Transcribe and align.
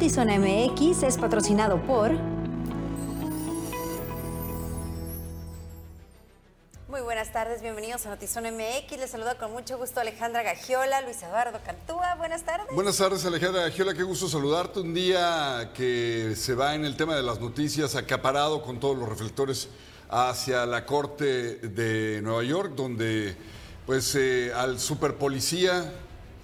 Notizona 0.00 0.38
MX 0.38 1.02
es 1.02 1.18
patrocinado 1.18 1.78
por... 1.82 2.12
Muy 6.88 7.02
buenas 7.02 7.30
tardes, 7.34 7.60
bienvenidos 7.60 8.06
a 8.06 8.08
Notizona 8.08 8.50
MX. 8.50 8.98
Les 8.98 9.10
saluda 9.10 9.36
con 9.36 9.52
mucho 9.52 9.76
gusto 9.76 10.00
Alejandra 10.00 10.42
Gagiola, 10.42 11.02
Luis 11.02 11.22
Eduardo 11.22 11.60
Cantúa. 11.62 12.14
Buenas 12.14 12.46
tardes. 12.46 12.68
Buenas 12.74 12.96
tardes, 12.96 13.26
Alejandra 13.26 13.60
Gagiola. 13.64 13.92
Qué 13.92 14.02
gusto 14.02 14.26
saludarte. 14.26 14.80
Un 14.80 14.94
día 14.94 15.70
que 15.74 16.32
se 16.34 16.54
va 16.54 16.74
en 16.74 16.86
el 16.86 16.96
tema 16.96 17.14
de 17.14 17.22
las 17.22 17.38
noticias 17.38 17.94
acaparado 17.94 18.62
con 18.62 18.80
todos 18.80 18.96
los 18.96 19.06
reflectores 19.06 19.68
hacia 20.08 20.64
la 20.64 20.86
Corte 20.86 21.56
de 21.56 22.22
Nueva 22.22 22.42
York, 22.42 22.72
donde 22.74 23.36
pues 23.84 24.14
eh, 24.14 24.50
al 24.54 24.80
superpolicía 24.80 25.92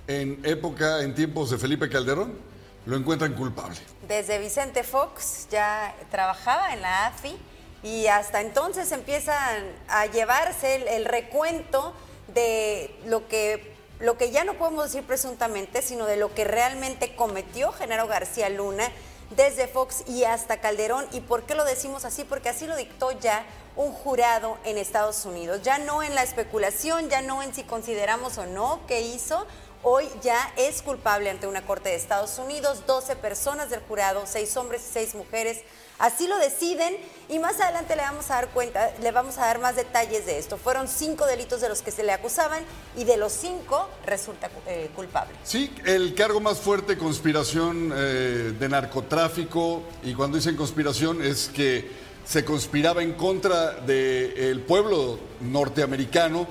en 0.08 0.40
época, 0.44 1.00
en 1.00 1.14
tiempos 1.14 1.48
de 1.48 1.56
Felipe 1.56 1.88
Calderón, 1.88 2.45
lo 2.86 2.96
encuentran 2.96 3.34
culpable. 3.34 3.76
Desde 4.08 4.38
Vicente 4.38 4.82
Fox 4.84 5.48
ya 5.50 5.94
trabajaba 6.10 6.72
en 6.72 6.80
la 6.80 7.06
AFI 7.06 7.36
y 7.82 8.06
hasta 8.06 8.40
entonces 8.40 8.90
empiezan 8.92 9.64
a 9.88 10.06
llevarse 10.06 10.96
el, 10.96 11.04
recuento 11.04 11.92
de 12.28 12.94
lo 13.06 13.28
que, 13.28 13.74
lo 14.00 14.16
que 14.16 14.30
ya 14.30 14.44
no 14.44 14.54
podemos 14.54 14.84
decir 14.84 15.04
presuntamente, 15.04 15.82
sino 15.82 16.06
de 16.06 16.16
lo 16.16 16.32
que 16.32 16.44
realmente 16.44 17.14
cometió 17.16 17.72
Genaro 17.72 18.06
García 18.06 18.48
Luna 18.48 18.88
desde 19.34 19.66
Fox 19.66 20.04
y 20.06 20.22
hasta 20.24 20.60
Calderón. 20.60 21.06
¿Y 21.12 21.20
por 21.20 21.42
qué 21.42 21.56
lo 21.56 21.64
decimos 21.64 22.04
así? 22.04 22.22
Porque 22.22 22.48
así 22.48 22.66
lo 22.66 22.76
dictó 22.76 23.10
ya 23.18 23.44
un 23.74 23.92
jurado 23.92 24.58
en 24.64 24.78
Estados 24.78 25.24
Unidos. 25.24 25.62
Ya 25.62 25.78
no 25.78 26.02
en 26.02 26.14
la 26.14 26.22
especulación, 26.22 27.08
ya 27.08 27.20
no 27.20 27.42
en 27.42 27.54
si 27.54 27.64
consideramos 27.64 28.38
o 28.38 28.46
no 28.46 28.80
que 28.86 29.02
hizo, 29.02 29.46
hoy 29.82 30.08
ya 30.22 30.52
es 30.56 30.82
culpable 30.82 31.30
ante 31.30 31.46
una 31.46 31.64
corte 31.64 31.90
de 31.90 31.96
Estados 31.96 32.38
Unidos. 32.38 32.86
12 32.86 33.16
personas 33.16 33.70
del 33.70 33.80
jurado, 33.80 34.24
6 34.26 34.56
hombres 34.56 34.82
y 34.88 34.92
6 34.92 35.14
mujeres. 35.14 35.62
Así 35.98 36.26
lo 36.28 36.36
deciden 36.38 36.94
y 37.28 37.38
más 37.38 37.58
adelante 37.58 37.96
le 37.96 38.02
vamos 38.02 38.30
a 38.30 38.34
dar 38.34 38.48
cuenta, 38.50 38.90
le 39.00 39.12
vamos 39.12 39.38
a 39.38 39.46
dar 39.46 39.60
más 39.60 39.76
detalles 39.76 40.26
de 40.26 40.38
esto. 40.38 40.58
Fueron 40.58 40.88
cinco 40.88 41.24
delitos 41.24 41.62
de 41.62 41.70
los 41.70 41.80
que 41.80 41.90
se 41.90 42.02
le 42.02 42.12
acusaban 42.12 42.62
y 42.96 43.04
de 43.04 43.16
los 43.16 43.32
cinco 43.32 43.88
resulta 44.04 44.50
eh, 44.66 44.90
culpable. 44.94 45.34
Sí, 45.42 45.74
el 45.86 46.14
cargo 46.14 46.40
más 46.40 46.58
fuerte, 46.58 46.98
conspiración 46.98 47.92
eh, 47.94 48.52
de 48.58 48.68
narcotráfico 48.68 49.84
y 50.02 50.12
cuando 50.12 50.36
dicen 50.36 50.54
conspiración 50.54 51.22
es 51.22 51.48
que 51.48 52.06
se 52.26 52.44
conspiraba 52.44 53.02
en 53.02 53.14
contra 53.14 53.72
del 53.72 54.60
pueblo 54.60 55.18
norteamericano 55.40 56.46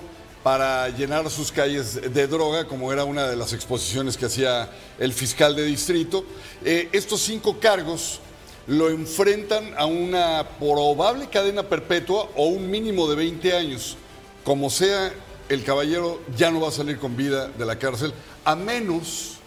para 0.45 0.89
llenar 0.89 1.27
sus 1.31 1.51
calles 1.51 1.99
de 2.13 2.27
droga, 2.27 2.67
como 2.67 2.93
era 2.93 3.03
una 3.03 3.27
de 3.27 3.35
las 3.35 3.51
exposiciones 3.51 4.15
que 4.15 4.27
hacía 4.27 4.69
el 4.99 5.11
fiscal 5.11 5.55
de 5.55 5.65
distrito. 5.65 6.23
Eh, 6.63 6.87
estos 6.91 7.21
cinco 7.21 7.59
cargos 7.59 8.19
lo 8.67 8.91
enfrentan 8.91 9.73
a 9.75 9.87
una 9.87 10.47
probable 10.59 11.29
cadena 11.29 11.63
perpetua 11.63 12.29
o 12.35 12.45
un 12.45 12.69
mínimo 12.69 13.09
de 13.09 13.15
20 13.15 13.57
años. 13.57 13.97
Como 14.43 14.69
sea, 14.69 15.11
el 15.49 15.63
caballero 15.63 16.21
ya 16.37 16.51
no 16.51 16.61
va 16.61 16.67
a 16.67 16.71
salir 16.71 16.99
con 16.99 17.17
vida 17.17 17.47
de 17.47 17.65
la 17.65 17.79
cárcel, 17.79 18.13
a 18.43 18.55
menos, 18.55 19.37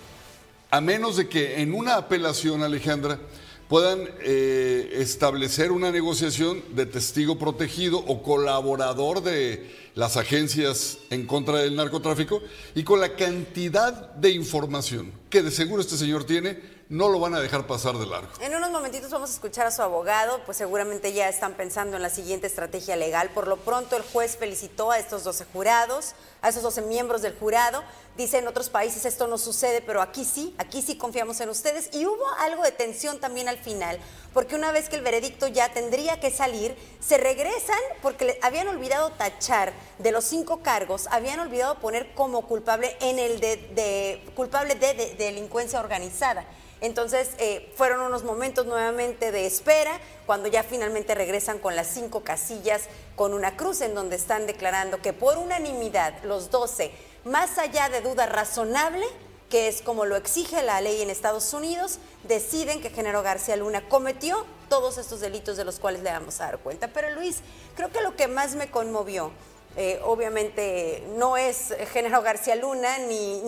a 0.69 0.81
menos 0.81 1.17
de 1.17 1.29
que 1.29 1.63
en 1.63 1.75
una 1.75 1.95
apelación, 1.95 2.65
Alejandra, 2.65 3.21
puedan 3.69 4.09
eh, 4.21 4.91
establecer 4.95 5.73
una 5.73 5.93
negociación 5.93 6.63
de 6.75 6.87
testigo 6.87 7.39
protegido 7.39 7.99
o 7.99 8.23
colaborador 8.23 9.23
de 9.23 9.71
las 9.95 10.17
agencias 10.17 10.99
en 11.11 11.27
contra 11.27 11.59
del 11.59 11.77
narcotráfico 11.77 12.41
y 12.75 12.85
con 12.85 13.01
la 13.01 13.15
cantidad 13.17 14.15
de 14.15 14.31
información 14.31 15.13
que 15.29 15.43
de 15.43 15.51
seguro 15.51 15.83
este 15.83 15.97
señor 15.97 16.25
tiene, 16.25 16.79
no 16.89 17.09
lo 17.09 17.21
van 17.21 17.35
a 17.35 17.41
dejar 17.41 17.67
pasar 17.67 17.99
de 17.99 18.07
largo. 18.07 18.29
En 18.41 18.55
unos 18.55 18.71
momentitos 18.71 19.11
vamos 19.11 19.29
a 19.31 19.33
escuchar 19.35 19.67
a 19.67 19.71
su 19.71 19.83
abogado, 19.83 20.41
pues 20.47 20.57
seguramente 20.57 21.13
ya 21.13 21.29
están 21.29 21.55
pensando 21.55 21.97
en 21.97 22.03
la 22.03 22.09
siguiente 22.09 22.47
estrategia 22.47 22.97
legal. 22.97 23.31
Por 23.35 23.47
lo 23.47 23.59
pronto 23.59 23.97
el 23.97 24.03
juez 24.03 24.37
felicitó 24.39 24.91
a 24.91 24.99
estos 24.99 25.25
12 25.25 25.45
jurados, 25.53 26.15
a 26.41 26.49
esos 26.49 26.63
12 26.63 26.83
miembros 26.83 27.21
del 27.21 27.35
jurado. 27.35 27.83
Dice 28.19 28.39
en 28.39 28.49
otros 28.49 28.69
países 28.69 29.05
esto 29.05 29.29
no 29.29 29.39
sucede, 29.39 29.81
pero 29.81 30.03
aquí 30.03 30.25
sí, 30.25 30.53
aquí 30.59 30.83
sí 30.83 30.99
confiamos 30.99 31.41
en 31.41 31.51
ustedes. 31.51 31.89
Y 31.93 32.05
hubo 32.05 32.29
algo 32.41 32.65
de 32.65 32.73
tensión 32.73 33.21
también 33.21 33.49
al 33.49 33.59
final, 33.59 33.97
porque 34.35 34.57
una 34.57 34.73
vez 34.73 34.89
que 34.89 34.97
el 34.97 35.03
veredicto 35.03 35.47
ya 35.47 35.73
tendría 35.73 36.19
que 36.19 36.33
salir, 36.33 36.75
se 36.99 37.17
regresan 37.17 37.79
porque 38.03 38.37
habían 38.43 38.67
olvidado 38.67 39.11
tachar 39.11 39.73
de 40.01 40.11
los 40.11 40.25
cinco 40.25 40.65
cargos, 40.65 41.07
habían 41.13 41.39
olvidado 41.39 41.79
poner 41.79 42.13
como 42.15 42.45
culpable 42.49 42.97
en 43.01 43.21
el 43.21 43.39
de, 43.39 44.29
culpable 44.35 44.75
de 44.75 45.15
delincuencia 45.17 45.79
organizada. 45.79 46.45
Entonces 46.81 47.31
eh, 47.39 47.73
fueron 47.77 48.01
unos 48.03 48.23
momentos 48.23 48.67
nuevamente 48.67 49.33
de 49.33 49.47
espera, 49.47 50.01
cuando 50.27 50.49
ya 50.49 50.63
finalmente 50.63 51.15
regresan 51.15 51.59
con 51.59 51.75
las 51.75 51.89
cinco 51.89 52.23
casillas, 52.23 52.83
con 53.17 53.35
una 53.35 53.57
cruz 53.57 53.81
en 53.81 53.95
donde 53.95 54.17
están 54.17 54.47
declarando 54.47 55.03
que 55.03 55.13
por 55.13 55.39
unanimidad 55.39 56.23
los 56.23 56.51
12, 56.51 56.93
más 57.25 57.59
allá 57.59 57.89
de 57.89 58.01
duda 58.01 58.27
razonable, 58.27 59.07
que 59.51 59.69
es 59.69 59.83
como 59.83 60.05
lo 60.05 60.17
exige 60.17 60.63
la 60.63 60.81
ley 60.81 61.03
en 61.03 61.11
Estados 61.11 61.53
Unidos, 61.53 61.99
deciden 62.25 62.81
que 62.81 62.91
Genaro 62.91 63.23
García 63.23 63.57
Luna 63.57 63.89
cometió 63.89 64.45
todos 64.69 64.99
estos 64.99 65.21
delitos 65.21 65.57
de 65.57 65.65
los 65.65 65.79
cuales 65.79 66.03
le 66.03 66.11
vamos 66.11 66.41
a 66.41 66.45
dar 66.45 66.59
cuenta. 66.59 66.89
Pero 66.89 67.11
Luis, 67.15 67.39
creo 67.75 67.91
que 67.91 68.03
lo 68.03 68.15
que 68.15 68.29
más 68.29 68.55
me 68.55 68.71
conmovió 68.71 69.33
eh, 69.77 70.01
obviamente 70.05 71.05
no 71.17 71.37
es 71.37 71.75
Genaro 71.93 72.21
García 72.23 72.57
Luna 72.57 72.99
ni, 72.99 73.41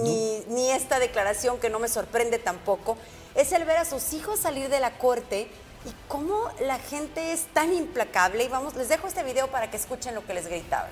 ni, 0.46 0.70
esta 0.70 1.00
declaración 1.00 1.58
que 1.58 1.70
no 1.70 1.80
me 1.80 1.88
sorprende 1.88 2.38
tampoco, 2.38 2.96
es 3.34 3.50
el 3.52 3.64
ver 3.64 3.78
a 3.78 3.84
sus 3.84 4.12
hijos 4.12 4.38
salir 4.38 4.68
de 4.68 4.78
la 4.80 4.96
corte 4.98 5.48
y 5.84 5.90
cómo 6.08 6.50
la 6.60 6.78
gente 6.78 7.32
es 7.32 7.46
tan 7.52 7.72
implacable. 7.72 8.44
Y 8.44 8.48
vamos, 8.48 8.76
les 8.76 8.88
dejo 8.88 9.08
este 9.08 9.24
video 9.24 9.48
para 9.48 9.70
que 9.70 9.76
escuchen 9.76 10.14
lo 10.14 10.24
que 10.24 10.34
les 10.34 10.46
gritaban. 10.46 10.90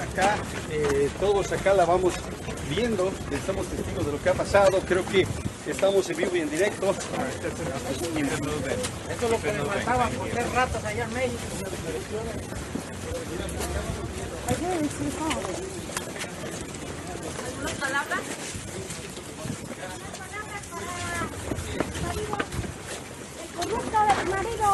Acá, 0.00 0.36
eh, 0.70 1.10
todos 1.18 1.50
acá 1.52 1.74
la 1.74 1.84
vamos 1.84 2.14
viendo, 2.68 3.12
estamos 3.30 3.66
testigos 3.66 4.06
de 4.06 4.12
lo 4.12 4.22
que 4.22 4.28
ha 4.28 4.34
pasado, 4.34 4.78
creo 4.86 5.04
que 5.04 5.26
estamos 5.66 6.08
en 6.10 6.16
vivo 6.16 6.36
y 6.36 6.40
en 6.40 6.50
directo. 6.50 6.90
Esto 6.90 7.02
es 9.26 9.30
lo 9.30 9.42
que 9.42 9.52
me 9.52 9.64
faltaba 9.64 10.08
por 10.08 10.28
tres 10.28 10.52
ratos 10.52 10.84
allá 10.84 11.04
en 11.04 11.14
México. 11.14 11.38
¿Algunas 17.48 17.74
palabras? 17.78 18.20
El 23.40 23.48
corrupto 23.56 23.98
del 24.06 24.28
marido, 24.28 24.68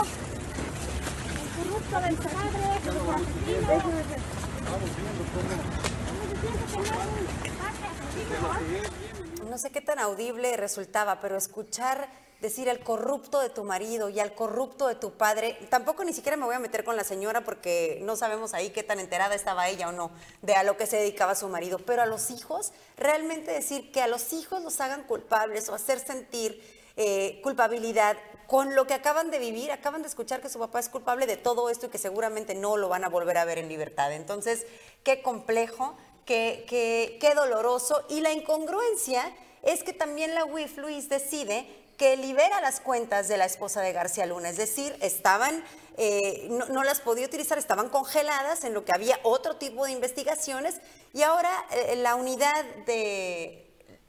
No 9.49 9.59
sé 9.59 9.71
qué 9.71 9.81
tan 9.81 9.99
audible 9.99 10.57
resultaba, 10.57 11.21
pero 11.21 11.37
escuchar 11.37 12.09
decir 12.41 12.69
al 12.69 12.81
corrupto 12.81 13.41
de 13.41 13.49
tu 13.49 13.65
marido 13.65 14.09
y 14.09 14.21
al 14.21 14.35
corrupto 14.35 14.89
de 14.89 14.95
tu 14.95 15.13
padre, 15.13 15.59
tampoco 15.71 16.05
ni 16.05 16.13
siquiera 16.13 16.37
me 16.37 16.45
voy 16.45 16.55
a 16.55 16.59
meter 16.59 16.85
con 16.85 16.97
la 16.97 17.05
señora 17.05 17.43
porque 17.43 18.01
no 18.03 18.17
sabemos 18.17 18.53
ahí 18.53 18.71
qué 18.71 18.83
tan 18.83 19.01
enterada 19.01 19.35
estaba 19.35 19.69
ella 19.69 19.89
o 19.89 19.93
no 19.93 20.11
de 20.43 20.55
a 20.55 20.63
lo 20.63 20.77
que 20.77 20.87
se 20.87 20.97
dedicaba 20.97 21.35
su 21.35 21.49
marido, 21.49 21.79
pero 21.79 22.03
a 22.03 22.07
los 22.07 22.31
hijos, 22.31 22.73
realmente 22.97 23.53
decir 23.53 23.91
que 23.91 24.03
a 24.03 24.07
los 24.07 24.33
hijos 24.33 24.63
los 24.63 24.81
hagan 24.81 25.05
culpables 25.05 25.69
o 25.69 25.75
hacer 25.75 25.99
sentir 25.99 26.61
eh, 26.97 27.41
culpabilidad 27.43 28.17
con 28.47 28.75
lo 28.75 28.87
que 28.87 28.95
acaban 28.95 29.31
de 29.31 29.39
vivir, 29.39 29.73
acaban 29.73 30.03
de 30.03 30.09
escuchar 30.09 30.41
que 30.41 30.49
su 30.49 30.59
papá 30.59 30.79
es 30.79 30.89
culpable 30.89 31.27
de 31.27 31.37
todo 31.37 31.69
esto 31.69 31.87
y 31.87 31.89
que 31.89 31.99
seguramente 31.99 32.55
no 32.55 32.77
lo 32.77 32.89
van 32.89 33.05
a 33.05 33.09
volver 33.09 33.39
a 33.39 33.45
ver 33.45 33.59
en 33.59 33.69
libertad. 33.69 34.13
Entonces, 34.13 34.67
qué 35.03 35.21
complejo, 35.21 35.97
qué, 36.25 36.65
qué, 36.69 37.19
qué 37.21 37.35
doloroso. 37.35 38.05
Y 38.09 38.21
la 38.21 38.33
incongruencia 38.33 39.33
es 39.63 39.83
que 39.83 39.93
también 39.93 40.35
la 40.35 40.45
UIF 40.45 40.79
Luis 40.79 41.09
decide 41.09 41.67
que 41.97 42.17
libera 42.17 42.61
las 42.61 42.81
cuentas 42.81 43.29
de 43.29 43.37
la 43.37 43.47
esposa 43.47 43.81
de 43.81 43.93
García 43.93 44.27
Luna, 44.27 44.51
es 44.51 44.57
decir, 44.57 44.97
estaban, 45.01 45.65
eh, 45.97 46.47
no, 46.51 46.85
las 46.85 47.01
podía 47.01 47.27
utilizar, 47.27 47.59
estaban 47.59 47.89
congeladas 47.89 48.65
en 48.65 48.75
lo 48.75 48.85
que 48.85 48.93
había 48.93 49.19
otro 49.23 49.57
tipo 49.57 49.87
de 49.87 49.93
investigaciones. 49.93 50.77
Y 51.13 51.23
ahora 51.23 51.51
eh, 51.71 51.97
la 51.97 52.15
unidad 52.15 52.65
de, 52.87 53.63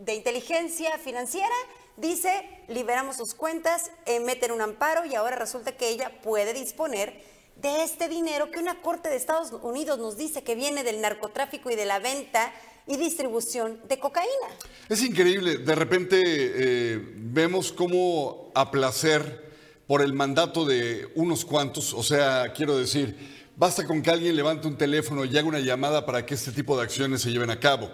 inteligencia 0.05 0.97
financiera 0.97 1.55
dice, 1.97 2.47
liberamos 2.67 3.17
sus 3.17 3.33
cuentas, 3.33 3.91
meten 4.25 4.51
un 4.51 4.61
amparo 4.61 5.05
y 5.05 5.15
ahora 5.15 5.35
resulta 5.35 5.75
que 5.75 5.89
ella 5.89 6.11
puede 6.21 6.53
disponer 6.53 7.21
de 7.61 7.83
este 7.83 8.07
dinero 8.07 8.51
que 8.51 8.59
una 8.59 8.81
corte 8.81 9.09
de 9.09 9.15
Estados 9.15 9.51
Unidos 9.63 9.97
nos 9.97 10.15
dice 10.15 10.43
que 10.43 10.55
viene 10.55 10.83
del 10.83 11.01
narcotráfico 11.01 11.71
y 11.71 11.75
de 11.75 11.85
la 11.85 11.99
venta 11.99 12.53
y 12.85 12.97
distribución 12.97 13.79
de 13.87 13.99
cocaína. 13.99 14.47
Es 14.89 15.01
increíble, 15.03 15.57
de 15.57 15.75
repente 15.75 16.21
eh, 16.23 17.01
vemos 17.15 17.71
cómo 17.73 18.51
a 18.55 18.71
placer 18.71 19.45
por 19.87 20.01
el 20.01 20.13
mandato 20.13 20.65
de 20.65 21.11
unos 21.15 21.45
cuantos, 21.45 21.93
o 21.93 22.03
sea, 22.03 22.53
quiero 22.53 22.77
decir, 22.77 23.17
basta 23.55 23.85
con 23.85 24.01
que 24.01 24.11
alguien 24.11 24.35
levante 24.35 24.67
un 24.67 24.77
teléfono 24.77 25.25
y 25.25 25.37
haga 25.37 25.47
una 25.47 25.59
llamada 25.59 26.05
para 26.05 26.25
que 26.25 26.35
este 26.35 26.51
tipo 26.51 26.77
de 26.77 26.83
acciones 26.83 27.21
se 27.21 27.31
lleven 27.31 27.49
a 27.49 27.59
cabo. 27.59 27.89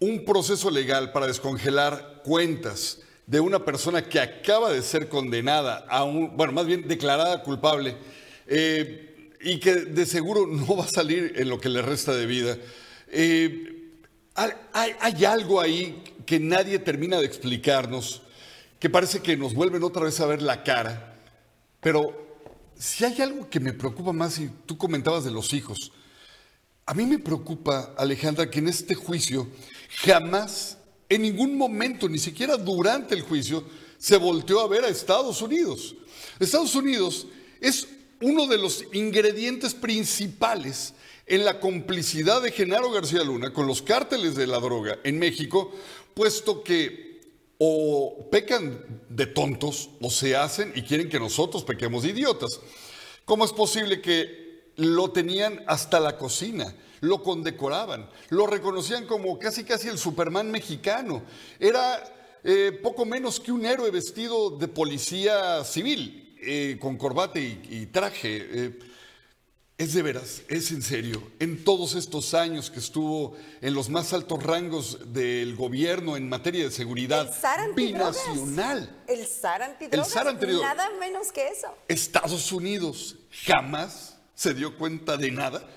Un 0.00 0.24
proceso 0.24 0.70
legal 0.70 1.12
para 1.12 1.26
descongelar 1.26 2.22
cuentas 2.24 3.00
de 3.26 3.40
una 3.40 3.64
persona 3.64 4.02
que 4.08 4.20
acaba 4.20 4.70
de 4.70 4.82
ser 4.82 5.08
condenada 5.08 5.86
a 5.88 6.04
un, 6.04 6.36
bueno, 6.36 6.52
más 6.52 6.66
bien 6.66 6.86
declarada 6.86 7.42
culpable, 7.42 7.96
eh, 8.46 9.30
y 9.40 9.58
que 9.58 9.74
de 9.74 10.06
seguro 10.06 10.46
no 10.46 10.76
va 10.76 10.84
a 10.84 10.88
salir 10.88 11.32
en 11.36 11.48
lo 11.48 11.58
que 11.58 11.68
le 11.68 11.82
resta 11.82 12.14
de 12.14 12.26
vida. 12.26 12.58
Eh, 13.08 13.92
hay, 14.34 14.92
hay 15.00 15.24
algo 15.24 15.60
ahí 15.60 16.02
que 16.26 16.40
nadie 16.40 16.78
termina 16.78 17.18
de 17.18 17.26
explicarnos, 17.26 18.22
que 18.78 18.90
parece 18.90 19.20
que 19.20 19.36
nos 19.36 19.54
vuelven 19.54 19.82
otra 19.84 20.04
vez 20.04 20.18
a 20.20 20.26
ver 20.26 20.42
la 20.42 20.62
cara, 20.62 21.16
pero 21.80 22.24
si 22.76 23.04
hay 23.04 23.20
algo 23.22 23.48
que 23.48 23.60
me 23.60 23.72
preocupa 23.72 24.12
más, 24.12 24.38
y 24.38 24.50
tú 24.66 24.76
comentabas 24.76 25.24
de 25.24 25.30
los 25.30 25.52
hijos, 25.52 25.92
a 26.86 26.94
mí 26.94 27.06
me 27.06 27.18
preocupa, 27.18 27.94
Alejandra, 27.96 28.50
que 28.50 28.58
en 28.58 28.68
este 28.68 28.94
juicio 28.94 29.48
jamás, 30.02 30.78
en 31.08 31.22
ningún 31.22 31.56
momento, 31.56 32.08
ni 32.08 32.18
siquiera 32.18 32.56
durante 32.56 33.14
el 33.14 33.22
juicio, 33.22 33.64
se 33.98 34.16
volteó 34.16 34.60
a 34.60 34.68
ver 34.68 34.84
a 34.84 34.88
Estados 34.88 35.40
Unidos. 35.42 35.94
Estados 36.38 36.74
Unidos 36.74 37.26
es 37.60 37.88
uno 38.20 38.46
de 38.46 38.58
los 38.58 38.84
ingredientes 38.92 39.74
principales 39.74 40.94
en 41.26 41.44
la 41.44 41.60
complicidad 41.60 42.42
de 42.42 42.52
Genaro 42.52 42.90
García 42.90 43.24
Luna 43.24 43.52
con 43.52 43.66
los 43.66 43.82
cárteles 43.82 44.34
de 44.34 44.46
la 44.46 44.60
droga 44.60 44.98
en 45.04 45.18
México, 45.18 45.72
puesto 46.14 46.62
que 46.62 47.14
o 47.58 48.28
pecan 48.30 49.02
de 49.08 49.26
tontos 49.26 49.90
o 50.00 50.10
se 50.10 50.36
hacen 50.36 50.72
y 50.74 50.82
quieren 50.82 51.08
que 51.08 51.20
nosotros 51.20 51.64
pequemos 51.64 52.02
de 52.02 52.10
idiotas. 52.10 52.60
¿Cómo 53.24 53.44
es 53.44 53.52
posible 53.52 54.00
que 54.00 54.72
lo 54.76 55.10
tenían 55.12 55.62
hasta 55.66 56.00
la 56.00 56.18
cocina? 56.18 56.74
Lo 57.04 57.22
condecoraban, 57.22 58.08
lo 58.30 58.46
reconocían 58.46 59.06
como 59.06 59.38
casi 59.38 59.62
casi 59.62 59.88
el 59.88 59.98
Superman 59.98 60.50
mexicano. 60.50 61.22
Era 61.60 62.02
eh, 62.42 62.72
poco 62.82 63.04
menos 63.04 63.40
que 63.40 63.52
un 63.52 63.66
héroe 63.66 63.90
vestido 63.90 64.48
de 64.50 64.68
policía 64.68 65.62
civil, 65.64 66.34
eh, 66.40 66.78
con 66.80 66.96
corbata 66.96 67.38
y, 67.38 67.88
traje. 67.92 68.48
Eh, 68.50 68.78
es 69.76 69.92
de 69.92 70.00
veras, 70.00 70.42
es 70.48 70.70
en 70.70 70.80
serio. 70.80 71.22
En 71.40 71.62
todos 71.62 71.94
estos 71.94 72.32
años 72.32 72.70
que 72.70 72.78
estuvo 72.78 73.36
en 73.60 73.74
los 73.74 73.90
más 73.90 74.14
altos 74.14 74.42
rangos 74.42 75.12
del 75.12 75.56
gobierno 75.56 76.16
en 76.16 76.26
materia 76.26 76.64
de 76.64 76.70
seguridad 76.70 77.30
binacional. 77.74 79.04
El 79.06 79.26
SAR 79.26 79.62
antidrogas. 79.62 80.16
El 80.16 80.60
Nada 80.62 80.88
menos 80.98 81.32
que 81.32 81.48
eso. 81.48 81.68
Estados 81.88 82.50
Unidos 82.50 83.16
jamás 83.44 84.16
se 84.34 84.54
dio 84.54 84.78
cuenta 84.78 85.18
de 85.18 85.30
nada. 85.32 85.68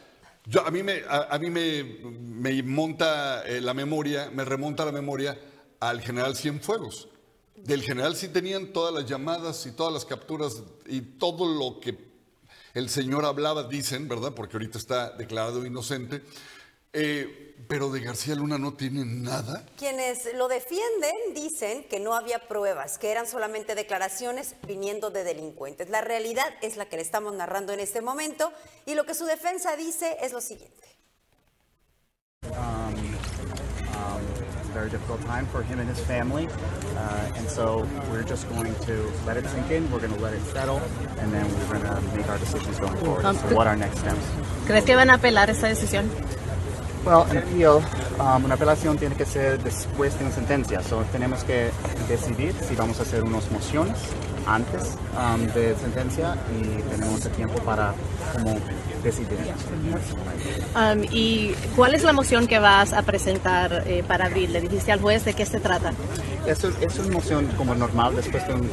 Yo, 0.50 0.66
a 0.66 0.72
mí 0.72 0.82
me, 0.82 1.02
a, 1.10 1.38
mí 1.40 1.50
me, 1.50 1.84
me 1.84 2.64
monta 2.64 3.44
eh, 3.46 3.60
la 3.60 3.74
memoria, 3.74 4.32
me 4.34 4.46
remonta 4.46 4.86
la 4.86 4.94
memoria 4.94 5.38
al 5.80 6.02
general 6.02 6.38
Cienfuegos. 6.38 7.10
Del 7.56 7.84
general 7.84 8.16
sí 8.16 8.30
tenían 8.30 8.68
todas 8.68 8.94
las 8.94 9.06
llamadas 9.06 9.66
y 9.66 9.72
todas 9.72 9.92
las 9.92 10.06
capturas 10.06 10.64
y 10.86 11.02
todo 11.02 11.46
lo 11.46 11.82
que 11.82 11.98
el 12.74 12.90
señor 12.90 13.26
hablaba, 13.26 13.64
dicen, 13.64 14.08
¿verdad? 14.08 14.34
Porque 14.34 14.56
ahorita 14.56 14.78
está 14.78 15.10
declarado 15.12 15.66
inocente. 15.66 16.22
Eh, 16.94 17.47
pero 17.68 17.90
de 17.90 18.00
García 18.02 18.36
Luna 18.36 18.58
no 18.58 18.74
tiene 18.74 19.04
nada. 19.06 19.66
Quienes 19.78 20.34
lo 20.36 20.48
defienden 20.48 21.16
dicen 21.34 21.84
que 21.86 22.00
no 22.00 22.16
había 22.16 22.48
pruebas, 22.48 22.98
que 22.98 23.12
eran 23.12 23.28
solamente 23.28 23.76
declaraciones 23.76 24.56
viniendo 24.66 25.10
de 25.10 25.24
delincuentes. 25.24 25.90
La 25.90 26.02
realidad 26.02 26.48
es 26.62 26.78
la 26.78 26.86
que 26.86 26.98
le 26.98 27.02
estamos 27.02 27.34
narrando 27.34 27.74
en 27.74 27.80
este 27.80 28.02
momento 28.02 28.52
y 28.86 28.96
lo 28.96 29.06
que 29.06 29.14
su 29.14 29.26
defensa 29.26 29.76
dice 29.76 30.18
es 30.22 30.34
lo 30.34 30.42
siguiente. 30.42 30.88
Um, 32.46 32.96
very 34.74 34.90
difficult 34.90 35.22
time 35.26 35.46
for 35.48 35.64
him 35.64 35.80
and 35.80 35.90
his 35.90 36.00
family. 36.06 36.48
Uh, 36.96 37.38
and 37.38 37.50
so 37.50 37.88
we're 38.12 38.24
just 38.24 38.48
going 38.50 38.74
to 38.86 39.12
let 39.26 39.36
it 39.36 39.46
sink 39.50 39.72
in, 39.72 39.92
we're 39.92 40.00
going 40.00 40.14
to 40.14 40.22
let 40.22 40.34
it 40.34 40.44
settle, 40.54 40.80
and 41.20 41.34
then 41.34 41.46
we're 41.68 41.80
going 41.80 41.96
to 41.96 42.02
make 42.16 42.30
our 42.30 42.38
decisions 42.38 42.80
going 42.80 42.96
forward. 42.98 43.26
Um, 43.26 43.36
so 43.36 43.56
what 43.56 43.68
are 43.68 43.76
next 43.76 44.00
steps? 44.00 44.22
¿Crees 44.68 44.84
que 44.84 44.96
van 44.96 45.10
a 45.10 45.16
apelar 45.16 45.50
esa 45.50 45.68
decisión? 45.68 46.10
Well, 47.08 47.26
an 47.30 47.38
appeal, 47.38 47.82
um, 48.20 48.44
una 48.44 48.56
apelación 48.56 48.98
tiene 48.98 49.16
que 49.16 49.26
ser 49.26 49.64
después 49.64 50.20
de 50.20 50.26
una 50.26 50.36
sentencia. 50.36 50.84
So 50.84 51.06
tenemos 51.14 51.42
que 51.46 51.72
decidir 52.10 52.54
si 52.68 52.76
vamos 52.76 53.00
a 53.00 53.04
hacer 53.04 53.24
unas 53.24 53.50
mociones 53.50 53.98
antes 54.46 54.98
um, 55.16 55.46
de 55.54 55.74
sentencia 55.78 56.36
y 56.60 56.82
tenemos 56.92 57.26
el 57.26 57.32
tiempo 57.32 57.62
para 57.64 57.94
como 58.34 58.60
Um, 60.76 61.04
¿Y 61.12 61.54
cuál 61.76 61.96
es 61.96 62.04
la 62.04 62.12
moción 62.12 62.48
que 62.48 62.60
vas 62.60 62.94
a 62.94 63.04
presentar 63.04 63.84
eh, 63.86 64.04
para 64.06 64.26
abril? 64.26 64.52
¿Le 64.52 64.60
dijiste 64.60 64.92
al 64.92 65.00
juez 65.00 65.24
de 65.24 65.34
qué 65.34 65.46
se 65.46 65.60
trata? 65.60 65.94
Eso, 66.46 66.70
es 66.82 67.00
una 67.00 67.14
moción 67.14 67.48
como 67.58 67.74
normal 67.74 68.16
después 68.16 68.46
de 68.48 68.54
un, 68.54 68.70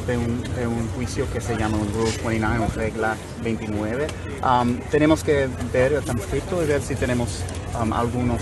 de 0.55 0.67
un, 0.67 0.87
juicio 0.95 1.31
que 1.31 1.39
se 1.39 1.55
llama 1.55 1.77
un 1.77 1.91
Rule 1.93 2.11
29 2.25 2.65
o 2.65 2.75
regla 2.75 3.15
29. 3.43 4.07
Um, 4.43 4.77
tenemos 4.91 5.23
que 5.23 5.47
ver 5.71 5.93
el 5.93 6.03
transcrito 6.03 6.61
y 6.63 6.67
ver 6.67 6.81
si 6.81 6.95
tenemos 6.95 7.43
um, 7.81 7.93
algunos 7.93 8.41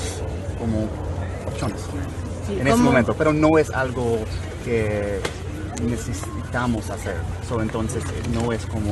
como 0.60 0.88
opciones 1.48 1.82
en 2.50 2.68
ese 2.68 2.78
momento, 2.78 3.16
pero 3.16 3.34
no 3.34 3.58
es 3.58 3.70
algo 3.70 4.20
que 4.64 5.20
necesitamos 5.82 6.90
hacer. 6.90 7.18
entonces 7.62 8.04
no 8.32 8.52
es 8.52 8.66
como 8.66 8.92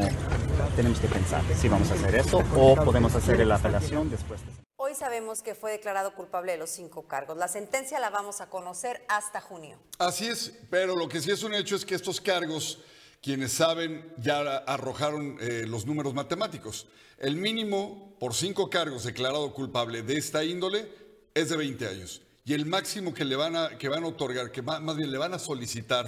tenemos 0.75 0.99
que 0.99 1.07
pensar 1.07 1.43
si 1.59 1.67
vamos 1.67 1.89
a 1.91 1.93
hacer 1.95 2.15
eso 2.15 2.43
o 2.55 2.75
podemos 2.75 3.15
hacer 3.15 3.45
la 3.45 3.55
apelación 3.55 4.09
después. 4.09 4.41
Hoy 4.77 4.95
sabemos 4.95 5.41
que 5.41 5.53
fue 5.53 5.71
declarado 5.71 6.15
culpable 6.15 6.53
de 6.53 6.57
los 6.57 6.69
cinco 6.69 7.03
cargos. 7.03 7.37
La 7.37 7.47
sentencia 7.47 7.99
la 7.99 8.09
vamos 8.09 8.41
a 8.41 8.49
conocer 8.49 9.03
hasta 9.07 9.39
junio. 9.39 9.77
Así 9.99 10.27
es, 10.27 10.53
pero 10.69 10.95
lo 10.95 11.07
que 11.07 11.21
sí 11.21 11.31
es 11.31 11.43
un 11.43 11.53
hecho 11.53 11.75
es 11.75 11.85
que 11.85 11.95
estos 11.95 12.19
cargos, 12.19 12.79
quienes 13.21 13.53
saben, 13.53 14.13
ya 14.17 14.39
arrojaron 14.57 15.37
eh, 15.39 15.65
los 15.67 15.85
números 15.85 16.13
matemáticos. 16.13 16.87
El 17.17 17.35
mínimo 17.35 18.15
por 18.19 18.33
cinco 18.33 18.69
cargos 18.69 19.03
declarado 19.03 19.53
culpable 19.53 20.01
de 20.01 20.17
esta 20.17 20.43
índole 20.43 20.89
es 21.33 21.49
de 21.49 21.57
20 21.57 21.87
años 21.87 22.21
y 22.43 22.53
el 22.53 22.65
máximo 22.65 23.13
que 23.13 23.23
le 23.23 23.35
van 23.35 23.55
a, 23.55 23.77
que 23.77 23.87
van 23.87 24.03
a 24.03 24.07
otorgar, 24.07 24.51
que 24.51 24.61
más, 24.61 24.95
bien 24.95 25.11
le 25.11 25.17
van 25.17 25.33
a 25.33 25.39
solicitar, 25.39 26.05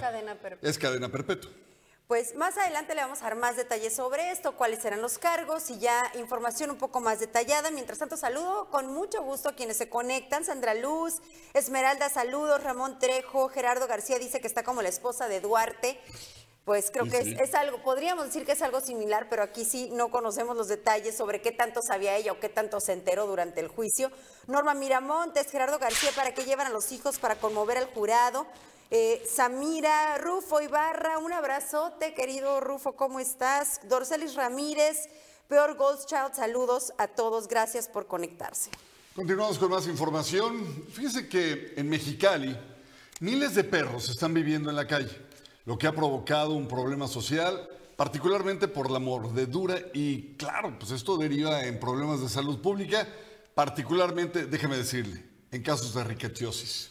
es 0.62 0.78
cadena 0.78 1.08
perpetua. 1.08 1.50
Pues 2.06 2.34
más 2.34 2.58
adelante 2.58 2.94
le 2.94 3.00
vamos 3.00 3.22
a 3.22 3.24
dar 3.24 3.36
más 3.36 3.56
detalles 3.56 3.96
sobre 3.96 4.30
esto, 4.30 4.56
cuáles 4.56 4.80
serán 4.80 5.00
los 5.00 5.16
cargos 5.16 5.70
y 5.70 5.78
ya 5.78 6.12
información 6.16 6.70
un 6.70 6.76
poco 6.76 7.00
más 7.00 7.18
detallada. 7.18 7.70
Mientras 7.70 7.98
tanto, 7.98 8.18
saludo 8.18 8.68
con 8.68 8.92
mucho 8.92 9.22
gusto 9.22 9.48
a 9.48 9.54
quienes 9.54 9.78
se 9.78 9.88
conectan. 9.88 10.44
Sandra 10.44 10.74
Luz, 10.74 11.22
Esmeralda, 11.54 12.10
saludos. 12.10 12.62
Ramón 12.62 12.98
Trejo, 12.98 13.48
Gerardo 13.48 13.86
García 13.86 14.18
dice 14.18 14.42
que 14.42 14.46
está 14.46 14.64
como 14.64 14.82
la 14.82 14.90
esposa 14.90 15.28
de 15.28 15.40
Duarte. 15.40 15.98
Pues 16.64 16.90
creo 16.90 17.04
que 17.04 17.18
es, 17.18 17.54
algo, 17.54 17.82
podríamos 17.82 18.24
decir 18.24 18.46
que 18.46 18.52
es 18.52 18.62
algo 18.62 18.80
similar, 18.80 19.26
pero 19.28 19.42
aquí 19.42 19.66
sí 19.66 19.90
no 19.92 20.10
conocemos 20.10 20.56
los 20.56 20.66
detalles 20.66 21.14
sobre 21.14 21.42
qué 21.42 21.52
tanto 21.52 21.82
sabía 21.82 22.16
ella 22.16 22.32
o 22.32 22.40
qué 22.40 22.48
tanto 22.48 22.80
se 22.80 22.94
enteró 22.94 23.26
durante 23.26 23.60
el 23.60 23.68
juicio. 23.68 24.10
Norma 24.46 24.72
Miramontes, 24.72 25.50
Gerardo 25.50 25.78
García, 25.78 26.10
¿para 26.16 26.32
qué 26.32 26.44
llevan 26.44 26.66
a 26.66 26.70
los 26.70 26.90
hijos 26.90 27.18
para 27.18 27.36
conmover 27.36 27.76
al 27.76 27.86
jurado? 27.92 28.46
Eh, 28.90 29.22
Samira, 29.30 30.16
Rufo 30.16 30.62
Ibarra, 30.62 31.18
un 31.18 31.34
abrazote, 31.34 32.14
querido 32.14 32.60
Rufo, 32.60 32.94
¿cómo 32.96 33.20
estás? 33.20 33.80
Dorcelis 33.86 34.34
Ramírez, 34.34 34.96
Peor 35.48 35.76
Goldchild, 35.76 36.32
saludos 36.34 36.94
a 36.96 37.08
todos, 37.08 37.46
gracias 37.46 37.88
por 37.88 38.06
conectarse. 38.06 38.70
Continuamos 39.14 39.58
con 39.58 39.70
más 39.70 39.86
información. 39.86 40.86
Fíjese 40.90 41.28
que 41.28 41.74
en 41.76 41.90
Mexicali 41.90 42.56
miles 43.20 43.54
de 43.54 43.64
perros 43.64 44.08
están 44.08 44.32
viviendo 44.32 44.70
en 44.70 44.76
la 44.76 44.86
calle 44.86 45.33
lo 45.64 45.78
que 45.78 45.86
ha 45.86 45.92
provocado 45.92 46.52
un 46.52 46.68
problema 46.68 47.08
social, 47.08 47.68
particularmente 47.96 48.68
por 48.68 48.90
la 48.90 48.98
mordedura 48.98 49.78
y 49.92 50.34
claro, 50.36 50.76
pues 50.78 50.90
esto 50.90 51.16
deriva 51.16 51.64
en 51.64 51.80
problemas 51.80 52.20
de 52.20 52.28
salud 52.28 52.60
pública, 52.60 53.08
particularmente, 53.54 54.46
déjeme 54.46 54.76
decirle, 54.76 55.24
en 55.50 55.62
casos 55.62 55.94
de 55.94 56.04
ricatiosis. 56.04 56.90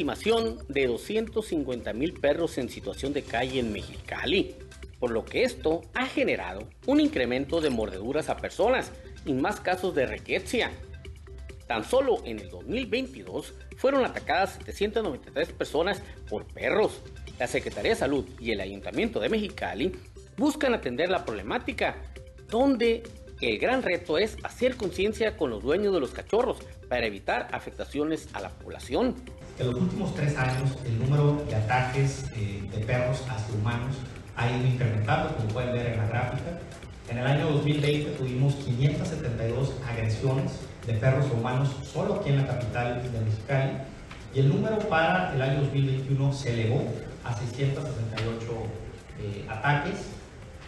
Estimación 0.00 0.56
de 0.68 0.86
250 0.86 1.92
mil 1.92 2.14
perros 2.14 2.56
en 2.56 2.70
situación 2.70 3.12
de 3.12 3.22
calle 3.22 3.60
en 3.60 3.70
Mexicali, 3.70 4.54
por 4.98 5.10
lo 5.10 5.26
que 5.26 5.44
esto 5.44 5.82
ha 5.92 6.06
generado 6.06 6.66
un 6.86 7.00
incremento 7.00 7.60
de 7.60 7.68
mordeduras 7.68 8.30
a 8.30 8.38
personas 8.38 8.92
y 9.26 9.34
más 9.34 9.60
casos 9.60 9.94
de 9.94 10.06
requetzia. 10.06 10.70
Tan 11.66 11.84
solo 11.84 12.22
en 12.24 12.38
el 12.38 12.48
2022 12.48 13.52
fueron 13.76 14.06
atacadas 14.06 14.58
793 14.64 15.52
personas 15.52 16.00
por 16.30 16.46
perros. 16.46 17.02
La 17.38 17.46
Secretaría 17.46 17.90
de 17.90 17.96
Salud 17.96 18.24
y 18.38 18.52
el 18.52 18.62
Ayuntamiento 18.62 19.20
de 19.20 19.28
Mexicali 19.28 19.92
buscan 20.38 20.72
atender 20.72 21.10
la 21.10 21.26
problemática, 21.26 21.96
donde 22.48 23.02
el 23.42 23.58
gran 23.58 23.82
reto 23.82 24.16
es 24.16 24.38
hacer 24.44 24.76
conciencia 24.76 25.36
con 25.36 25.50
los 25.50 25.62
dueños 25.62 25.92
de 25.92 26.00
los 26.00 26.12
cachorros 26.12 26.56
para 26.88 27.04
evitar 27.04 27.48
afectaciones 27.52 28.30
a 28.32 28.40
la 28.40 28.48
población. 28.48 29.14
En 29.60 29.66
los 29.66 29.74
últimos 29.76 30.14
tres 30.14 30.38
años, 30.38 30.70
el 30.86 30.98
número 30.98 31.44
de 31.46 31.54
ataques 31.54 32.24
eh, 32.34 32.62
de 32.72 32.78
perros 32.82 33.22
hacia 33.28 33.54
humanos 33.54 33.94
ha 34.34 34.50
ido 34.50 34.66
incrementando, 34.66 35.36
como 35.36 35.48
pueden 35.48 35.74
ver 35.74 35.86
en 35.88 35.98
la 35.98 36.06
gráfica. 36.06 36.58
En 37.10 37.18
el 37.18 37.26
año 37.26 37.50
2020 37.50 38.12
tuvimos 38.12 38.54
572 38.54 39.74
agresiones 39.86 40.52
de 40.86 40.94
perros 40.94 41.26
a 41.26 41.34
humanos 41.34 41.76
solo 41.84 42.14
aquí 42.14 42.30
en 42.30 42.38
la 42.38 42.46
capital 42.46 43.02
de 43.02 43.20
Mexicali 43.20 43.72
y 44.34 44.40
el 44.40 44.48
número 44.48 44.78
para 44.78 45.34
el 45.34 45.42
año 45.42 45.60
2021 45.60 46.32
se 46.32 46.54
elevó 46.54 46.82
a 47.22 47.36
668 47.36 48.32
eh, 49.20 49.44
ataques 49.46 50.06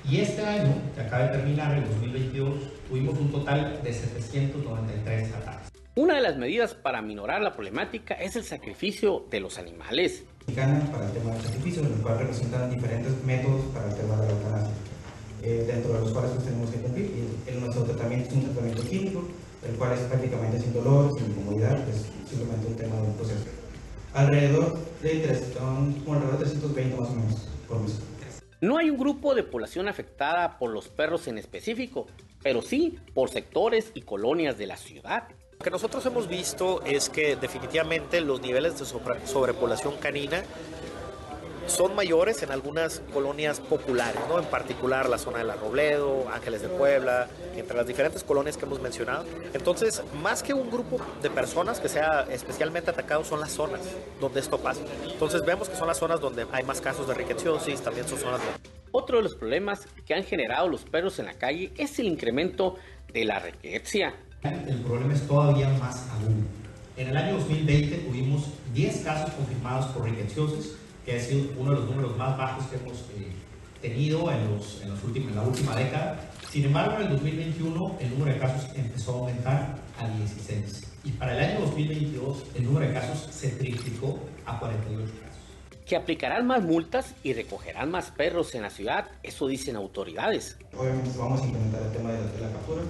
y 0.07 0.19
este 0.19 0.45
año, 0.45 0.75
que 0.95 1.01
acaba 1.01 1.23
de 1.23 1.39
terminar, 1.39 1.79
el 1.79 1.89
2022, 1.89 2.55
tuvimos 2.91 3.19
un 3.19 3.33
total 3.33 3.81
de 3.83 3.91
793 3.91 5.33
ataques. 5.33 5.62
Una 5.95 6.15
de 6.15 6.23
las 6.23 6.39
medidas 6.39 6.73
para 6.73 7.03
minorar 7.03 7.43
la 7.43 7.53
problemática 7.53 8.15
es 8.15 8.35
el 8.37 8.45
sacrificio 8.45 9.27
de 9.31 9.41
los 9.41 9.59
animales. 9.59 10.25
Para 10.47 10.79
el 10.79 11.13
tema 11.13 11.35
del 11.35 11.43
sacrificio, 11.43 11.83
en 11.83 11.93
el 11.93 12.01
cual 12.01 12.19
representan 12.19 12.71
diferentes 12.71 13.13
métodos 13.27 13.61
para 13.75 13.91
el 13.91 13.95
tema 13.97 14.17
de 14.17 14.27
la 14.27 14.33
eutanasia, 14.33 14.73
eh, 15.43 15.65
dentro 15.67 15.93
de 15.93 16.01
los 16.01 16.13
cuales 16.13 16.31
pues, 16.31 16.47
tenemos 16.47 16.71
que 16.71 16.79
cumplir. 16.79 17.05
Y 17.05 17.51
el, 17.51 17.61
nuestro 17.61 17.83
tratamiento 17.83 18.31
es 18.31 18.35
un 18.37 18.45
tratamiento 18.45 18.83
químico, 18.89 19.29
el 19.69 19.77
cual 19.77 19.93
es 19.93 20.01
prácticamente 20.01 20.61
sin 20.61 20.73
dolor, 20.73 21.13
sin 21.19 21.31
incomodidad, 21.31 21.87
es 21.87 22.07
simplemente 22.27 22.67
un 22.69 22.77
tema 22.77 22.97
de 22.97 23.03
un 23.03 23.15
proceso. 23.15 23.45
Alrededor 24.15 24.79
de, 25.03 25.53
son 25.53 25.93
como 25.93 26.15
alrededor 26.15 26.39
de 26.39 26.45
320 26.47 26.97
más 26.97 27.11
o 27.11 27.15
menos 27.15 27.49
por 27.69 27.81
mes. 27.83 28.01
No 28.63 28.79
hay 28.79 28.89
un 28.89 28.97
grupo 28.97 29.35
de 29.35 29.43
población 29.43 29.89
afectada 29.89 30.59
por 30.59 30.71
los 30.71 30.89
perros 30.89 31.29
en 31.29 31.37
específico, 31.37 32.07
pero 32.43 32.63
sí 32.63 32.99
por 33.13 33.29
sectores 33.29 33.91
y 33.93 34.01
colonias 34.01 34.57
de 34.57 34.67
la 34.67 34.79
ciudad. 34.79 35.25
Lo 35.63 35.65
que 35.65 35.71
nosotros 35.71 36.05
hemos 36.07 36.27
visto 36.27 36.83
es 36.85 37.09
que 37.09 37.37
definitivamente 37.37 38.21
los 38.21 38.41
niveles 38.41 38.81
de 38.81 38.85
sobrepoblación 38.85 39.97
canina 39.99 40.43
son 41.69 41.95
mayores 41.95 42.43
en 42.43 42.51
algunas 42.51 43.01
colonias 43.13 43.61
populares, 43.61 44.21
¿no? 44.29 44.41
en 44.41 44.45
particular 44.47 45.09
la 45.09 45.19
zona 45.19 45.39
de 45.39 45.45
La 45.45 45.55
Robledo, 45.55 46.29
Ángeles 46.35 46.63
de 46.63 46.69
Puebla, 46.69 47.29
entre 47.55 47.77
las 47.77 47.87
diferentes 47.87 48.25
colonias 48.25 48.57
que 48.57 48.65
hemos 48.65 48.81
mencionado. 48.81 49.25
Entonces, 49.55 50.03
más 50.21 50.43
que 50.43 50.53
un 50.53 50.69
grupo 50.69 50.97
de 51.23 51.31
personas 51.31 51.79
que 51.79 51.89
sea 51.89 52.27
especialmente 52.29 52.91
atacado, 52.91 53.23
son 53.23 53.39
las 53.39 53.53
zonas 53.53 53.83
donde 54.21 54.41
esto 54.41 54.59
pasa. 54.59 54.81
Entonces, 55.05 55.45
vemos 55.45 55.69
que 55.69 55.77
son 55.77 55.87
las 55.87 55.99
zonas 55.99 56.21
donde 56.21 56.45
hay 56.51 56.65
más 56.65 56.81
casos 56.81 57.07
de 57.07 57.15
riqueciosis, 57.15 57.83
también 57.83 58.09
son 58.09 58.19
zonas 58.19 58.41
Otro 58.91 59.19
de 59.19 59.23
los 59.23 59.37
problemas 59.37 59.87
que 60.05 60.13
han 60.13 60.25
generado 60.25 60.67
los 60.67 60.83
perros 60.83 61.21
en 61.21 61.27
la 61.27 61.35
calle 61.35 61.71
es 61.79 62.01
el 62.01 62.09
incremento 62.09 62.75
de 63.13 63.25
la 63.25 63.39
riqueza. 63.39 64.13
El 64.43 64.81
problema 64.81 65.15
es 65.15 65.27
todavía 65.27 65.69
más 65.79 66.09
agudo. 66.11 66.43
En 66.97 67.09
el 67.09 67.17
año 67.17 67.35
2020 67.35 67.97
tuvimos 67.99 68.49
10 68.75 68.99
casos 69.05 69.31
confirmados 69.35 69.87
por 69.93 70.05
riqueciosis, 70.05 70.73
que 71.07 71.17
ha 71.17 71.21
sido 71.21 71.47
uno 71.59 71.71
de 71.71 71.77
los 71.77 71.91
números 71.91 72.17
más 72.17 72.37
bajos 72.37 72.67
que 72.67 72.77
hemos 72.77 72.99
eh, 73.17 73.33
tenido 73.81 74.31
en, 74.33 74.51
los, 74.51 74.83
en, 74.83 74.91
los 74.91 75.03
últimos, 75.05 75.31
en 75.31 75.37
la 75.37 75.43
última 75.43 75.77
década. 75.77 76.29
Sin 76.51 76.65
embargo, 76.65 76.97
en 76.97 77.03
el 77.03 77.09
2021 77.11 77.97
el 78.01 78.11
número 78.11 78.33
de 78.33 78.39
casos 78.41 78.71
empezó 78.75 79.13
a 79.13 79.19
aumentar 79.21 79.79
a 80.01 80.09
16 80.09 80.89
y 81.05 81.11
para 81.13 81.37
el 81.37 81.51
año 81.51 81.61
2022 81.67 82.43
el 82.57 82.65
número 82.65 82.87
de 82.89 82.95
casos 82.95 83.33
se 83.33 83.51
triplicó 83.51 84.19
a 84.45 84.59
48 84.59 85.13
casos. 85.23 85.87
Que 85.87 85.97
aplicarán 85.97 86.47
más 86.47 86.63
multas 86.63 87.15
y 87.23 87.33
recogerán 87.33 87.91
más 87.91 88.11
perros 88.11 88.55
en 88.55 88.63
la 88.63 88.71
ciudad, 88.71 89.07
eso 89.23 89.47
dicen 89.47 89.77
autoridades. 89.77 90.57
Obviamente 90.77 91.17
vamos 91.17 91.43
a 91.43 91.47
incrementar 91.47 91.83
el 91.83 91.93
tema 91.93 92.13
de 92.13 92.19
la, 92.19 92.27
de 92.27 92.41
la 92.41 92.53
captura, 92.53 92.83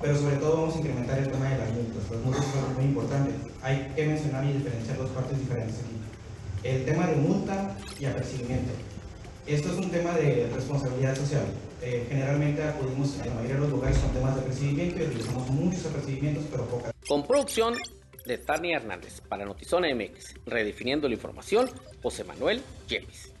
pero 0.00 0.16
sobre 0.16 0.36
todo 0.36 0.56
vamos 0.56 0.74
a 0.74 0.78
incrementar 0.78 1.18
el 1.18 1.30
tema 1.30 1.50
de 1.50 1.58
las 1.58 1.70
multas. 1.72 2.10
Las 2.10 2.20
multas 2.20 2.44
son 2.44 2.74
muy 2.74 2.84
importantes. 2.84 3.34
Hay 3.62 3.92
que 3.94 4.06
mencionar 4.06 4.44
y 4.44 4.52
diferenciar 4.52 4.98
dos 4.98 5.10
partes 5.10 5.38
diferentes 5.38 5.76
aquí 5.76 5.96
el 6.66 6.84
tema 6.84 7.06
de 7.06 7.16
multa 7.16 7.76
y 8.00 8.06
apercibimiento. 8.06 8.72
Esto 9.46 9.72
es 9.72 9.78
un 9.78 9.90
tema 9.90 10.12
de 10.14 10.50
responsabilidad 10.52 11.16
social. 11.16 11.44
Eh, 11.82 12.06
generalmente 12.08 12.62
acudimos 12.62 13.14
en 13.20 13.28
la 13.28 13.34
mayoría 13.34 13.54
de 13.54 13.60
los 13.60 13.70
lugares 13.70 13.98
con 13.98 14.10
temas 14.10 14.34
de 14.34 14.40
apercibimiento 14.40 14.96
y 14.96 15.06
realizamos 15.06 15.48
muchos 15.50 15.86
apercibimientos, 15.86 16.44
pero 16.50 16.64
pocas. 16.66 16.92
Con 17.06 17.26
producción 17.26 17.74
de 18.24 18.38
Tania 18.38 18.78
Hernández 18.78 19.20
para 19.20 19.44
Notizona 19.44 19.94
MX, 19.94 20.34
redefiniendo 20.46 21.06
la 21.06 21.14
información, 21.14 21.70
José 22.02 22.24
Manuel 22.24 22.62
Yepis. 22.88 23.35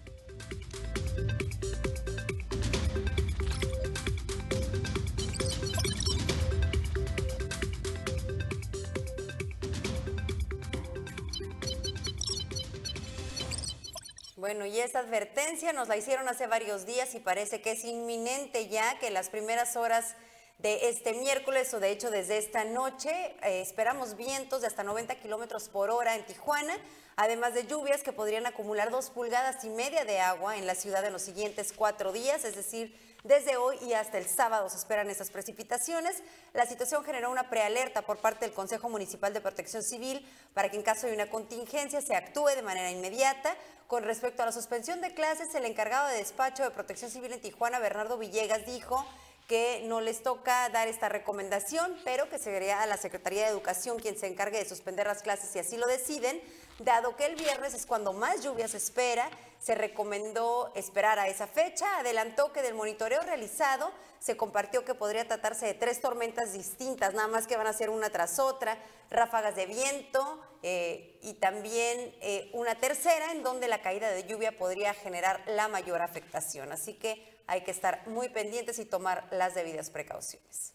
Bueno, 14.46 14.64
y 14.64 14.78
esa 14.78 15.00
advertencia 15.00 15.72
nos 15.72 15.88
la 15.88 15.96
hicieron 15.96 16.28
hace 16.28 16.46
varios 16.46 16.86
días 16.86 17.16
y 17.16 17.18
parece 17.18 17.60
que 17.60 17.72
es 17.72 17.84
inminente 17.84 18.68
ya 18.68 18.96
que 19.00 19.10
las 19.10 19.28
primeras 19.28 19.74
horas 19.74 20.14
de 20.60 20.88
este 20.88 21.14
miércoles 21.14 21.74
o 21.74 21.80
de 21.80 21.90
hecho 21.90 22.12
desde 22.12 22.38
esta 22.38 22.62
noche 22.62 23.10
eh, 23.42 23.60
esperamos 23.60 24.16
vientos 24.16 24.60
de 24.60 24.68
hasta 24.68 24.84
90 24.84 25.16
kilómetros 25.16 25.68
por 25.68 25.90
hora 25.90 26.14
en 26.14 26.24
Tijuana, 26.26 26.78
además 27.16 27.54
de 27.54 27.66
lluvias 27.66 28.04
que 28.04 28.12
podrían 28.12 28.46
acumular 28.46 28.92
dos 28.92 29.10
pulgadas 29.10 29.64
y 29.64 29.68
media 29.68 30.04
de 30.04 30.20
agua 30.20 30.56
en 30.56 30.68
la 30.68 30.76
ciudad 30.76 31.04
en 31.04 31.12
los 31.12 31.22
siguientes 31.22 31.72
cuatro 31.72 32.12
días, 32.12 32.44
es 32.44 32.54
decir, 32.54 32.96
desde 33.26 33.56
hoy 33.56 33.76
y 33.82 33.92
hasta 33.92 34.18
el 34.18 34.26
sábado 34.26 34.68
se 34.68 34.76
esperan 34.76 35.10
esas 35.10 35.30
precipitaciones. 35.30 36.22
La 36.54 36.66
situación 36.66 37.04
generó 37.04 37.30
una 37.30 37.50
prealerta 37.50 38.02
por 38.02 38.18
parte 38.18 38.44
del 38.44 38.54
Consejo 38.54 38.88
Municipal 38.88 39.32
de 39.32 39.40
Protección 39.40 39.82
Civil 39.82 40.26
para 40.54 40.70
que 40.70 40.76
en 40.76 40.82
caso 40.82 41.06
de 41.06 41.14
una 41.14 41.28
contingencia 41.28 42.00
se 42.00 42.14
actúe 42.14 42.48
de 42.48 42.62
manera 42.62 42.90
inmediata. 42.90 43.54
Con 43.86 44.02
respecto 44.02 44.42
a 44.42 44.46
la 44.46 44.52
suspensión 44.52 45.00
de 45.00 45.14
clases, 45.14 45.54
el 45.54 45.64
encargado 45.64 46.08
de 46.08 46.16
despacho 46.16 46.64
de 46.64 46.70
Protección 46.70 47.10
Civil 47.10 47.32
en 47.32 47.40
Tijuana, 47.40 47.78
Bernardo 47.78 48.18
Villegas, 48.18 48.66
dijo 48.66 49.06
que 49.46 49.82
no 49.84 50.00
les 50.00 50.22
toca 50.22 50.68
dar 50.70 50.88
esta 50.88 51.08
recomendación, 51.08 51.96
pero 52.04 52.28
que 52.28 52.38
sería 52.38 52.82
a 52.82 52.86
la 52.86 52.96
Secretaría 52.96 53.44
de 53.44 53.50
Educación 53.50 53.98
quien 53.98 54.18
se 54.18 54.26
encargue 54.26 54.58
de 54.58 54.68
suspender 54.68 55.06
las 55.06 55.22
clases 55.22 55.50
si 55.50 55.60
así 55.60 55.76
lo 55.76 55.86
deciden, 55.86 56.42
dado 56.80 57.16
que 57.16 57.26
el 57.26 57.36
viernes 57.36 57.72
es 57.72 57.86
cuando 57.86 58.12
más 58.12 58.42
lluvia 58.42 58.66
se 58.66 58.76
espera, 58.76 59.30
se 59.60 59.74
recomendó 59.74 60.72
esperar 60.74 61.18
a 61.18 61.28
esa 61.28 61.46
fecha, 61.46 61.98
adelantó 61.98 62.52
que 62.52 62.62
del 62.62 62.74
monitoreo 62.74 63.22
realizado 63.22 63.92
se 64.18 64.36
compartió 64.36 64.84
que 64.84 64.94
podría 64.94 65.28
tratarse 65.28 65.66
de 65.66 65.74
tres 65.74 66.00
tormentas 66.00 66.52
distintas, 66.52 67.14
nada 67.14 67.28
más 67.28 67.46
que 67.46 67.56
van 67.56 67.68
a 67.68 67.72
ser 67.72 67.90
una 67.90 68.10
tras 68.10 68.40
otra, 68.40 68.76
ráfagas 69.10 69.54
de 69.54 69.66
viento 69.66 70.40
eh, 70.64 71.20
y 71.22 71.34
también 71.34 72.14
eh, 72.20 72.50
una 72.52 72.74
tercera 72.74 73.30
en 73.30 73.44
donde 73.44 73.68
la 73.68 73.80
caída 73.80 74.10
de 74.10 74.24
lluvia 74.24 74.58
podría 74.58 74.92
generar 74.92 75.40
la 75.46 75.68
mayor 75.68 76.02
afectación. 76.02 76.72
Así 76.72 76.94
que 76.94 77.35
hay 77.46 77.62
que 77.62 77.70
estar 77.70 78.06
muy 78.08 78.28
pendientes 78.28 78.78
y 78.78 78.84
tomar 78.84 79.28
las 79.30 79.54
debidas 79.54 79.90
precauciones. 79.90 80.74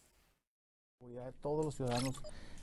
Todos 1.41 1.65
los 1.65 1.75
ciudadanos 1.75 2.15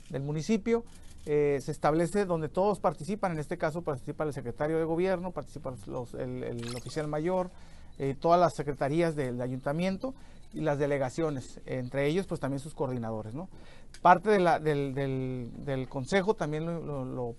del 0.09 0.23
municipio. 0.23 0.83
Eh, 1.25 1.59
se 1.61 1.71
establece 1.71 2.25
donde 2.25 2.49
todos 2.49 2.79
participan, 2.79 3.33
en 3.33 3.39
este 3.39 3.57
caso 3.57 3.81
participa 3.81 4.23
el 4.23 4.33
secretario 4.33 4.77
de 4.77 4.85
gobierno, 4.85 5.31
participa 5.31 5.75
el, 6.17 6.75
oficial 6.75 7.07
mayor, 7.07 7.51
eh, 7.99 8.15
todas 8.19 8.39
las 8.39 8.55
secretarías 8.55 9.15
del 9.15 9.41
ayuntamiento 9.41 10.15
y 10.53 10.61
las 10.61 10.79
delegaciones, 10.79 11.59
entre 11.65 12.07
ellos 12.07 12.25
pues 12.25 12.39
también 12.39 12.59
sus 12.59 12.73
coordinadores. 12.73 13.33
Parte 14.01 14.29
del, 14.31 15.87
consejo 15.89 16.33
también 16.35 16.65
lo, 16.65 17.35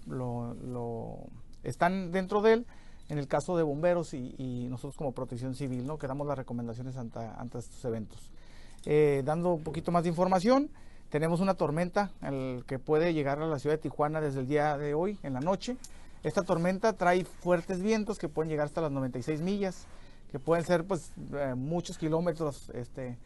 están 1.65 2.13
dentro 2.13 2.43
de 2.43 2.53
él 2.53 2.67
en 3.11 3.19
el 3.19 3.27
caso 3.27 3.57
de 3.57 3.65
bomberos 3.65 4.15
y, 4.15 4.67
nosotros 4.71 4.97
como 4.97 5.13
protección 5.13 5.55
civil, 5.55 5.87
¿no? 5.87 5.99
que 5.99 6.07
damos 6.07 6.27
las 6.27 6.39
recomendaciones 6.39 6.97
ante, 6.97 7.19
estos 7.59 7.85
eventos. 7.85 8.31
Eh, 8.87 9.23
dando 9.25 9.55
un 9.55 9.63
poquito 9.63 9.91
más 9.91 10.05
de 10.05 10.09
información, 10.09 10.71
tenemos 11.11 11.41
una 11.41 11.55
tormenta 11.55 12.13
que 12.67 12.79
puede 12.79 13.13
llegar 13.13 13.43
a 13.43 13.47
la 13.47 13.59
ciudad 13.59 13.75
de 13.75 13.83
Tijuana 13.83 14.21
desde 14.21 14.41
el 14.41 14.47
día 14.47 14.79
de 14.79 14.95
hoy, 14.95 15.19
en 15.25 15.35
la 15.35 15.41
noche. 15.41 15.77
Esta 16.23 16.43
tormenta 16.43 16.93
trae 16.93 17.25
fuertes 17.25 17.83
vientos 17.83 18.19
que 18.19 18.29
pueden 18.29 18.49
llegar 18.49 18.67
hasta 18.67 18.81
las 18.81 18.93
96 18.93 19.41
millas, 19.41 19.87
que 20.31 20.39
pueden 20.39 20.65
ser 20.65 20.85
pues 20.85 21.11
eh, 21.35 21.55
muchos 21.57 21.99
kilómetros, 21.99 22.71
este, 22.75 23.19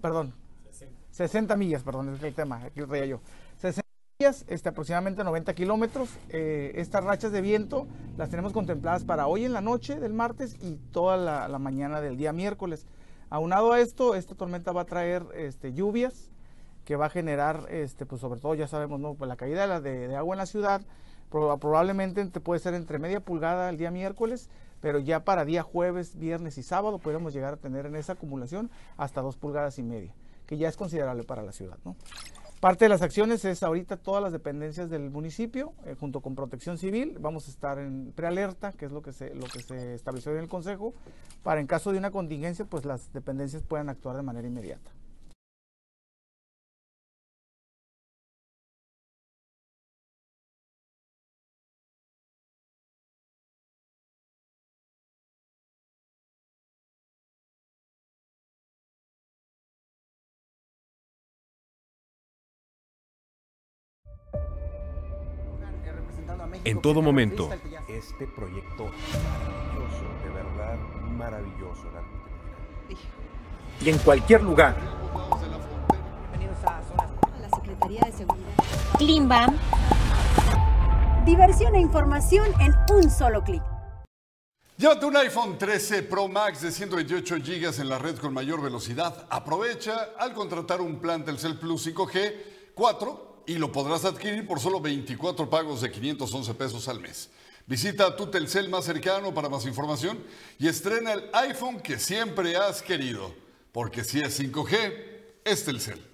perdón, 0.00 0.32
60, 1.10 1.56
millas, 1.56 1.82
perdón, 1.82 2.14
es 2.14 2.22
el 2.22 2.34
tema, 2.34 2.62
aquí 2.64 2.80
lo 2.80 2.86
traía 2.86 3.06
yo. 3.06 3.20
60 3.58 3.83
este, 4.20 4.68
aproximadamente 4.68 5.24
90 5.24 5.54
kilómetros. 5.54 6.08
Eh, 6.28 6.70
estas 6.76 7.02
rachas 7.02 7.32
de 7.32 7.40
viento 7.40 7.88
las 8.16 8.30
tenemos 8.30 8.52
contempladas 8.52 9.02
para 9.02 9.26
hoy 9.26 9.44
en 9.44 9.52
la 9.52 9.60
noche 9.60 9.98
del 9.98 10.12
martes 10.12 10.54
y 10.62 10.76
toda 10.92 11.16
la, 11.16 11.58
mañana 11.58 12.00
del 12.00 12.16
día 12.16 12.32
miércoles. 12.32 12.86
Aunado 13.28 13.72
a 13.72 13.80
esto, 13.80 14.14
esta 14.14 14.36
tormenta 14.36 14.70
va 14.70 14.82
a 14.82 14.84
traer 14.84 15.26
este, 15.34 15.72
lluvias 15.72 16.30
que 16.84 16.94
va 16.94 17.06
a 17.06 17.10
generar, 17.10 17.66
este, 17.70 18.06
pues 18.06 18.20
sobre 18.20 18.38
todo 18.38 18.54
ya 18.54 18.68
sabemos, 18.68 19.00
¿no? 19.00 19.14
Pues 19.14 19.28
la 19.28 19.34
caída 19.34 19.80
de, 19.80 20.14
agua 20.14 20.36
en 20.36 20.38
la 20.38 20.46
ciudad, 20.46 20.82
probablemente 21.28 22.24
puede 22.38 22.60
ser 22.60 22.74
entre 22.74 23.00
media 23.00 23.18
pulgada 23.18 23.68
el 23.68 23.78
día 23.78 23.90
miércoles, 23.90 24.48
pero 24.80 25.00
ya 25.00 25.24
para 25.24 25.44
día 25.44 25.64
jueves, 25.64 26.16
viernes 26.16 26.56
y 26.56 26.62
sábado 26.62 26.98
podemos 26.98 27.34
llegar 27.34 27.54
a 27.54 27.56
tener 27.56 27.86
en 27.86 27.96
esa 27.96 28.12
acumulación 28.12 28.70
hasta 28.96 29.22
dos 29.22 29.36
pulgadas 29.36 29.76
y 29.80 29.82
media, 29.82 30.14
que 30.46 30.56
ya 30.56 30.68
es 30.68 30.76
considerable 30.76 31.24
para 31.24 31.42
la 31.42 31.50
ciudad. 31.50 31.78
Parte 32.64 32.86
de 32.86 32.88
las 32.88 33.02
acciones 33.02 33.44
es 33.44 33.62
ahorita 33.62 33.98
todas 33.98 34.22
las 34.22 34.32
dependencias 34.32 34.88
del 34.88 35.10
municipio, 35.10 35.74
eh, 35.84 35.96
junto 36.00 36.22
con 36.22 36.34
Protección 36.34 36.78
Civil, 36.78 37.18
vamos 37.20 37.46
a 37.46 37.50
estar 37.50 37.78
en 37.78 38.10
prealerta, 38.16 38.72
que 38.72 38.86
es 38.86 38.90
lo 38.90 39.02
que 39.02 39.12
se 39.12 39.34
lo 39.34 39.44
que 39.48 39.60
se 39.60 39.92
estableció 39.92 40.32
en 40.32 40.38
el 40.38 40.48
Consejo, 40.48 40.94
para 41.42 41.60
en 41.60 41.66
caso 41.66 41.92
de 41.92 41.98
una 41.98 42.10
contingencia, 42.10 42.64
pues 42.64 42.86
las 42.86 43.12
dependencias 43.12 43.62
puedan 43.62 43.90
actuar 43.90 44.16
de 44.16 44.22
manera 44.22 44.48
inmediata. 44.48 44.93
En 66.64 66.80
todo 66.80 67.02
momento. 67.02 67.50
Este 67.88 68.26
proyecto 68.26 68.86
maravilloso, 68.86 70.04
de 70.24 70.30
verdad 70.30 70.78
maravilloso. 71.16 71.84
Y 73.80 73.90
en 73.90 73.98
cualquier 73.98 74.42
lugar. 74.42 74.76
Bienvenidos 76.30 76.64
a 76.64 76.80
la 77.40 77.50
Secretaría 77.50 78.00
de 78.06 78.12
Seguridad. 78.12 78.54
Klimbam. 78.98 79.56
Diversión 81.26 81.74
e 81.74 81.80
información 81.80 82.46
en 82.60 82.74
un 82.94 83.10
solo 83.10 83.42
clic. 83.42 83.62
Llévate 84.76 85.06
un 85.06 85.16
iPhone 85.16 85.56
13 85.56 86.02
Pro 86.02 86.28
Max 86.28 86.60
de 86.62 86.72
128 86.72 87.36
GB 87.36 87.80
en 87.80 87.88
la 87.88 87.98
red 87.98 88.18
con 88.18 88.34
mayor 88.34 88.60
velocidad. 88.60 89.26
Aprovecha 89.30 90.10
al 90.18 90.34
contratar 90.34 90.80
un 90.80 90.98
plan 90.98 91.24
Telcel 91.24 91.58
Plus 91.58 91.86
5G 91.86 92.34
4 92.74 93.33
y 93.46 93.54
lo 93.54 93.72
podrás 93.72 94.04
adquirir 94.04 94.46
por 94.46 94.60
solo 94.60 94.80
24 94.80 95.48
pagos 95.48 95.80
de 95.80 95.90
511 95.90 96.54
pesos 96.54 96.88
al 96.88 97.00
mes. 97.00 97.30
Visita 97.66 98.14
tu 98.14 98.26
Telcel 98.26 98.68
más 98.68 98.84
cercano 98.84 99.32
para 99.32 99.48
más 99.48 99.64
información 99.64 100.22
y 100.58 100.68
estrena 100.68 101.12
el 101.12 101.30
iPhone 101.32 101.80
que 101.80 101.98
siempre 101.98 102.56
has 102.56 102.82
querido, 102.82 103.34
porque 103.72 104.04
si 104.04 104.20
es 104.20 104.38
5G, 104.38 104.92
es 105.44 105.64
Telcel. 105.64 106.13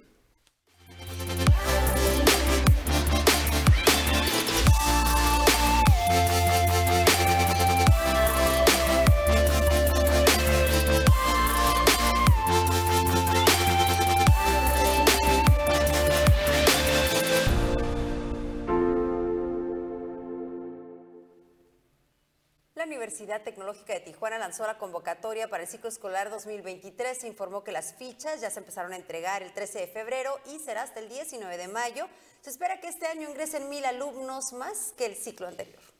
Universidad 23.31 23.53
Tecnológica 23.53 23.93
de 23.93 24.01
Tijuana 24.01 24.37
lanzó 24.37 24.67
la 24.67 24.77
convocatoria 24.77 25.49
para 25.49 25.63
el 25.63 25.69
ciclo 25.69 25.87
escolar 25.87 26.29
2023. 26.29 27.17
Se 27.17 27.27
informó 27.27 27.63
que 27.63 27.71
las 27.71 27.93
fichas 27.93 28.41
ya 28.41 28.49
se 28.49 28.59
empezaron 28.59 28.91
a 28.91 28.97
entregar 28.97 29.41
el 29.41 29.53
13 29.53 29.79
de 29.79 29.87
febrero 29.87 30.37
y 30.53 30.59
será 30.59 30.81
hasta 30.81 30.99
el 30.99 31.07
19 31.07 31.55
de 31.57 31.69
mayo. 31.69 32.09
Se 32.41 32.49
espera 32.49 32.81
que 32.81 32.89
este 32.89 33.07
año 33.07 33.29
ingresen 33.29 33.69
mil 33.69 33.85
alumnos 33.85 34.51
más 34.51 34.93
que 34.97 35.05
el 35.05 35.15
ciclo 35.15 35.47
anterior. 35.47 35.90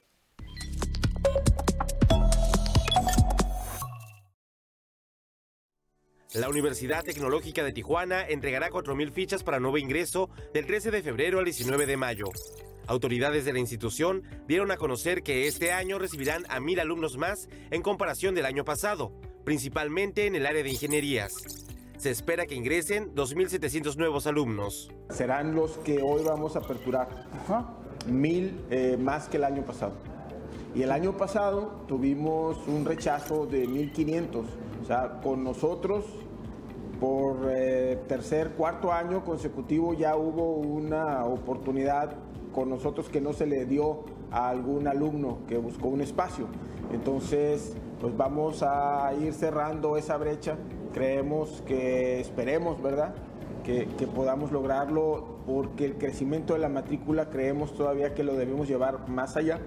La 6.33 6.47
Universidad 6.47 7.03
Tecnológica 7.03 7.61
de 7.61 7.73
Tijuana 7.73 8.25
entregará 8.25 8.69
4.000 8.69 9.11
fichas 9.11 9.43
para 9.43 9.59
nuevo 9.59 9.77
ingreso 9.77 10.29
del 10.53 10.65
13 10.65 10.89
de 10.89 11.03
febrero 11.03 11.39
al 11.39 11.45
19 11.45 11.85
de 11.85 11.97
mayo. 11.97 12.27
Autoridades 12.87 13.43
de 13.43 13.51
la 13.51 13.59
institución 13.59 14.23
dieron 14.47 14.71
a 14.71 14.77
conocer 14.77 15.23
que 15.23 15.47
este 15.47 15.73
año 15.73 15.99
recibirán 15.99 16.45
a 16.47 16.61
mil 16.61 16.79
alumnos 16.79 17.17
más 17.17 17.49
en 17.69 17.81
comparación 17.81 18.33
del 18.33 18.45
año 18.45 18.63
pasado, 18.63 19.11
principalmente 19.43 20.25
en 20.25 20.37
el 20.37 20.45
área 20.45 20.63
de 20.63 20.69
ingenierías. 20.69 21.33
Se 21.97 22.11
espera 22.11 22.45
que 22.45 22.55
ingresen 22.55 23.13
2.700 23.13 23.97
nuevos 23.97 24.25
alumnos. 24.25 24.89
Serán 25.09 25.53
los 25.53 25.79
que 25.79 26.01
hoy 26.01 26.23
vamos 26.23 26.55
a 26.55 26.59
aperturar, 26.59 27.27
mil 28.07 28.57
eh, 28.69 28.95
más 28.97 29.27
que 29.27 29.35
el 29.35 29.43
año 29.43 29.65
pasado. 29.65 29.95
Y 30.73 30.83
el 30.83 30.93
año 30.93 31.17
pasado 31.17 31.83
tuvimos 31.89 32.57
un 32.67 32.85
rechazo 32.85 33.45
de 33.45 33.67
1.500. 33.67 34.45
O 34.81 34.85
sea, 34.85 35.19
con 35.21 35.43
nosotros 35.43 36.05
por 37.01 37.49
eh, 37.49 37.97
tercer, 38.07 38.51
cuarto 38.51 38.93
año 38.93 39.25
consecutivo 39.25 39.95
ya 39.95 40.15
hubo 40.15 40.53
una 40.53 41.25
oportunidad 41.25 42.11
con 42.53 42.69
nosotros 42.69 43.09
que 43.09 43.19
no 43.19 43.33
se 43.33 43.47
le 43.47 43.65
dio 43.65 44.03
a 44.29 44.49
algún 44.49 44.87
alumno 44.87 45.39
que 45.47 45.57
buscó 45.57 45.87
un 45.87 46.01
espacio. 46.01 46.45
Entonces, 46.93 47.75
pues 47.99 48.15
vamos 48.15 48.61
a 48.61 49.11
ir 49.19 49.33
cerrando 49.33 49.97
esa 49.97 50.15
brecha. 50.17 50.57
Creemos 50.93 51.63
que, 51.65 52.19
esperemos, 52.19 52.79
¿verdad? 52.83 53.15
Que, 53.63 53.87
que, 53.97 54.05
podamos 54.05 54.51
lograrlo 54.51 55.39
porque 55.47 55.85
el 55.85 55.97
crecimiento 55.97 56.53
de 56.53 56.59
la 56.59 56.69
matrícula 56.69 57.31
creemos 57.31 57.73
todavía 57.73 58.13
que 58.13 58.23
lo 58.23 58.35
debemos 58.35 58.67
llevar 58.67 59.09
más 59.09 59.37
allá 59.37 59.59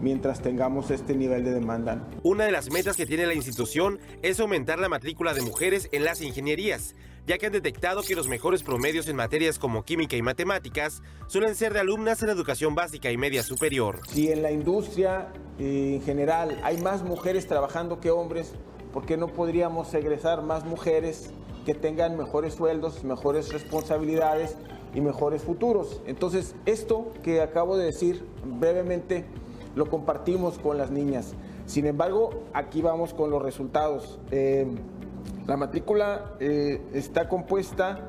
mientras 0.00 0.42
tengamos 0.42 0.90
este 0.90 1.14
nivel 1.14 1.44
de 1.44 1.52
demanda. 1.52 2.08
Una 2.22 2.44
de 2.44 2.52
las 2.52 2.70
metas 2.70 2.96
que 2.96 3.06
tiene 3.06 3.26
la 3.26 3.34
institución 3.34 3.98
es 4.22 4.40
aumentar 4.40 4.78
la 4.78 4.88
matrícula 4.88 5.34
de 5.34 5.42
mujeres 5.42 5.88
en 5.92 6.04
las 6.04 6.20
ingenierías 6.20 6.94
ya 7.26 7.38
que 7.38 7.46
han 7.46 7.52
detectado 7.52 8.02
que 8.02 8.14
los 8.14 8.28
mejores 8.28 8.62
promedios 8.62 9.08
en 9.08 9.16
materias 9.16 9.58
como 9.58 9.84
química 9.84 10.16
y 10.16 10.22
matemáticas 10.22 11.02
suelen 11.26 11.56
ser 11.56 11.72
de 11.72 11.80
alumnas 11.80 12.22
en 12.22 12.28
educación 12.28 12.74
básica 12.74 13.10
y 13.10 13.16
media 13.16 13.42
superior. 13.42 14.00
Si 14.08 14.30
en 14.30 14.42
la 14.42 14.52
industria 14.52 15.28
eh, 15.58 15.94
en 15.96 16.02
general 16.02 16.58
hay 16.62 16.78
más 16.78 17.02
mujeres 17.02 17.46
trabajando 17.48 18.00
que 18.00 18.10
hombres, 18.10 18.52
¿por 18.92 19.06
qué 19.06 19.16
no 19.16 19.28
podríamos 19.28 19.92
egresar 19.92 20.42
más 20.42 20.64
mujeres 20.64 21.30
que 21.64 21.74
tengan 21.74 22.16
mejores 22.16 22.54
sueldos, 22.54 23.02
mejores 23.02 23.52
responsabilidades 23.52 24.56
y 24.94 25.00
mejores 25.00 25.42
futuros? 25.42 26.00
Entonces, 26.06 26.54
esto 26.64 27.12
que 27.24 27.40
acabo 27.40 27.76
de 27.76 27.86
decir 27.86 28.24
brevemente 28.44 29.24
lo 29.76 29.88
compartimos 29.88 30.58
con 30.58 30.78
las 30.78 30.90
niñas. 30.90 31.34
Sin 31.66 31.86
embargo, 31.86 32.42
aquí 32.52 32.82
vamos 32.82 33.14
con 33.14 33.30
los 33.30 33.40
resultados. 33.40 34.18
Eh, 34.32 34.66
la 35.46 35.56
matrícula 35.56 36.34
eh, 36.40 36.80
está 36.92 37.28
compuesta 37.28 38.08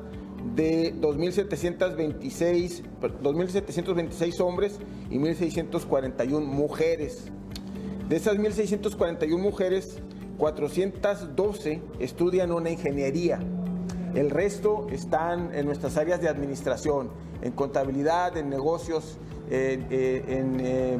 de 0.56 0.94
2.726, 1.00 2.82
2.726 3.22 4.40
hombres 4.40 4.80
y 5.10 5.18
1.641 5.18 6.40
mujeres. 6.40 7.26
De 8.08 8.16
esas 8.16 8.36
1.641 8.38 9.38
mujeres, 9.38 9.98
412 10.38 11.82
estudian 11.98 12.50
una 12.52 12.70
ingeniería. 12.70 13.40
El 14.14 14.30
resto 14.30 14.86
están 14.90 15.54
en 15.54 15.66
nuestras 15.66 15.98
áreas 15.98 16.22
de 16.22 16.28
administración, 16.28 17.10
en 17.42 17.52
contabilidad, 17.52 18.38
en 18.38 18.48
negocios, 18.48 19.18
en, 19.50 19.86
eh, 19.90 20.98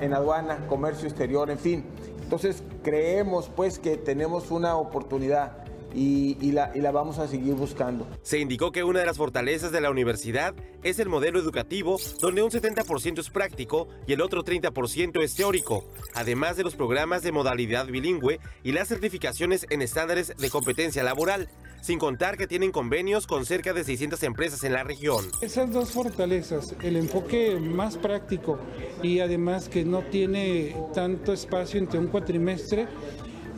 en 0.00 0.14
aduana, 0.14 0.66
comercio 0.68 1.08
exterior, 1.08 1.50
en 1.50 1.58
fin. 1.58 1.84
Entonces 2.22 2.62
creemos 2.82 3.50
pues 3.54 3.78
que 3.78 3.96
tenemos 3.96 4.50
una 4.50 4.76
oportunidad 4.76 5.65
y, 5.96 6.52
la, 6.52 6.72
y 6.74 6.80
la 6.80 6.90
vamos 6.90 7.18
a 7.18 7.26
seguir 7.26 7.54
buscando. 7.54 8.06
Se 8.22 8.38
indicó 8.38 8.70
que 8.70 8.84
una 8.84 9.00
de 9.00 9.06
las 9.06 9.16
fortalezas 9.16 9.72
de 9.72 9.80
la 9.80 9.90
universidad 9.90 10.54
es 10.82 10.98
el 10.98 11.08
modelo 11.08 11.38
educativo, 11.38 11.98
donde 12.20 12.42
un 12.42 12.50
70% 12.50 13.18
es 13.18 13.30
práctico 13.30 13.88
y 14.06 14.12
el 14.12 14.20
otro 14.20 14.44
30% 14.44 15.22
es 15.22 15.34
teórico, 15.34 15.84
además 16.14 16.56
de 16.56 16.64
los 16.64 16.74
programas 16.74 17.22
de 17.22 17.32
modalidad 17.32 17.86
bilingüe 17.86 18.40
y 18.62 18.72
las 18.72 18.88
certificaciones 18.88 19.66
en 19.70 19.80
estándares 19.82 20.34
de 20.36 20.50
competencia 20.50 21.02
laboral, 21.02 21.48
sin 21.80 21.98
contar 21.98 22.36
que 22.36 22.46
tienen 22.46 22.72
convenios 22.72 23.26
con 23.26 23.46
cerca 23.46 23.72
de 23.72 23.84
600 23.84 24.22
empresas 24.24 24.64
en 24.64 24.72
la 24.72 24.82
región. 24.84 25.24
Esas 25.40 25.72
dos 25.72 25.92
fortalezas, 25.92 26.74
el 26.82 26.96
enfoque 26.96 27.58
más 27.60 27.96
práctico 27.96 28.58
y 29.02 29.20
además 29.20 29.68
que 29.68 29.84
no 29.84 30.02
tiene 30.02 30.76
tanto 30.92 31.32
espacio 31.32 31.78
entre 31.78 31.98
un 31.98 32.08
cuatrimestre, 32.08 32.86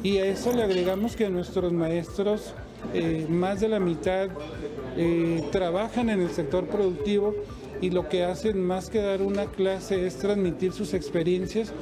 y 0.03 0.19
a 0.19 0.27
eso 0.27 0.53
le 0.53 0.63
agregamos 0.63 1.17
que 1.17 1.29
nuestros 1.29 1.73
maestros, 1.73 2.55
eh, 2.95 3.27
más 3.29 3.61
de 3.61 3.69
la 3.69 3.81
mitad, 3.81 4.29
eh, 4.97 5.43
trabajan 5.51 6.11
en 6.11 6.21
el 6.21 6.31
sector 6.31 6.67
productivo 6.67 7.35
y 7.81 7.91
lo 7.91 8.09
que 8.09 8.25
hacen 8.25 8.61
más 8.65 8.91
que 8.91 9.01
dar 9.01 9.23
una 9.23 9.47
clase 9.47 10.07
es 10.07 10.19
transmitir 10.19 10.73
sus 10.73 10.95
experiencias, 10.95 11.73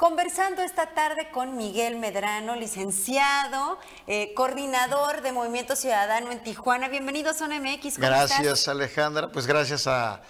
Conversando 0.00 0.62
esta 0.62 0.94
tarde 0.94 1.28
con 1.30 1.58
Miguel 1.58 1.96
Medrano, 1.96 2.56
licenciado, 2.56 3.78
eh, 4.06 4.32
coordinador 4.34 5.20
de 5.20 5.30
Movimiento 5.30 5.76
Ciudadano 5.76 6.32
en 6.32 6.42
Tijuana. 6.42 6.88
Bienvenido 6.88 7.32
a 7.32 7.34
Zona 7.34 7.60
MX. 7.60 7.96
¿cómo 7.96 8.06
Gracias? 8.06 8.66
Alejandra. 8.66 9.30
Pues 9.30 9.46
gracias 9.46 9.86
a, 9.86 10.22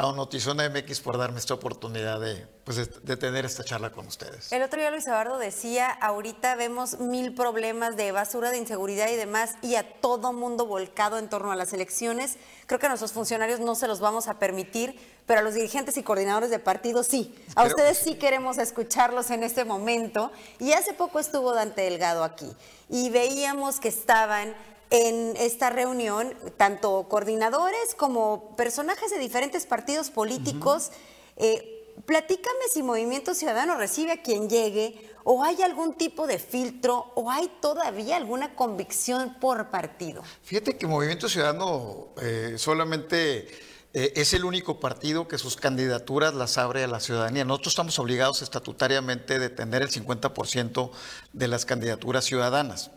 a 0.00 0.12
Notizona 0.12 0.66
MX 0.70 1.00
por 1.00 1.18
darme 1.18 1.38
esta 1.38 1.52
oportunidad 1.52 2.20
de, 2.20 2.46
pues, 2.64 2.78
de, 2.78 2.86
de 3.02 3.16
tener 3.18 3.44
esta 3.44 3.62
charla 3.64 3.92
con 3.92 4.06
ustedes. 4.06 4.50
El 4.50 4.62
otro 4.62 4.80
día 4.80 4.90
Luis 4.90 5.06
Eduardo 5.06 5.36
decía, 5.38 5.90
ahorita 5.90 6.54
vemos 6.54 7.00
mil 7.00 7.34
problemas 7.34 7.96
de 7.96 8.10
basura, 8.10 8.50
de 8.50 8.56
inseguridad 8.56 9.10
y 9.10 9.16
demás, 9.16 9.56
y 9.60 9.74
a 9.74 10.00
todo 10.00 10.32
mundo 10.32 10.64
volcado 10.64 11.18
en 11.18 11.28
torno 11.28 11.52
a 11.52 11.56
las 11.56 11.74
elecciones. 11.74 12.36
Creo 12.66 12.80
que 12.80 12.86
a 12.86 12.88
nuestros 12.88 13.12
funcionarios 13.12 13.60
no 13.60 13.74
se 13.74 13.88
los 13.88 14.00
vamos 14.00 14.26
a 14.26 14.38
permitir, 14.38 14.98
pero 15.26 15.40
a 15.40 15.42
los 15.42 15.52
dirigentes 15.52 15.98
y 15.98 16.02
coordinadores 16.02 16.48
de 16.48 16.58
partidos 16.58 17.06
sí. 17.06 17.34
A 17.54 17.64
ustedes 17.64 17.98
sí 17.98 18.14
queremos 18.14 18.56
escucharlos 18.56 19.30
en 19.30 19.42
este 19.42 19.66
momento. 19.66 20.32
Y 20.58 20.72
hace 20.72 20.94
poco 20.94 21.20
estuvo 21.20 21.52
Dante 21.52 21.82
Delgado 21.82 22.24
aquí 22.24 22.50
y 22.88 23.10
veíamos 23.10 23.80
que 23.80 23.88
estaban 23.88 24.54
en 24.90 25.36
esta 25.36 25.70
reunión 25.70 26.34
tanto 26.56 27.06
coordinadores 27.08 27.94
como 27.96 28.54
personajes 28.56 29.10
de 29.10 29.18
diferentes 29.18 29.66
partidos 29.66 30.10
políticos. 30.10 30.90
Eh, 31.36 31.86
platícame 32.06 32.58
si 32.72 32.82
Movimiento 32.82 33.34
Ciudadano 33.34 33.76
recibe 33.76 34.12
a 34.12 34.22
quien 34.22 34.48
llegue 34.48 35.08
o 35.24 35.44
hay 35.44 35.62
algún 35.62 35.94
tipo 35.94 36.26
de 36.26 36.38
filtro 36.38 37.12
o 37.14 37.30
hay 37.30 37.50
todavía 37.60 38.16
alguna 38.16 38.54
convicción 38.54 39.36
por 39.40 39.70
partido. 39.70 40.22
Fíjate 40.42 40.76
que 40.76 40.86
Movimiento 40.86 41.28
Ciudadano 41.28 42.08
eh, 42.20 42.54
solamente 42.56 43.48
eh, 43.92 44.12
es 44.16 44.34
el 44.34 44.44
único 44.44 44.80
partido 44.80 45.28
que 45.28 45.38
sus 45.38 45.56
candidaturas 45.56 46.34
las 46.34 46.58
abre 46.58 46.82
a 46.84 46.88
la 46.88 47.00
ciudadanía. 47.00 47.44
Nosotros 47.44 47.72
estamos 47.72 47.98
obligados 47.98 48.42
estatutariamente 48.42 49.38
de 49.38 49.50
tener 49.50 49.82
el 49.82 49.90
50% 49.90 50.90
de 51.32 51.48
las 51.48 51.64
candidaturas 51.64 52.24
ciudadanas. 52.24 52.90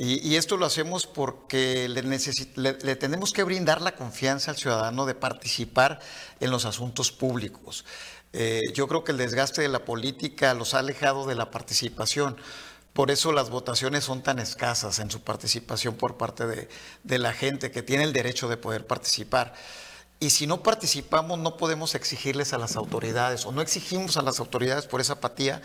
Y, 0.00 0.36
esto 0.36 0.56
lo 0.56 0.64
hacemos 0.64 1.08
porque 1.08 1.88
le, 1.88 2.96
tenemos 2.96 3.32
que 3.32 3.42
brindar 3.42 3.82
la 3.82 3.96
confianza 3.96 4.52
al 4.52 4.56
ciudadano 4.56 5.06
de 5.06 5.16
participar 5.16 5.98
en 6.38 6.52
los 6.52 6.66
asuntos 6.66 7.10
públicos. 7.10 7.84
Eh, 8.32 8.62
yo 8.74 8.86
creo 8.86 9.02
que 9.02 9.10
el 9.10 9.18
desgaste 9.18 9.60
de 9.60 9.68
la 9.68 9.84
política 9.84 10.54
los 10.54 10.74
ha 10.74 10.78
alejado 10.78 11.26
de 11.26 11.34
la 11.34 11.50
participación. 11.50 12.36
Por 12.92 13.10
eso 13.10 13.32
las 13.32 13.50
votaciones 13.50 14.04
son 14.04 14.22
tan 14.22 14.38
escasas 14.38 15.00
en 15.00 15.10
su 15.10 15.22
participación 15.22 15.96
por 15.96 16.16
parte 16.16 16.46
de, 16.46 16.68
de 17.02 17.18
la 17.18 17.32
gente 17.32 17.72
que 17.72 17.82
tiene 17.82 18.04
el 18.04 18.12
derecho 18.12 18.48
de 18.48 18.56
poder 18.56 18.86
participar. 18.86 19.52
Y 20.20 20.30
si 20.30 20.46
no 20.46 20.62
participamos, 20.62 21.40
no 21.40 21.56
podemos 21.56 21.96
exigirles 21.96 22.52
a 22.52 22.58
las 22.58 22.76
autoridades 22.76 23.46
o 23.46 23.50
no 23.50 23.62
exigimos 23.62 24.16
a 24.16 24.22
las 24.22 24.38
autoridades 24.38 24.86
por 24.86 25.00
esa 25.00 25.14
apatía 25.14 25.60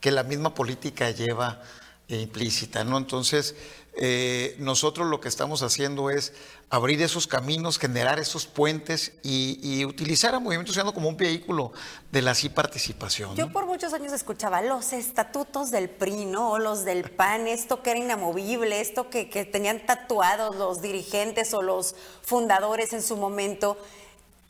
que 0.00 0.10
la 0.10 0.24
misma 0.24 0.56
política 0.56 1.08
lleva 1.12 1.62
implícita. 2.08 2.84
¿no? 2.84 2.98
Entonces, 2.98 3.54
eh, 3.98 4.56
nosotros 4.58 5.08
lo 5.08 5.20
que 5.20 5.28
estamos 5.28 5.62
haciendo 5.62 6.10
es 6.10 6.34
abrir 6.68 7.00
esos 7.00 7.26
caminos, 7.26 7.78
generar 7.78 8.18
esos 8.18 8.46
puentes 8.46 9.12
y, 9.22 9.58
y 9.62 9.86
utilizar 9.86 10.34
a 10.34 10.38
Movimiento 10.38 10.72
Ciudadano 10.72 10.92
como 10.92 11.08
un 11.08 11.16
vehículo 11.16 11.72
de 12.12 12.20
la 12.20 12.34
sí 12.34 12.50
participación. 12.50 13.30
¿no? 13.30 13.36
Yo 13.36 13.50
por 13.50 13.64
muchos 13.64 13.94
años 13.94 14.12
escuchaba 14.12 14.60
los 14.60 14.92
estatutos 14.92 15.70
del 15.70 15.88
PRI, 15.88 16.26
¿no? 16.26 16.52
O 16.52 16.58
los 16.58 16.84
del 16.84 17.10
PAN, 17.10 17.46
esto 17.46 17.82
que 17.82 17.92
era 17.92 18.00
inamovible, 18.00 18.80
esto 18.80 19.08
que, 19.08 19.30
que 19.30 19.44
tenían 19.44 19.86
tatuados 19.86 20.56
los 20.56 20.82
dirigentes 20.82 21.54
o 21.54 21.62
los 21.62 21.94
fundadores 22.22 22.92
en 22.92 23.02
su 23.02 23.16
momento. 23.16 23.78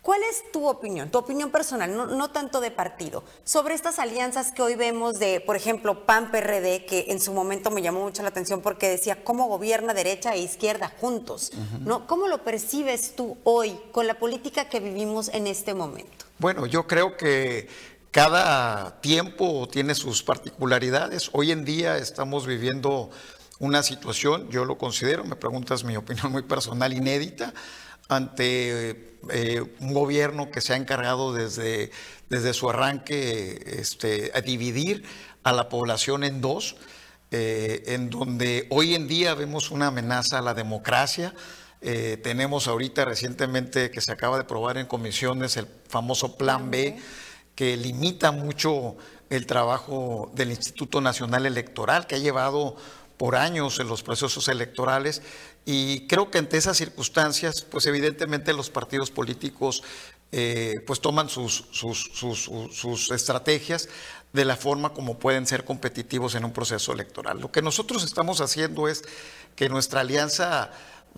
¿Cuál 0.06 0.22
es 0.22 0.52
tu 0.52 0.68
opinión, 0.68 1.10
tu 1.10 1.18
opinión 1.18 1.50
personal, 1.50 1.92
no, 1.92 2.06
no 2.06 2.30
tanto 2.30 2.60
de 2.60 2.70
partido, 2.70 3.24
sobre 3.42 3.74
estas 3.74 3.98
alianzas 3.98 4.52
que 4.52 4.62
hoy 4.62 4.76
vemos 4.76 5.18
de, 5.18 5.40
por 5.40 5.56
ejemplo, 5.56 6.06
PAN-PRD, 6.06 6.86
que 6.86 7.06
en 7.08 7.20
su 7.20 7.32
momento 7.32 7.72
me 7.72 7.82
llamó 7.82 8.04
mucho 8.04 8.22
la 8.22 8.28
atención 8.28 8.60
porque 8.60 8.88
decía 8.88 9.24
cómo 9.24 9.48
gobierna 9.48 9.94
derecha 9.94 10.32
e 10.32 10.38
izquierda 10.38 10.92
juntos, 11.00 11.50
¿no? 11.80 12.06
¿Cómo 12.06 12.28
lo 12.28 12.44
percibes 12.44 13.16
tú 13.16 13.36
hoy 13.42 13.76
con 13.90 14.06
la 14.06 14.16
política 14.20 14.68
que 14.68 14.78
vivimos 14.78 15.28
en 15.30 15.48
este 15.48 15.74
momento? 15.74 16.24
Bueno, 16.38 16.66
yo 16.66 16.86
creo 16.86 17.16
que 17.16 17.68
cada 18.12 19.00
tiempo 19.00 19.66
tiene 19.66 19.96
sus 19.96 20.22
particularidades. 20.22 21.30
Hoy 21.32 21.50
en 21.50 21.64
día 21.64 21.98
estamos 21.98 22.46
viviendo 22.46 23.10
una 23.58 23.82
situación, 23.82 24.48
yo 24.50 24.64
lo 24.64 24.78
considero, 24.78 25.24
me 25.24 25.34
preguntas 25.34 25.82
mi 25.82 25.96
opinión 25.96 26.30
muy 26.30 26.42
personal, 26.42 26.92
inédita, 26.92 27.52
ante 28.08 29.18
eh, 29.30 29.62
un 29.80 29.92
gobierno 29.92 30.50
que 30.50 30.60
se 30.60 30.72
ha 30.72 30.76
encargado 30.76 31.32
desde, 31.32 31.90
desde 32.28 32.54
su 32.54 32.70
arranque 32.70 33.78
este, 33.78 34.30
a 34.34 34.40
dividir 34.40 35.04
a 35.42 35.52
la 35.52 35.68
población 35.68 36.24
en 36.24 36.40
dos, 36.40 36.76
eh, 37.30 37.82
en 37.86 38.10
donde 38.10 38.66
hoy 38.70 38.94
en 38.94 39.08
día 39.08 39.34
vemos 39.34 39.70
una 39.70 39.88
amenaza 39.88 40.38
a 40.38 40.42
la 40.42 40.54
democracia. 40.54 41.34
Eh, 41.80 42.18
tenemos 42.22 42.68
ahorita 42.68 43.04
recientemente 43.04 43.90
que 43.90 44.00
se 44.00 44.12
acaba 44.12 44.38
de 44.38 44.44
probar 44.44 44.78
en 44.78 44.86
comisiones 44.86 45.56
el 45.56 45.66
famoso 45.88 46.36
Plan 46.36 46.70
B, 46.70 46.96
que 47.54 47.76
limita 47.76 48.30
mucho 48.30 48.96
el 49.30 49.46
trabajo 49.46 50.30
del 50.34 50.50
Instituto 50.50 51.00
Nacional 51.00 51.46
Electoral, 51.46 52.06
que 52.06 52.14
ha 52.14 52.18
llevado 52.18 52.76
por 53.16 53.34
años 53.34 53.80
en 53.80 53.88
los 53.88 54.02
procesos 54.02 54.48
electorales 54.48 55.22
y 55.66 56.06
creo 56.06 56.30
que 56.30 56.38
ante 56.38 56.56
esas 56.56 56.78
circunstancias, 56.78 57.62
pues 57.70 57.84
evidentemente 57.86 58.52
los 58.54 58.70
partidos 58.70 59.10
políticos 59.10 59.82
eh, 60.32 60.74
pues 60.86 61.00
toman 61.00 61.28
sus, 61.28 61.64
sus, 61.72 62.10
sus, 62.14 62.44
sus- 62.44 62.76
sus 62.76 63.10
estrategias 63.10 63.88
de 64.32 64.44
la 64.44 64.56
forma 64.56 64.92
como 64.94 65.18
pueden 65.18 65.46
ser 65.46 65.64
competitivos 65.64 66.34
en 66.34 66.44
un 66.44 66.52
proceso 66.52 66.92
electoral. 66.92 67.40
Lo 67.40 67.52
que 67.52 67.62
nosotros 67.62 68.04
estamos 68.04 68.40
haciendo 68.40 68.88
es 68.88 69.02
que 69.56 69.68
nuestra 69.68 70.00
alianza 70.00 70.70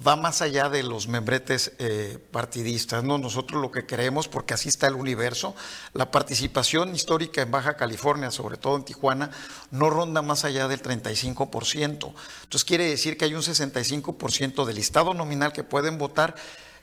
va 0.07 0.17
más 0.17 0.43
allá 0.43 0.69
de 0.69 0.83
los 0.83 1.09
membretes 1.09 1.73
eh, 1.79 2.19
partidistas. 2.31 3.05
¿no? 3.05 3.19
Nosotros 3.19 3.61
lo 3.61 3.71
que 3.71 3.87
creemos, 3.87 4.29
porque 4.29 4.55
así 4.55 4.69
está 4.69 4.87
el 4.87 4.95
universo, 4.95 5.55
la 5.93 6.11
participación 6.11 6.95
histórica 6.95 7.43
en 7.43 7.51
Baja 7.51 7.77
California, 7.77 8.31
sobre 8.31 8.57
todo 8.57 8.77
en 8.77 8.85
Tijuana, 8.85 9.31
no 9.71 9.91
ronda 9.91 10.23
más 10.23 10.45
allá 10.45 10.69
del 10.69 10.83
35%. 10.83 11.83
Entonces 11.83 12.65
quiere 12.65 12.89
decir 12.89 13.17
que 13.17 13.25
hay 13.25 13.35
un 13.35 13.43
65% 13.43 14.65
del 14.65 14.77
listado 14.77 15.15
nominal 15.15 15.53
que 15.53 15.65
pueden 15.65 15.99
votar 15.99 16.35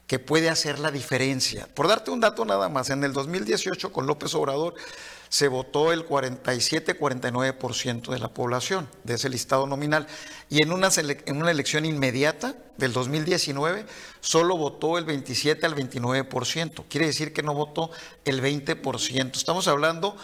que 0.07 0.19
puede 0.19 0.49
hacer 0.49 0.77
la 0.77 0.91
diferencia. 0.91 1.67
Por 1.73 1.87
darte 1.87 2.11
un 2.11 2.19
dato 2.19 2.45
nada 2.45 2.69
más, 2.69 2.91
en 2.91 3.03
el 3.03 3.11
2018 3.11 3.91
con 3.91 4.05
López 4.05 4.35
Obrador 4.35 4.75
se 5.35 5.49
votó 5.49 5.91
el 5.91 6.07
47-49% 6.07 8.09
de 8.09 8.19
la 8.19 8.29
población 8.29 8.87
de 9.03 9.15
ese 9.15 9.27
listado 9.27 9.67
nominal 9.67 10.07
y 10.49 10.61
en 10.61 10.71
una, 10.71 10.87
elección 11.51 11.83
inmediata 11.83 12.55
del 12.77 12.93
2019 12.93 13.85
solo 14.21 14.55
votó 14.55 14.97
el 14.97 15.03
27 15.03 15.65
al 15.65 15.75
29%. 15.75 16.85
Quiere 16.87 17.07
decir 17.07 17.33
que 17.33 17.43
no 17.43 17.53
votó 17.53 17.91
el 18.23 18.41
20%. 18.41 19.35
Estamos 19.35 19.67
hablando 19.67 20.15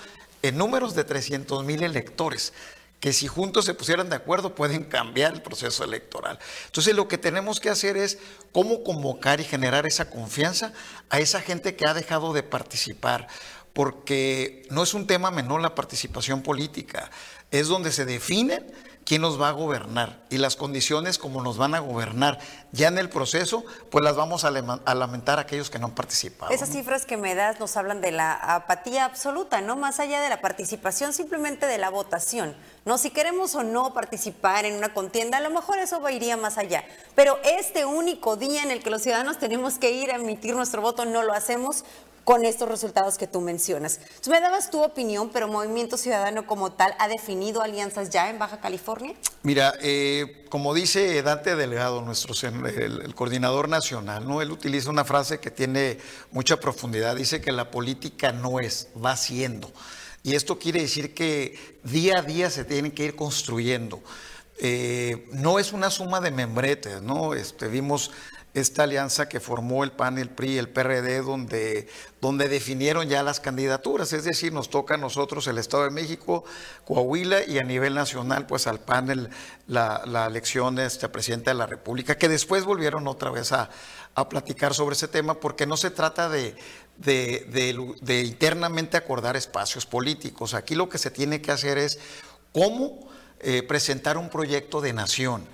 en 0.44 0.58
números 0.58 0.96
de 0.96 1.04
300 1.04 1.66
mil 1.66 1.84
electores 1.84 2.54
que 3.02 3.12
si 3.12 3.28
juntos 3.28 3.66
se 3.66 3.74
pusieran 3.74 4.10
de 4.10 4.16
acuerdo 4.16 4.56
pueden 4.56 4.86
cambiar 4.86 5.34
el 5.34 5.42
proceso 5.42 5.84
electoral. 5.84 6.40
Entonces 6.68 6.96
lo 6.96 7.10
que 7.10 7.18
tenemos 7.18 7.60
que 7.60 7.70
hacer 7.70 7.98
es 7.98 8.20
cómo 8.54 8.84
convocar 8.84 9.42
y 9.42 9.44
generar 9.44 9.88
esa 9.88 10.10
confianza 10.10 10.72
a 11.10 11.20
esa 11.20 11.42
gente 11.42 11.76
que 11.76 11.88
ha 11.88 11.94
dejado 11.94 12.32
de 12.32 12.44
participar. 12.44 13.28
Porque 13.74 14.66
no 14.70 14.84
es 14.84 14.94
un 14.94 15.08
tema 15.08 15.32
menor 15.32 15.62
la 15.62 15.76
participación 15.76 16.42
política, 16.42 17.10
es 17.52 17.68
donde 17.68 17.92
se 17.92 18.06
definen 18.06 18.66
quién 19.06 19.22
nos 19.22 19.42
va 19.42 19.50
a 19.50 19.52
gobernar 19.52 20.22
y 20.30 20.38
las 20.38 20.56
condiciones 20.56 21.18
como 21.18 21.42
nos 21.42 21.58
van 21.58 21.76
a 21.76 21.80
gobernar. 21.80 22.40
Ya 22.72 22.88
en 22.88 22.98
el 22.98 23.10
proceso, 23.10 23.64
pues 23.90 24.04
las 24.04 24.16
vamos 24.16 24.46
a, 24.46 24.52
lamentar 24.52 25.40
a 25.40 25.42
aquellos 25.42 25.70
que 25.70 25.80
no 25.80 25.88
han 25.88 25.96
participado. 25.96 26.52
Esas 26.54 26.70
cifras 26.70 27.06
que 27.06 27.18
me 27.18 27.36
das 27.36 27.60
nos 27.60 27.76
hablan 27.78 28.02
de 28.02 28.12
la 28.12 28.34
apatía 28.34 29.06
absoluta, 29.06 29.62
¿no? 29.62 29.76
Más 29.76 30.00
allá 30.00 30.22
de 30.22 30.30
la 30.30 30.40
participación, 30.40 31.14
simplemente 31.14 31.66
de 31.66 31.78
la 31.78 31.90
votación. 31.90 32.56
¿no? 32.86 32.98
Si 32.98 33.10
queremos 33.10 33.56
o 33.56 33.64
no 33.64 33.94
participar 33.94 34.66
en 34.66 34.76
una 34.76 34.94
contienda, 34.94 35.38
a 35.38 35.42
lo 35.42 35.50
mejor 35.50 35.80
eso 35.80 36.08
iría 36.10 36.38
más 36.38 36.58
allá. 36.58 36.84
Pero 37.16 37.38
este 37.44 37.86
único 37.86 38.38
día 38.38 38.64
en 38.64 38.72
el 38.72 38.82
que 38.82 38.90
los 38.90 39.02
ciudadanos 39.02 39.40
tenemos 39.40 39.78
que 39.78 39.92
ir 39.92 40.12
a 40.12 40.16
emitir 40.16 40.56
nuestro 40.56 40.82
voto, 40.82 41.06
no 41.06 41.24
lo 41.24 41.34
hacemos 41.34 41.84
con 42.24 42.46
estos 42.46 42.70
resultados 42.70 43.18
que 43.18 43.28
tú 43.28 43.42
mencionas. 43.42 44.00
Tú 44.22 44.30
me 44.30 44.40
dabas 44.40 44.70
tu 44.70 44.84
opinión, 44.84 45.30
pero 45.32 45.48
Movimiento 45.48 45.98
Ciudadano 45.98 46.46
como 46.46 46.72
tal 46.72 46.94
ha 47.00 47.08
definido 47.08 47.62
alianzas 47.62 48.10
ya 48.10 48.30
en 48.30 48.40
Baja 48.40 48.60
California. 48.60 49.16
Mira, 49.44 49.74
eh, 49.82 50.46
como 50.50 50.74
dice 50.74 51.22
Dante 51.24 51.56
Delgado, 51.56 52.02
nuestro 52.02 52.34
el, 52.48 53.16
coordinador 53.16 53.70
nacional, 53.70 54.28
¿no? 54.28 54.42
Él 54.42 54.52
utiliza 54.52 54.90
una 54.90 55.06
frase 55.06 55.40
que 55.40 55.52
tiene 55.52 55.98
mucha 56.32 56.60
profundidad. 56.60 57.16
Dice 57.16 57.42
que 57.42 57.52
la 57.52 57.72
política 57.72 58.32
no 58.32 58.60
es, 58.60 58.90
va 59.04 59.16
siendo. 59.16 59.72
Y 60.24 60.36
esto 60.36 60.60
quiere 60.60 60.82
decir 60.82 61.16
que 61.16 61.80
día 61.84 62.20
a 62.20 62.22
día 62.22 62.50
se 62.52 62.64
tiene 62.64 62.94
que 62.94 63.06
ir 63.06 63.16
construyendo. 63.16 64.02
Eh, 64.60 65.28
no 65.32 65.58
es 65.58 65.74
una 65.74 65.90
suma 65.90 66.22
de 66.22 66.30
membretes, 66.30 67.02
¿no? 67.02 67.34
Este, 67.34 67.68
vimos 67.68 68.12
esta 68.54 68.84
alianza 68.84 69.30
que 69.30 69.40
formó 69.40 69.84
el 69.84 69.92
PAN, 69.92 70.18
el 70.18 70.30
PRI, 70.30 70.58
el 70.58 70.70
PRD, 70.70 71.22
donde, 71.22 71.88
donde 72.20 72.50
definieron 72.50 73.08
ya 73.08 73.24
las 73.24 73.40
candidaturas, 73.40 74.12
es 74.14 74.26
decir, 74.26 74.52
nos 74.52 74.70
toca 74.70 74.96
a 74.96 74.98
nosotros 74.98 75.48
el 75.48 75.58
Estado 75.58 75.84
de 75.84 75.92
México, 75.92 76.44
Coahuila 76.86 77.46
y 77.46 77.60
a 77.60 77.64
nivel 77.64 77.94
nacional, 77.94 78.48
pues 78.48 78.68
al 78.68 78.80
PAN 78.80 79.30
la, 79.68 80.26
elección 80.28 80.76
de 80.76 80.86
este 80.86 81.08
presidente 81.08 81.52
de 81.52 81.56
la 81.56 81.66
República, 81.66 82.18
que 82.18 82.28
después 82.28 82.66
volvieron 82.66 83.08
otra 83.08 83.32
vez 83.32 83.52
a, 83.54 83.70
platicar 84.30 84.74
sobre 84.74 84.96
ese 84.96 85.08
tema, 85.08 85.36
porque 85.36 85.66
no 85.66 85.78
se 85.78 85.90
trata 85.90 86.28
de, 86.30 86.56
de 86.98 88.24
internamente 88.24 88.98
acordar 88.98 89.38
espacios 89.38 89.86
políticos, 89.86 90.54
aquí 90.54 90.76
lo 90.76 90.90
que 90.90 90.98
se 90.98 91.10
tiene 91.10 91.42
que 91.42 91.52
hacer 91.52 91.78
es 91.78 92.00
cómo 92.52 93.10
eh, 93.44 93.64
presentar 93.64 94.20
un 94.20 94.30
proyecto 94.30 94.82
de 94.82 94.94
nación. 94.94 95.48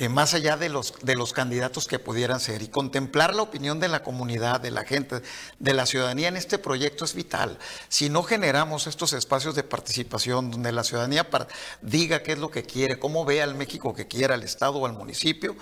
Eh, 0.00 0.08
más 0.08 0.32
allá 0.32 0.56
de 0.56 0.70
los, 0.70 0.94
de 1.02 1.14
los 1.14 1.34
candidatos 1.34 1.86
que 1.86 1.98
pudieran 1.98 2.40
ser 2.40 2.62
y 2.62 2.68
contemplar 2.68 3.34
la 3.34 3.42
opinión 3.42 3.80
de 3.80 3.88
la 3.88 4.02
comunidad, 4.02 4.58
de 4.58 4.70
la 4.70 4.82
gente, 4.82 5.20
de 5.58 5.74
la 5.74 5.84
ciudadanía 5.84 6.28
en 6.28 6.38
este 6.38 6.56
proyecto 6.56 7.04
es 7.04 7.12
vital. 7.12 7.58
Si 7.90 8.08
no 8.08 8.22
generamos 8.22 8.86
estos 8.86 9.12
espacios 9.12 9.54
de 9.56 9.62
participación 9.62 10.52
donde 10.52 10.72
la 10.72 10.84
ciudadanía 10.84 11.28
diga 11.82 12.22
qué 12.22 12.32
es 12.32 12.38
lo 12.38 12.50
que 12.50 12.62
quiere, 12.62 12.98
cómo 12.98 13.26
ve 13.26 13.42
al 13.42 13.54
México 13.54 13.92
que 13.92 14.08
quiera, 14.08 14.36
al 14.36 14.42
Estado 14.42 14.78
o 14.78 14.86
al 14.86 14.94
municipio, 14.94 15.54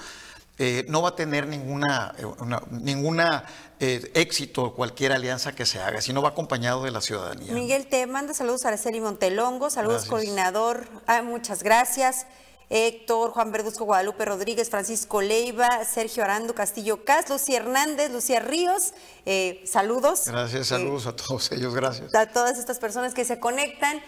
eh, 0.60 0.86
no 0.88 1.02
va 1.02 1.08
a 1.08 1.16
tener 1.16 1.48
ninguna, 1.48 2.14
eh, 2.16 2.24
ninguna 2.70 3.44
éxito 3.80 4.72
cualquier 4.72 5.10
alianza 5.10 5.52
que 5.52 5.66
se 5.66 5.80
haga, 5.80 6.00
si 6.00 6.12
no 6.12 6.22
va 6.22 6.28
acompañado 6.28 6.84
de 6.84 6.92
la 6.92 7.00
ciudadanía. 7.00 7.52
Miguel, 7.52 7.88
te 7.88 8.06
manda 8.06 8.34
saludos 8.34 8.64
a 8.64 8.68
Araceli 8.68 9.00
Montelongo, 9.00 9.68
saludos 9.68 10.04
coordinador, 10.06 10.88
ah, 11.08 11.22
muchas 11.22 11.64
gracias. 11.64 12.26
Héctor, 12.70 13.30
Juan 13.30 13.50
Verduzco, 13.50 13.84
Guadalupe 13.84 14.24
Rodríguez, 14.24 14.68
Francisco 14.68 15.22
Leiva, 15.22 15.84
Sergio 15.84 16.22
Arando, 16.22 16.54
Castillo 16.54 17.04
Cas, 17.04 17.30
Lucía 17.30 17.58
Hernández, 17.58 18.10
Lucía 18.10 18.40
Ríos. 18.40 18.92
Eh, 19.24 19.62
saludos. 19.66 20.24
Gracias, 20.26 20.60
eh, 20.60 20.64
saludos 20.64 21.06
a 21.06 21.16
todos 21.16 21.50
ellos, 21.52 21.74
gracias. 21.74 22.14
A 22.14 22.26
todas 22.26 22.58
estas 22.58 22.78
personas 22.78 23.14
que 23.14 23.24
se 23.24 23.38
conectan. 23.40 24.00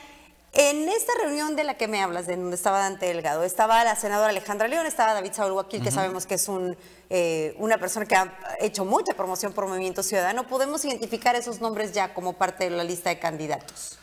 En 0.53 0.89
esta 0.89 1.13
reunión 1.23 1.55
de 1.55 1.63
la 1.63 1.77
que 1.77 1.87
me 1.87 2.03
hablas, 2.03 2.27
de 2.27 2.37
donde 2.37 2.57
estaba 2.57 2.81
Dante 2.81 3.07
Delgado, 3.07 3.45
estaba 3.45 3.85
la 3.85 3.95
senadora 3.95 4.31
Alejandra 4.31 4.67
León, 4.67 4.85
estaba 4.85 5.15
David 5.15 5.33
Saúl 5.33 5.53
Guaquil, 5.53 5.81
que 5.81 5.93
sabemos 5.93 6.27
que 6.27 6.35
es 6.35 6.49
un, 6.49 6.77
eh, 7.09 7.55
una 7.59 7.79
persona 7.79 8.05
que 8.05 8.17
ha 8.17 8.35
hecho 8.59 8.85
mucha 8.85 9.15
promoción 9.15 9.53
por 9.53 9.69
Movimiento 9.69 10.03
Ciudadano. 10.03 10.49
¿Podemos 10.49 10.85
identificar 10.85 11.37
esos 11.37 11.61
nombres 11.61 11.93
ya 11.93 12.13
como 12.15 12.33
parte 12.33 12.65
de 12.65 12.71
la 12.71 12.83
lista 12.83 13.11
de 13.11 13.21
candidatos? 13.21 13.97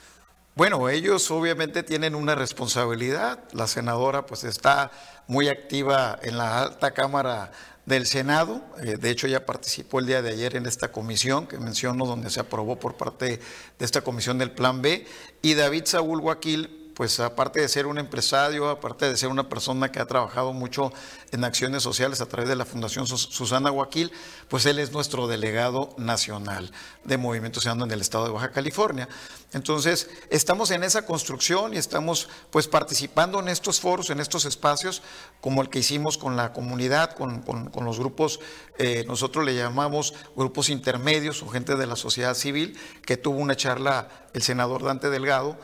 Bueno, 0.57 0.89
ellos 0.89 1.29
obviamente 1.29 1.83
tienen 1.83 2.15
una 2.15 2.33
responsabilidad. 2.33 3.43
La 3.51 3.67
senadora 3.67 4.25
pues 4.25 4.43
está 4.43 4.89
muy 5.27 5.49
activa 5.49 6.17
en 6.23 6.39
la 6.39 6.63
alta 6.63 6.95
cámara 6.95 7.51
del 7.85 8.07
Senado. 8.07 8.63
Eh, 8.81 8.97
de 8.97 9.11
hecho, 9.11 9.27
ya 9.27 9.45
participó 9.45 9.99
el 9.99 10.07
día 10.07 10.23
de 10.23 10.31
ayer 10.31 10.55
en 10.55 10.65
esta 10.65 10.91
comisión 10.91 11.45
que 11.45 11.59
menciono, 11.59 12.07
donde 12.07 12.31
se 12.31 12.39
aprobó 12.39 12.79
por 12.79 12.95
parte 12.95 13.39
de 13.77 13.85
esta 13.85 14.01
comisión 14.01 14.39
del 14.39 14.49
Plan 14.49 14.81
B. 14.81 15.05
Y 15.43 15.53
David 15.53 15.83
Saúl 15.85 16.21
Guaquil 16.21 16.86
pues 16.97 17.19
aparte 17.19 17.61
de 17.61 17.69
ser 17.69 17.85
un 17.85 17.99
empresario, 17.99 18.71
aparte 18.71 19.07
de 19.07 19.15
ser 19.15 19.29
una 19.29 19.47
persona 19.47 19.91
que 19.91 19.99
ha 19.99 20.07
trabajado 20.07 20.51
mucho 20.51 20.91
en 21.31 21.43
acciones 21.43 21.83
sociales 21.83 22.21
a 22.21 22.25
través 22.25 22.49
de 22.49 22.55
la 22.55 22.65
Fundación 22.65 23.05
Susana 23.05 23.69
Guaquil, 23.69 24.11
pues 24.47 24.65
él 24.65 24.79
es 24.79 24.91
nuestro 24.91 25.27
delegado 25.27 25.93
nacional 25.99 26.71
de 27.03 27.17
Movimiento 27.17 27.61
Ciudadano 27.61 27.85
en 27.85 27.91
el 27.91 28.01
estado 28.01 28.25
de 28.25 28.31
Baja 28.31 28.49
California. 28.49 29.07
Entonces, 29.53 30.09
estamos 30.31 30.71
en 30.71 30.83
esa 30.83 31.05
construcción 31.05 31.75
y 31.75 31.77
estamos 31.77 32.29
pues 32.49 32.67
participando 32.67 33.39
en 33.41 33.49
estos 33.49 33.79
foros, 33.79 34.09
en 34.09 34.19
estos 34.19 34.45
espacios, 34.45 35.03
como 35.39 35.61
el 35.61 35.69
que 35.69 35.77
hicimos 35.77 36.17
con 36.17 36.35
la 36.35 36.51
comunidad, 36.51 37.11
con, 37.15 37.43
los 37.85 37.99
grupos, 37.99 38.39
eh, 38.79 39.05
nosotros 39.07 39.45
le 39.45 39.53
llamamos 39.53 40.15
grupos 40.35 40.69
intermedios 40.69 41.43
o 41.43 41.47
gente 41.47 41.75
de 41.75 41.85
la 41.85 41.95
sociedad 41.95 42.33
civil, 42.33 42.75
que 43.05 43.17
tuvo 43.17 43.37
una 43.37 43.55
charla 43.55 44.09
el 44.33 44.41
senador 44.41 44.83
Dante 44.83 45.11
Delgado, 45.11 45.59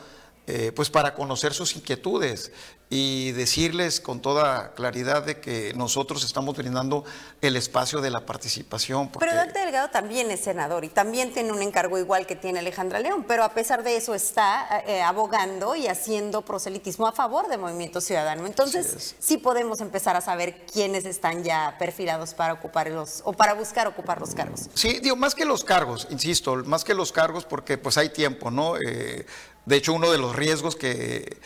eh, 0.46 0.72
pues 0.74 0.90
para 0.90 1.14
conocer 1.14 1.54
sus 1.54 1.74
inquietudes 1.74 2.52
y 2.90 3.32
decirles 3.32 4.00
con 4.00 4.20
toda 4.20 4.72
claridad 4.74 5.22
de 5.24 5.40
que 5.40 5.72
nosotros 5.74 6.22
estamos 6.24 6.56
brindando 6.56 7.04
el 7.40 7.56
espacio 7.56 8.00
de 8.00 8.10
la 8.10 8.26
participación. 8.26 9.10
Pero 9.18 9.34
Dante 9.34 9.58
Delgado 9.58 9.88
también 9.88 10.30
es 10.30 10.40
senador 10.40 10.84
y 10.84 10.88
también 10.88 11.32
tiene 11.32 11.50
un 11.52 11.62
encargo 11.62 11.98
igual 11.98 12.26
que 12.26 12.36
tiene 12.36 12.58
Alejandra 12.58 13.00
León, 13.00 13.24
pero 13.26 13.42
a 13.42 13.54
pesar 13.54 13.82
de 13.82 13.96
eso 13.96 14.14
está 14.14 14.82
eh, 14.86 15.02
abogando 15.02 15.74
y 15.74 15.88
haciendo 15.88 16.42
proselitismo 16.42 17.06
a 17.06 17.12
favor 17.12 17.48
del 17.48 17.60
Movimiento 17.60 18.00
Ciudadano. 18.00 18.46
Entonces 18.46 19.16
sí, 19.18 19.38
podemos 19.38 19.80
empezar 19.80 20.16
a 20.16 20.20
saber 20.20 20.66
quiénes 20.66 21.04
están 21.04 21.42
ya 21.42 21.76
perfilados 21.78 22.34
para 22.34 22.52
ocupar 22.52 22.90
los 22.90 23.22
o 23.24 23.32
para 23.32 23.54
buscar 23.54 23.86
ocupar 23.86 24.20
los 24.20 24.34
cargos. 24.34 24.68
Sí, 24.74 25.00
digo, 25.00 25.16
más 25.16 25.34
que 25.34 25.44
los 25.44 25.64
cargos, 25.64 26.06
insisto, 26.10 26.56
más 26.64 26.84
que 26.84 26.94
los 26.94 27.12
cargos 27.12 27.44
porque 27.44 27.78
pues 27.78 27.96
hay 27.98 28.10
tiempo, 28.10 28.50
¿no? 28.50 28.76
Eh, 28.76 29.26
de 29.66 29.76
hecho, 29.76 29.94
uno 29.94 30.10
de 30.10 30.18
los 30.18 30.36
riesgos 30.36 30.76
que, 30.76 31.38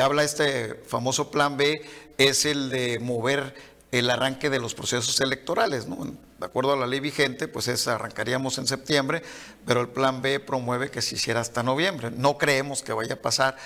habla 0.00 0.24
este 0.24 0.74
famoso 0.86 1.30
plan 1.30 1.56
B 1.56 1.82
es 2.18 2.44
el 2.44 2.70
de 2.70 2.98
mover 2.98 3.54
el 3.92 4.08
arranque 4.08 4.50
de 4.50 4.60
los 4.60 4.74
procesos 4.74 5.20
electorales. 5.20 5.86
De 5.86 6.46
acuerdo 6.46 6.72
a 6.72 6.76
la 6.76 6.86
ley 6.86 7.00
vigente, 7.00 7.48
pues 7.48 7.68
es, 7.68 7.88
arrancaríamos 7.88 8.58
en 8.58 8.66
septiembre, 8.66 9.22
pero 9.66 9.80
el 9.80 9.88
plan 9.88 10.22
B 10.22 10.38
promueve 10.40 10.90
que 10.90 11.02
se 11.02 11.16
hiciera 11.16 11.40
hasta 11.40 11.62
noviembre. 11.62 12.10
No 12.10 12.38
creemos 12.38 12.82
que 12.82 12.92
vaya 12.92 13.14
a 13.14 13.22
pasar 13.22 13.56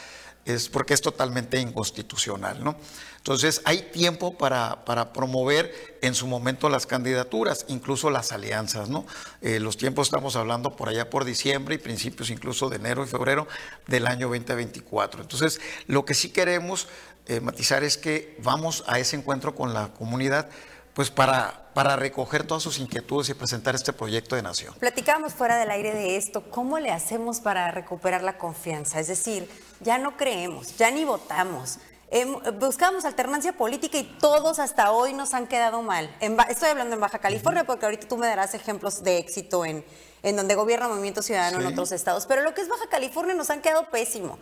es 0.45 0.69
porque 0.69 0.95
es 0.95 1.01
totalmente 1.01 1.59
inconstitucional, 1.59 2.63
¿no? 2.63 2.77
Entonces 3.17 3.63
hay 3.65 3.83
tiempo 3.91 4.37
para, 4.37 4.85
promover 5.15 5.97
en 6.03 6.15
su 6.15 6.27
momento 6.27 6.69
las 6.69 6.87
candidaturas, 6.87 7.65
incluso 7.69 8.11
las 8.11 8.33
alianzas, 8.33 8.91
¿no? 8.91 9.07
Eh, 9.41 9.61
los 9.61 9.79
tiempos 9.79 10.09
estamos 10.09 10.37
hablando 10.37 10.77
por 10.77 10.91
allá 10.91 11.09
por 11.09 11.25
diciembre 11.25 11.77
y 11.77 11.79
principios 11.79 12.29
incluso 12.29 12.69
de 12.69 12.77
enero 12.77 13.03
y 13.03 13.07
febrero 13.07 13.49
del 13.87 14.07
año 14.07 14.29
2024. 14.29 15.23
Entonces, 15.23 15.61
lo 15.87 16.05
que 16.05 16.13
sí 16.13 16.31
queremos 16.31 16.87
eh, 17.27 17.41
matizar 17.41 17.83
es 17.83 17.97
que 17.97 18.37
vamos 18.43 18.85
a 18.87 18.99
ese 18.99 19.17
encuentro 19.17 19.55
con 19.55 19.73
la 19.73 19.95
comunidad 19.95 20.51
pues 20.93 21.11
para, 21.11 21.71
para 21.75 21.97
recoger 21.97 22.47
todas 22.47 22.63
sus 22.63 22.79
inquietudes 22.79 23.29
y 23.31 23.35
presentar 23.35 23.75
este 23.75 23.93
proyecto 23.93 24.37
de 24.37 24.43
nación. 24.43 24.75
Platicábamos 24.79 25.33
fuera 25.33 25.57
del 25.57 25.71
aire 25.71 25.93
de 25.93 26.17
esto, 26.17 26.49
¿cómo 26.51 26.79
le 26.79 26.91
hacemos 26.91 27.41
para 27.41 27.71
recuperar 27.71 28.23
la 28.23 28.39
confianza? 28.39 29.01
Es 29.01 29.09
decir, 29.09 29.49
ya 29.85 29.99
no 29.99 30.17
creemos, 30.17 30.77
ya 30.77 30.91
ni 30.91 31.05
votamos. 31.05 31.79
Em, 32.11 32.37
buscamos 32.59 33.05
alternancia 33.05 33.53
política 33.53 33.99
y 33.99 34.05
todos 34.21 34.59
hasta 34.59 34.93
hoy 34.93 35.13
nos 35.13 35.35
han 35.35 35.47
quedado 35.47 35.83
mal. 35.83 36.15
estoy 36.49 36.71
hablando 36.71 36.95
en 36.95 37.01
Baja 37.01 37.19
California 37.19 37.65
porque 37.65 37.87
ahorita 37.87 38.09
tú 38.09 38.17
me 38.17 38.27
darás 38.27 38.55
ejemplos 38.55 39.03
de 39.03 39.19
éxito 39.19 39.65
en, 39.65 39.85
en 40.23 40.37
donde 40.37 40.55
gobierna 40.55 40.89
Movimiento 40.89 41.23
Ciudadano 41.23 41.61
en 41.61 41.67
otros 41.67 41.93
estados, 41.93 42.27
pero 42.27 42.43
lo 42.43 42.55
que 42.55 42.61
es 42.61 42.69
Baja 42.69 42.89
California 42.89 43.35
nos 43.35 43.51
han 43.51 43.61
quedado 43.61 43.91
pésimo. 43.91 44.39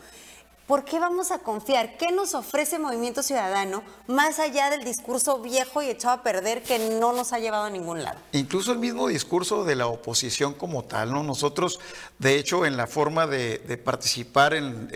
¿Por 0.67 0.85
qué 0.85 1.01
vamos 1.01 1.33
a 1.33 1.41
confiar? 1.41 1.97
¿Qué 1.97 2.13
nos 2.13 2.35
ofrece 2.35 2.79
Movimiento 2.79 3.23
Ciudadano 3.23 3.83
más 4.07 4.39
allá 4.39 4.71
del 4.71 4.85
discurso 4.85 5.41
viejo 5.41 5.83
y 5.83 5.89
echado 5.89 6.15
a 6.15 6.23
perder 6.23 6.63
que 6.63 6.79
no 7.01 7.13
nos 7.13 7.33
ha 7.33 7.41
llevado 7.41 7.65
a 7.65 7.71
ningún 7.71 8.05
lado? 8.05 8.19
Incluso 8.31 8.73
el 8.73 8.79
mismo 8.79 9.09
discurso 9.09 9.65
de 9.65 9.75
la 9.75 9.89
oposición 9.89 10.55
como 10.55 10.85
tal, 10.85 11.13
¿no? 11.13 11.25
Nosotros, 11.25 11.81
de 12.19 12.39
hecho, 12.39 12.65
en 12.65 12.77
la 12.77 12.87
forma 12.87 13.27
de, 13.27 13.59
participar 13.85 14.55
en, 14.55 14.89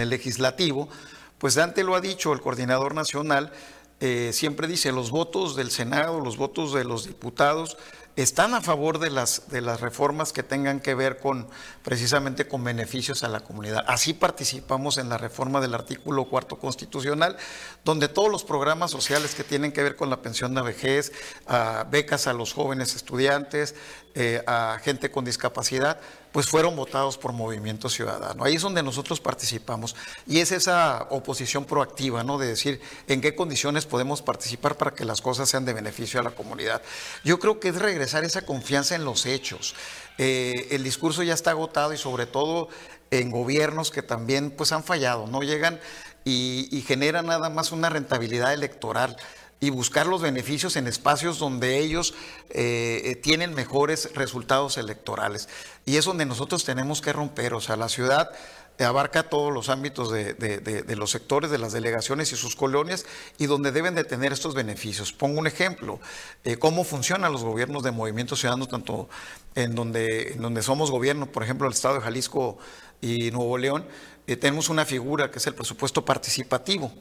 el 0.00 0.08
legislativo, 0.08 0.88
pues 1.38 1.54
Dante 1.54 1.84
lo 1.84 1.94
ha 1.94 2.00
dicho, 2.00 2.32
el 2.32 2.40
coordinador 2.40 2.94
nacional, 2.94 3.52
eh, 4.00 4.30
siempre 4.32 4.66
dice, 4.66 4.92
los 4.92 5.10
votos 5.10 5.56
del 5.56 5.70
Senado, 5.70 6.20
los 6.20 6.38
votos 6.38 6.72
de 6.72 6.84
los 6.84 7.06
diputados, 7.06 7.76
están 8.16 8.54
a 8.54 8.62
favor 8.62 8.98
de 8.98 9.10
las, 9.10 9.48
de 9.50 9.60
las 9.60 9.82
reformas 9.82 10.32
que 10.32 10.42
tengan 10.42 10.80
que 10.80 10.94
ver 10.94 11.18
con 11.18 11.48
precisamente 11.82 12.48
con 12.48 12.64
beneficios 12.64 13.22
a 13.22 13.28
la 13.28 13.40
comunidad. 13.40 13.84
Así 13.86 14.14
participamos 14.14 14.96
en 14.96 15.10
la 15.10 15.18
reforma 15.18 15.60
del 15.60 15.74
artículo 15.74 16.24
cuarto 16.24 16.58
constitucional, 16.58 17.36
donde 17.84 18.08
todos 18.08 18.30
los 18.30 18.42
programas 18.42 18.90
sociales 18.90 19.34
que 19.34 19.44
tienen 19.44 19.70
que 19.70 19.82
ver 19.82 19.96
con 19.96 20.08
la 20.08 20.22
pensión 20.22 20.54
de 20.54 20.62
vejez, 20.62 21.12
becas 21.90 22.26
a 22.26 22.32
los 22.32 22.54
jóvenes 22.54 22.96
estudiantes, 22.96 23.74
eh, 24.18 24.42
a 24.46 24.80
gente 24.82 25.10
con 25.10 25.26
discapacidad, 25.26 26.00
pues 26.32 26.48
fueron 26.48 26.74
votados 26.74 27.18
por 27.18 27.34
Movimiento 27.34 27.90
Ciudadano. 27.90 28.44
Ahí 28.44 28.54
es 28.54 28.62
donde 28.62 28.82
nosotros 28.82 29.20
participamos 29.20 29.94
y 30.26 30.40
es 30.40 30.52
esa 30.52 31.06
oposición 31.10 31.66
proactiva, 31.66 32.24
¿no? 32.24 32.38
De 32.38 32.46
decir 32.46 32.80
en 33.08 33.20
qué 33.20 33.34
condiciones 33.34 33.84
podemos 33.84 34.22
participar 34.22 34.78
para 34.78 34.94
que 34.94 35.04
las 35.04 35.20
cosas 35.20 35.50
sean 35.50 35.66
de 35.66 35.74
beneficio 35.74 36.18
a 36.18 36.22
la 36.22 36.30
comunidad. 36.30 36.80
Yo 37.24 37.38
creo 37.38 37.60
que 37.60 37.68
es 37.68 37.76
regresar 37.76 38.24
esa 38.24 38.46
confianza 38.46 38.94
en 38.94 39.04
los 39.04 39.26
hechos. 39.26 39.74
Eh, 40.16 40.68
el 40.70 40.82
discurso 40.82 41.22
ya 41.22 41.34
está 41.34 41.50
agotado 41.50 41.92
y 41.92 41.98
sobre 41.98 42.24
todo 42.24 42.70
en 43.10 43.30
gobiernos 43.30 43.90
que 43.90 44.02
también 44.02 44.50
pues 44.50 44.72
han 44.72 44.82
fallado, 44.82 45.26
no 45.26 45.42
llegan 45.42 45.78
y, 46.24 46.68
y 46.70 46.80
generan 46.80 47.26
nada 47.26 47.50
más 47.50 47.70
una 47.70 47.90
rentabilidad 47.90 48.54
electoral 48.54 49.18
y 49.60 49.70
buscar 49.70 50.06
los 50.06 50.22
beneficios 50.22 50.76
en 50.76 50.86
espacios 50.86 51.38
donde 51.38 51.78
ellos 51.78 52.14
eh, 52.50 53.02
eh, 53.04 53.16
tienen 53.16 53.54
mejores 53.54 54.14
resultados 54.14 54.76
electorales. 54.76 55.48
Y 55.86 55.96
es 55.96 56.04
donde 56.04 56.26
nosotros 56.26 56.64
tenemos 56.64 57.00
que 57.00 57.12
romper, 57.12 57.54
o 57.54 57.60
sea, 57.60 57.76
la 57.76 57.88
ciudad 57.88 58.30
abarca 58.78 59.30
todos 59.30 59.50
los 59.54 59.70
ámbitos 59.70 60.12
de, 60.12 60.96
los 60.98 61.10
sectores, 61.10 61.50
de 61.50 61.56
las 61.56 61.72
delegaciones 61.72 62.30
y 62.32 62.36
sus 62.36 62.56
colonias, 62.56 63.06
y 63.38 63.46
donde 63.46 63.72
deben 63.72 63.94
de 63.94 64.04
tener 64.04 64.34
estos 64.34 64.52
beneficios. 64.52 65.14
Pongo 65.14 65.40
un 65.40 65.46
ejemplo, 65.46 65.98
eh, 66.44 66.58
cómo 66.58 66.84
funcionan 66.84 67.32
los 67.32 67.42
gobiernos 67.42 67.82
de 67.82 67.90
Movimiento 67.90 68.36
Ciudadano, 68.36 68.68
tanto 68.68 69.08
en 69.54 69.74
donde, 69.74 70.32
en 70.32 70.42
donde 70.42 70.62
somos 70.62 70.90
gobierno, 70.90 71.24
por 71.24 71.42
ejemplo, 71.42 71.66
el 71.66 71.72
Estado 71.72 71.94
de 71.94 72.00
Jalisco 72.02 72.58
y 73.00 73.30
Nuevo 73.30 73.56
León, 73.56 73.86
tenemos 74.26 74.68
una 74.68 74.84
figura 74.84 75.30
que 75.30 75.38
es 75.38 75.46
el 75.46 75.54
presupuesto 75.54 76.04
participativo. 76.04 76.92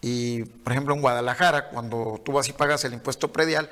Y, 0.00 0.44
por 0.44 0.72
ejemplo, 0.72 0.94
en 0.94 1.00
Guadalajara, 1.00 1.68
cuando 1.70 2.20
tú 2.24 2.32
vas 2.32 2.48
y 2.48 2.52
pagas 2.52 2.84
el 2.84 2.92
impuesto 2.92 3.32
predial, 3.32 3.68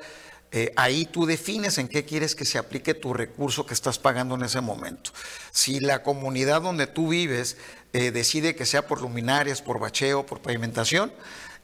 eh, 0.51 0.71
ahí 0.77 1.05
tú 1.05 1.25
defines 1.25 1.77
en 1.77 1.89
qué 1.89 2.05
quieres 2.05 2.33
que 2.33 2.45
se 2.45 2.57
aplique 2.57 2.93
tu 2.93 3.13
recurso 3.13 3.65
que 3.65 3.73
estás 3.73 3.99
pagando 3.99 4.35
en 4.35 4.43
ese 4.43 4.61
momento. 4.61 5.11
Si 5.51 5.79
la 5.79 6.03
comunidad 6.03 6.61
donde 6.61 6.87
tú 6.87 7.09
vives 7.09 7.57
eh, 7.93 8.11
decide 8.11 8.55
que 8.55 8.65
sea 8.65 8.87
por 8.87 9.01
luminarias, 9.01 9.61
por 9.61 9.79
bacheo, 9.79 10.25
por 10.25 10.41
pavimentación, 10.41 11.11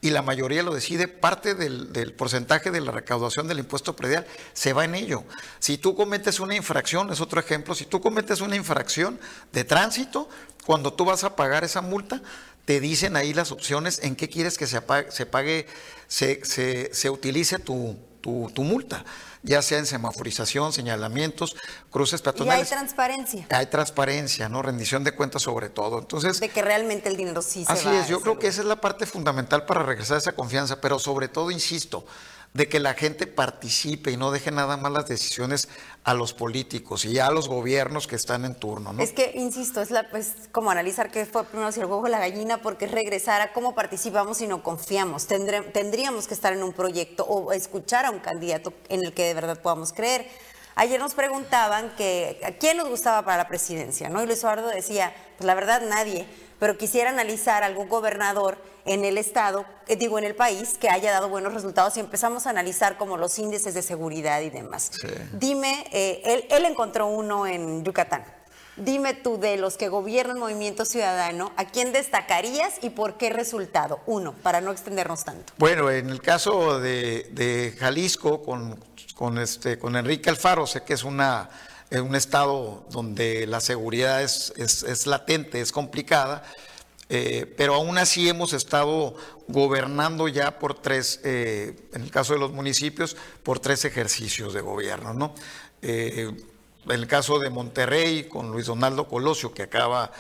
y 0.02 0.10
la 0.10 0.22
mayoría 0.22 0.64
lo 0.64 0.74
decide, 0.74 1.08
parte 1.08 1.56
del, 1.56 1.94
del, 1.94 2.12
porcentaje 2.12 2.72
de 2.72 2.82
la 2.82 2.92
recaudación 2.92 3.48
del 3.48 3.60
impuesto 3.60 3.96
predial 3.96 4.28
se 4.52 4.74
va 4.74 4.84
en 4.84 4.96
ello. 4.96 5.24
Si 5.60 5.78
tú 5.78 5.96
cometes 5.96 6.42
una 6.42 6.56
infracción, 6.56 7.10
es 7.10 7.22
otro 7.22 7.40
ejemplo, 7.40 7.74
si 7.74 7.86
tú 7.86 8.02
cometes 8.02 8.42
una 8.42 8.58
infracción 8.58 9.18
de 9.54 9.64
tránsito, 9.64 10.28
cuando 10.66 10.92
tú 10.92 11.06
vas 11.06 11.24
a 11.24 11.38
pagar 11.38 11.64
esa 11.64 11.82
multa, 11.82 12.22
te 12.66 12.80
dicen 12.80 13.16
ahí 13.16 13.34
las 13.34 13.52
opciones 13.52 14.00
en 14.04 14.16
qué 14.16 14.30
quieres 14.30 14.58
que 14.58 14.68
se, 14.68 14.80
se 15.10 15.26
pague, 15.26 15.68
se, 16.08 16.42
se, 16.94 17.10
utilice 17.10 17.60
tu, 17.60 17.98
tu, 18.22 18.64
multa, 18.64 19.04
ya 19.42 19.62
sea 19.62 19.80
en 19.80 19.86
semaforización, 19.86 20.72
señalamientos, 20.72 21.58
cruces 21.92 22.22
peatonales. 22.22 22.70
Y 22.70 22.74
hay 22.74 22.80
transparencia. 22.80 23.48
Hay 23.50 23.66
transparencia, 23.66 24.48
¿no? 24.48 24.62
Rendición 24.62 25.04
de 25.04 25.12
cuentas 25.12 25.42
sobre 25.42 25.70
todo. 25.70 26.00
Entonces, 26.00 26.40
de 26.40 26.50
que 26.50 26.62
realmente 26.62 27.10
el 27.10 27.18
dinero 27.18 27.42
sí 27.42 27.66
se 27.66 27.72
Así 27.72 27.90
es, 27.90 28.08
yo 28.08 28.22
creo 28.22 28.40
que 28.40 28.48
esa 28.48 28.62
es 28.62 28.68
la 28.68 28.80
parte 28.80 29.06
fundamental 29.06 29.66
para 29.66 29.84
regresar 29.84 30.16
a 30.16 30.20
esa 30.20 30.32
confianza, 30.32 30.80
pero 30.80 31.00
sobre 31.00 31.28
todo, 31.28 31.52
insisto, 31.52 32.06
de 32.54 32.70
que 32.70 32.80
la 32.80 32.94
gente 32.94 33.26
participe 33.26 34.12
y 34.12 34.18
no 34.18 34.32
deje 34.32 34.52
nada 34.52 34.78
más 34.78 34.92
las 34.92 35.08
decisiones 35.08 35.70
a 36.04 36.14
los 36.14 36.34
políticos 36.34 37.04
y 37.06 37.18
a 37.18 37.32
los 37.32 37.50
gobiernos 37.50 38.06
que 38.06 38.16
están 38.16 38.46
en 38.46 38.56
turno. 38.56 38.94
¿no? 38.94 39.02
Es 39.02 39.12
que, 39.12 39.32
insisto, 39.36 39.82
es, 39.82 39.90
la, 39.90 40.08
como 40.52 40.70
analizar 40.70 41.10
qué 41.10 41.26
fue 41.26 41.46
primero 41.46 41.72
si 41.72 41.80
el 41.80 41.88
huevo 41.88 42.04
o 42.04 42.08
la 42.08 42.20
gallina, 42.20 42.62
porque 42.62 42.86
es 42.86 42.92
regresar 42.92 43.42
a 43.42 43.54
cómo 43.54 43.74
participamos 43.74 44.40
y 44.42 44.48
no 44.48 44.62
confiamos. 44.62 45.26
tendríamos 45.26 46.28
que 46.28 46.34
estar 46.36 46.54
en 46.54 46.62
un 46.62 46.74
proyecto 46.74 47.26
o 47.26 47.52
escuchar 47.54 48.06
a 48.06 48.12
un 48.12 48.20
candidato 48.20 48.74
en 48.90 49.04
el 49.04 49.14
que 49.14 49.24
de 49.24 49.34
verdad 49.34 49.60
podamos 49.60 49.92
creer. 49.92 50.28
Ayer 50.76 51.00
nos 51.00 51.14
preguntaban 51.14 51.96
que 51.96 52.42
a 52.44 52.52
quién 52.52 52.78
nos 52.78 52.90
gustaba 52.90 53.24
para 53.24 53.38
la 53.38 53.48
presidencia, 53.48 54.10
¿no? 54.10 54.24
Y 54.24 54.26
Luis 54.26 54.40
Eduardo 54.40 54.68
decía, 54.70 55.14
pues 55.38 55.46
la 55.46 55.54
verdad 55.54 55.84
nadie, 55.88 56.28
pero 56.64 56.78
quisiera 56.78 57.10
analizar 57.10 57.62
algún 57.62 57.90
gobernador 57.90 58.58
en 58.86 59.04
el 59.04 59.18
estado, 59.18 59.66
eh, 59.86 59.98
digo 59.98 60.18
en 60.18 60.24
el 60.24 60.34
país, 60.34 60.78
que 60.80 60.88
haya 60.90 61.12
dado 61.12 61.28
buenos 61.28 61.54
resultados 61.54 61.98
y 61.98 62.00
empezamos 62.00 62.48
a 62.48 62.52
analizar 62.52 62.98
como 62.98 63.18
los 63.18 63.38
índices 63.38 63.74
de 63.74 63.82
seguridad 63.82 64.40
y 64.40 64.50
demás. 64.50 64.92
Dime, 65.34 65.86
eh, 65.92 66.22
él, 66.24 66.46
él 66.50 66.64
encontró 66.64 67.08
uno 67.08 67.46
en 67.48 67.84
Yucatán. 67.84 68.24
Dime 68.78 69.14
tú, 69.14 69.38
de 69.38 69.58
los 69.58 69.76
que 69.76 69.90
gobiernan 69.90 70.40
Movimiento 70.40 70.86
Ciudadano, 70.86 71.52
¿a 71.58 71.66
quién 71.66 71.92
destacarías 71.92 72.76
y 72.82 72.92
por 72.92 73.18
qué 73.18 73.30
resultado? 73.30 74.00
Uno, 74.06 74.32
para 74.32 74.62
no 74.62 74.72
extendernos 74.72 75.26
tanto. 75.26 75.52
Bueno, 75.58 75.92
en 75.92 76.10
el 76.10 76.22
caso 76.22 76.80
de, 76.80 77.76
Jalisco, 77.78 78.42
con, 78.42 78.82
con, 79.16 79.38
este, 79.38 79.78
con 79.78 79.98
Enrique 79.98 80.30
Alfaro, 80.30 80.66
sé 80.66 80.84
que 80.84 80.94
es 80.94 81.04
una, 81.04 81.50
un 82.02 82.16
estado 82.16 82.86
donde 82.92 83.46
la 83.48 83.60
seguridad 83.60 84.24
es, 84.24 84.54
es, 84.58 84.84
es 84.84 85.06
latente, 85.06 85.62
es 85.62 85.72
complicada 85.72 86.44
eh, 87.10 87.54
pero 87.58 87.76
aún 87.76 87.98
así 87.98 88.28
hemos 88.28 88.54
estado 88.54 89.16
gobernando 89.48 90.28
ya 90.28 90.58
por 90.58 90.74
tres, 90.74 91.20
eh, 91.24 91.76
en 91.94 92.02
el 92.02 92.12
caso 92.12 92.34
de 92.34 92.40
los 92.40 92.52
municipios, 92.52 93.16
por 93.44 93.60
tres 93.60 93.86
ejercicios 93.86 94.54
de 94.54 94.62
gobierno. 94.62 95.14
¿no? 95.14 95.36
Eh, 95.84 96.32
en 96.86 96.92
el 96.92 97.06
caso 97.08 97.38
de 97.40 97.50
Monterrey, 97.50 98.24
con 98.24 98.52
Luis 98.52 98.66
Donaldo 98.66 99.08
Colosio, 99.08 99.54
que 99.54 99.62
acaba 99.62 100.12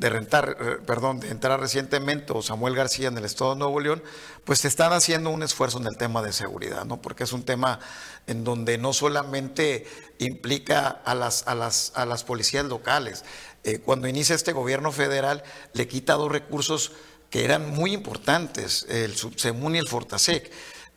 de 0.00 0.08
rentar, 0.08 0.56
perdón, 0.86 1.20
de 1.20 1.28
entrar 1.28 1.60
recientemente, 1.60 2.32
o 2.32 2.40
Samuel 2.40 2.74
García 2.74 3.08
en 3.08 3.18
el 3.18 3.26
Estado 3.26 3.52
de 3.52 3.58
Nuevo 3.58 3.80
León, 3.80 4.02
pues 4.44 4.64
están 4.64 4.94
haciendo 4.94 5.28
un 5.28 5.42
esfuerzo 5.42 5.78
en 5.78 5.86
el 5.86 5.98
tema 5.98 6.22
de 6.22 6.32
seguridad, 6.32 6.86
¿no? 6.86 7.02
Porque 7.02 7.24
es 7.24 7.34
un 7.34 7.44
tema 7.44 7.80
en 8.26 8.42
donde 8.42 8.78
no 8.78 8.94
solamente 8.94 9.86
implica 10.18 10.88
a 10.88 11.14
las, 11.14 11.46
a 11.46 11.54
las, 11.54 11.92
a 11.96 12.06
las 12.06 12.24
policías 12.24 12.64
locales, 12.64 13.26
eh, 13.62 13.80
cuando 13.80 14.08
inicia 14.08 14.34
este 14.34 14.52
gobierno 14.52 14.90
federal, 14.90 15.44
le 15.74 15.86
quita 15.86 16.14
dos 16.14 16.32
recursos 16.32 16.92
que 17.28 17.44
eran 17.44 17.68
muy 17.68 17.92
importantes, 17.92 18.86
el 18.88 19.14
Subsemun 19.16 19.76
y 19.76 19.80
el 19.80 19.86
Fortasec. 19.86 20.50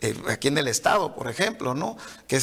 Eh, 0.03 0.13
aquí 0.27 0.49
en 0.49 0.57
el 0.57 0.67
Estado, 0.67 1.15
por 1.15 1.29
ejemplo, 1.29 1.73
¿no? 1.73 1.95
Que, 2.27 2.37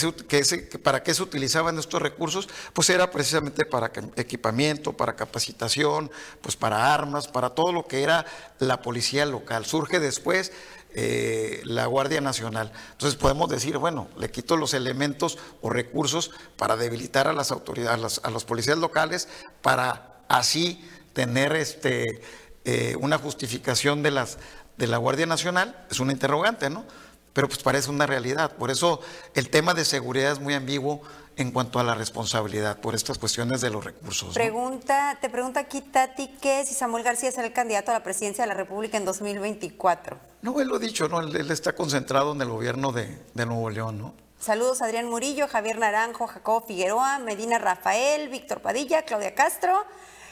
¿Para 0.83 1.03
qué 1.03 1.13
se 1.13 1.23
utilizaban 1.23 1.79
estos 1.79 2.01
recursos? 2.01 2.49
Pues 2.73 2.89
era 2.89 3.11
precisamente 3.11 3.67
para 3.67 3.93
equipamiento, 4.17 4.95
para 4.95 5.15
capacitación, 5.15 6.11
pues 6.41 6.57
para 6.57 6.95
armas, 6.95 7.29
para 7.29 7.51
todo 7.51 7.71
lo 7.75 7.87
que 7.87 8.03
era 8.03 8.25
la 8.61 8.81
policía 8.81 9.27
local. 9.27 9.67
Surge 9.67 10.01
después 10.01 10.53
eh, 10.95 11.61
la 11.65 11.85
Guardia 11.85 12.23
Nacional. 12.23 12.73
Entonces 12.93 13.19
podemos 13.19 13.51
decir, 13.51 13.77
bueno, 13.77 14.09
le 14.17 14.31
quito 14.31 14.57
los 14.57 14.73
elementos 14.73 15.37
o 15.61 15.69
recursos 15.69 16.31
para 16.57 16.77
debilitar 16.77 17.29
a 17.29 17.35
las 17.35 17.51
autoridades, 17.51 18.23
a 18.25 18.31
los 18.31 18.47
policías 18.47 18.79
locales, 18.79 19.29
para 19.61 20.23
así 20.29 20.83
tener 21.13 21.55
este, 21.57 22.23
eh, 22.65 22.97
una 23.01 23.19
justificación 23.19 24.03
de, 24.03 24.13
las, 24.13 24.39
de 24.79 24.87
la 24.87 24.97
Guardia 24.97 25.27
Nacional, 25.27 25.87
es 25.91 26.01
una 26.01 26.13
interrogante, 26.13 26.71
¿no? 26.71 26.87
Pero 27.33 27.49
pues 27.49 27.63
parece 27.63 27.91
una 27.91 28.07
realidad. 28.07 28.57
Por 28.57 28.71
eso 28.71 29.01
el 29.35 29.51
tema 29.51 29.75
de 29.75 29.85
seguridad 29.85 30.33
es 30.33 30.41
muy 30.41 30.55
ambiguo 30.55 31.03
en 31.37 31.53
cuanto 31.53 31.79
a 31.79 31.85
la 31.85 31.95
responsabilidad 31.95 32.81
por 32.81 32.95
estas 32.95 33.19
cuestiones 33.19 33.61
de 33.61 33.71
los 33.71 33.85
recursos. 33.85 34.35
Pregunta, 34.35 35.17
Te 35.21 35.31
pregunta 35.31 35.61
aquí 35.61 35.81
Tati 35.81 36.29
que 36.41 36.67
si 36.67 36.75
Samuel 36.75 37.03
García 37.03 37.33
será 37.33 37.47
el 37.47 37.53
candidato 37.53 37.93
a 37.93 37.95
la 37.95 38.03
presidencia 38.03 38.45
de 38.45 38.49
la 38.49 38.55
República 38.55 38.99
en 38.99 39.05
2024. 39.05 40.19
No, 40.43 40.61
él 40.61 40.69
lo 40.69 40.77
ha 40.77 40.79
dicho, 40.79 41.09
¿no? 41.09 41.21
Él, 41.21 41.51
está 41.51 41.75
concentrado 41.75 42.33
en 42.33 42.43
el 42.43 42.49
gobierno 42.49 42.93
de, 42.93 43.19
de 43.35 43.47
Nuevo 43.47 43.71
León, 43.71 43.99
¿no? 43.99 44.15
Saludos 44.39 44.81
Adrián 44.81 45.07
Murillo, 45.07 45.49
Javier 45.49 45.79
Naranjo, 45.79 46.27
Jacobo 46.27 46.63
Figueroa, 46.63 47.19
Medina 47.19 47.59
Rafael, 47.59 48.29
Víctor 48.31 48.61
Padilla, 48.61 49.03
Claudia 49.03 49.35
Castro. 49.35 49.85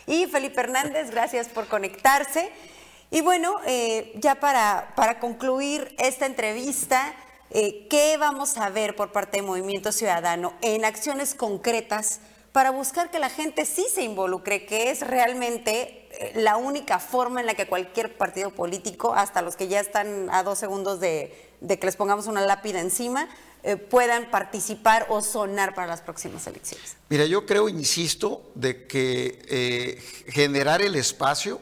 Y 0.06 0.26
Felipe 0.26 0.60
Hernández, 0.60 1.10
gracias 1.10 1.48
por 1.48 1.66
conectarse. 1.68 2.50
Y 3.10 3.22
bueno, 3.22 3.56
eh, 3.66 4.12
ya 4.16 4.34
para, 4.34 4.92
para 4.94 5.18
concluir 5.18 5.94
esta 5.98 6.26
entrevista, 6.26 7.14
eh, 7.50 7.86
¿qué 7.88 8.18
vamos 8.18 8.58
a 8.58 8.68
ver 8.68 8.94
por 8.96 9.12
parte 9.12 9.38
de 9.38 9.42
Movimiento 9.42 9.92
Ciudadano 9.92 10.52
en 10.60 10.84
acciones 10.84 11.34
concretas 11.34 12.20
para 12.52 12.70
buscar 12.70 13.10
que 13.10 13.18
la 13.18 13.30
gente 13.30 13.64
sí 13.64 13.86
se 13.90 14.02
involucre, 14.02 14.66
que 14.66 14.90
es 14.90 15.00
realmente 15.00 16.06
eh, 16.10 16.32
la 16.34 16.58
única 16.58 16.98
forma 16.98 17.40
en 17.40 17.46
la 17.46 17.54
que 17.54 17.66
cualquier 17.66 18.14
partido 18.18 18.50
político, 18.50 19.14
hasta 19.14 19.40
los 19.40 19.56
que 19.56 19.68
ya 19.68 19.80
están 19.80 20.28
a 20.30 20.42
dos 20.42 20.58
segundos 20.58 21.00
de, 21.00 21.32
que 21.66 21.86
les 21.86 21.96
pongamos 21.96 22.26
una 22.26 22.42
lápida 22.42 22.80
encima, 22.80 23.28
puedan 23.90 24.30
participar 24.30 25.06
o 25.10 25.20
sonar 25.20 25.74
para 25.74 25.88
las 25.88 26.00
próximas 26.00 26.46
elecciones? 26.46 26.96
Mira, 27.08 27.26
yo 27.26 27.44
creo, 27.44 27.68
insisto, 27.68 28.50
de 28.54 28.86
que 28.86 30.00
generar 30.28 30.80
el 30.80 30.94
espacio 30.94 31.60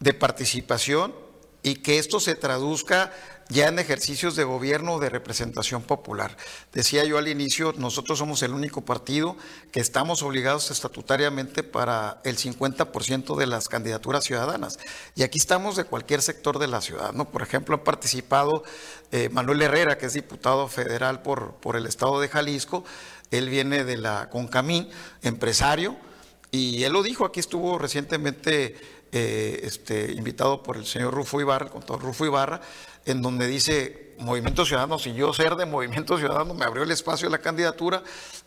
de 0.00 0.14
participación 0.14 1.14
y 1.62 1.76
que 1.76 1.98
esto 1.98 2.20
se 2.20 2.34
traduzca 2.34 3.12
ya 3.48 3.68
en 3.68 3.78
ejercicios 3.78 4.36
de 4.36 4.44
gobierno 4.44 4.94
o 4.94 5.00
de 5.00 5.10
representación 5.10 5.82
popular. 5.82 6.36
Decía 6.72 7.04
yo 7.04 7.18
al 7.18 7.28
inicio, 7.28 7.74
nosotros 7.76 8.18
somos 8.18 8.42
el 8.42 8.52
único 8.52 8.82
partido 8.82 9.36
que 9.70 9.80
estamos 9.80 10.22
obligados 10.22 10.70
estatutariamente 10.70 11.62
para 11.62 12.20
el 12.24 12.36
50% 12.36 13.36
de 13.36 13.46
las 13.46 13.68
candidaturas 13.68 14.24
ciudadanas. 14.24 14.78
Y 15.14 15.22
aquí 15.22 15.38
estamos 15.38 15.76
de 15.76 15.84
cualquier 15.84 16.22
sector 16.22 16.58
de 16.58 16.68
la 16.68 16.80
ciudad. 16.80 17.12
¿no? 17.12 17.26
Por 17.30 17.42
ejemplo, 17.42 17.76
ha 17.76 17.84
participado 17.84 18.64
eh, 19.12 19.28
Manuel 19.30 19.62
Herrera, 19.62 19.98
que 19.98 20.06
es 20.06 20.14
diputado 20.14 20.68
federal 20.68 21.22
por, 21.22 21.54
por 21.56 21.76
el 21.76 21.86
estado 21.86 22.20
de 22.20 22.28
Jalisco. 22.28 22.84
Él 23.30 23.48
viene 23.48 23.84
de 23.84 23.96
la 23.96 24.30
Concamín, 24.30 24.88
empresario, 25.22 25.96
y 26.54 26.84
él 26.84 26.92
lo 26.92 27.02
dijo, 27.02 27.24
aquí 27.24 27.40
estuvo 27.40 27.78
recientemente 27.78 28.76
eh, 29.16 29.60
este, 29.62 30.10
invitado 30.10 30.60
por 30.60 30.76
el 30.76 30.86
señor 30.86 31.14
Rufo 31.14 31.40
Ibarra, 31.40 31.66
el 31.66 31.70
contador 31.70 32.02
Rufo 32.02 32.24
Ibarra, 32.24 32.60
en 33.06 33.22
donde 33.22 33.46
dice 33.46 34.16
Movimiento 34.18 34.64
Ciudadano, 34.64 34.98
si 34.98 35.14
yo 35.14 35.32
ser 35.32 35.54
de 35.54 35.66
Movimiento 35.66 36.18
Ciudadano 36.18 36.52
me 36.52 36.64
abrió 36.64 36.82
el 36.82 36.90
espacio 36.90 37.28
de 37.28 37.30
la 37.30 37.38
candidatura 37.38 38.02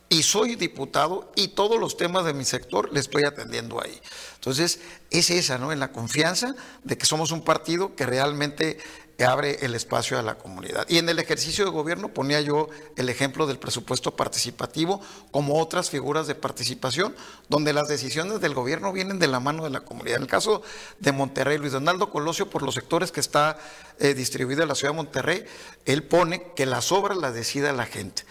y 0.09 0.23
soy 0.23 0.57
diputado 0.57 1.31
y 1.37 1.49
todos 1.49 1.79
los 1.79 1.95
temas 1.95 2.25
de 2.25 2.33
mi 2.33 2.43
sector 2.43 2.91
le 2.91 2.99
estoy 2.99 3.23
atendiendo 3.23 3.81
ahí. 3.81 3.97
Entonces, 4.35 4.81
es 5.09 5.29
esa, 5.29 5.57
¿no? 5.57 5.71
En 5.71 5.79
la 5.79 5.93
confianza 5.93 6.53
de 6.83 6.97
que 6.97 7.05
somos 7.05 7.31
un 7.31 7.45
partido 7.45 7.95
que 7.95 8.05
realmente 8.05 8.77
abre 9.25 9.65
el 9.65 9.73
espacio 9.73 10.19
a 10.19 10.21
la 10.21 10.35
comunidad. 10.35 10.85
Y 10.87 10.97
en 10.97 11.09
el 11.09 11.19
ejercicio 11.19 11.65
de 11.65 11.71
gobierno 11.71 12.09
ponía 12.09 12.39
yo 12.41 12.69
el 12.95 13.09
ejemplo 13.09 13.47
del 13.47 13.57
presupuesto 13.57 14.15
participativo 14.15 15.01
como 15.31 15.59
otras 15.59 15.89
figuras 15.89 16.27
de 16.27 16.35
participación, 16.35 17.15
donde 17.49 17.73
las 17.73 17.87
decisiones 17.87 18.39
del 18.41 18.53
gobierno 18.53 18.93
vienen 18.93 19.19
de 19.19 19.27
la 19.27 19.39
mano 19.39 19.63
de 19.63 19.71
la 19.71 19.81
comunidad. 19.81 20.17
En 20.17 20.23
el 20.23 20.27
caso 20.27 20.61
de 20.99 21.11
Monterrey, 21.11 21.57
Luis 21.57 21.73
Donaldo 21.73 22.11
Colosio, 22.11 22.49
por 22.49 22.61
los 22.61 22.75
sectores 22.75 23.11
que 23.11 23.19
está 23.19 23.57
eh, 23.99 24.13
distribuida 24.13 24.65
la 24.65 24.75
ciudad 24.75 24.93
de 24.93 24.97
Monterrey, 24.97 25.45
él 25.85 26.03
pone 26.03 26.51
que 26.55 26.65
las 26.65 26.91
obras 26.91 27.17
las 27.17 27.33
decida 27.33 27.73
la 27.73 27.85
gente 27.85 28.23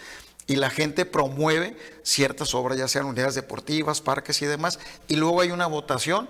y 0.47 0.57
la 0.57 0.71
gente 0.71 1.05
promueve 1.05 1.77
ciertas 2.03 2.55
obras, 2.55 2.79
ya 2.79 2.87
sean 2.87 3.07
unidades 3.07 3.35
deportivas, 3.35 4.01
parques 4.01 4.41
y 4.43 4.47
demás, 4.47 4.79
y 5.09 5.17
luego 5.17 5.41
hay 5.41 5.51
una 5.51 5.67
votación 5.67 6.29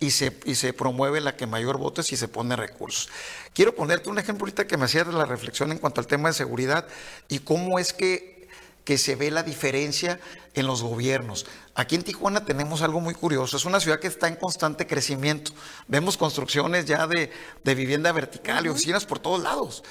y 0.00 0.10
se, 0.12 0.38
y 0.44 0.54
se 0.54 0.72
promueve 0.72 1.20
la 1.20 1.36
que 1.36 1.46
mayor 1.46 1.78
vote 1.78 2.02
si 2.02 2.16
se 2.16 2.28
pone 2.28 2.56
recursos. 2.56 3.08
Quiero 3.52 3.74
ponerte 3.74 4.08
un 4.08 4.18
ejemplo 4.18 4.44
ahorita 4.44 4.66
que 4.66 4.76
me 4.76 4.84
hacía 4.84 5.04
la 5.04 5.24
reflexión 5.24 5.72
en 5.72 5.78
cuanto 5.78 6.00
al 6.00 6.06
tema 6.06 6.28
de 6.28 6.34
seguridad 6.34 6.86
y 7.28 7.40
cómo 7.40 7.78
es 7.78 7.92
que, 7.92 8.48
que 8.84 8.98
se 8.98 9.16
ve 9.16 9.30
la 9.30 9.42
diferencia 9.42 10.20
en 10.54 10.66
los 10.66 10.82
gobiernos. 10.82 11.46
Aquí 11.74 11.96
en 11.96 12.02
Tijuana 12.02 12.44
tenemos 12.44 12.82
algo 12.82 13.00
muy 13.00 13.14
curioso, 13.14 13.56
es 13.56 13.64
una 13.64 13.80
ciudad 13.80 13.98
que 13.98 14.06
está 14.06 14.28
en 14.28 14.36
constante 14.36 14.86
crecimiento. 14.86 15.52
Vemos 15.88 16.16
construcciones 16.16 16.84
ya 16.84 17.06
de, 17.06 17.32
de 17.64 17.74
vivienda 17.74 18.12
vertical 18.12 18.66
y 18.66 18.68
oficinas 18.68 19.04
por 19.04 19.18
todos 19.18 19.42
lados. 19.42 19.82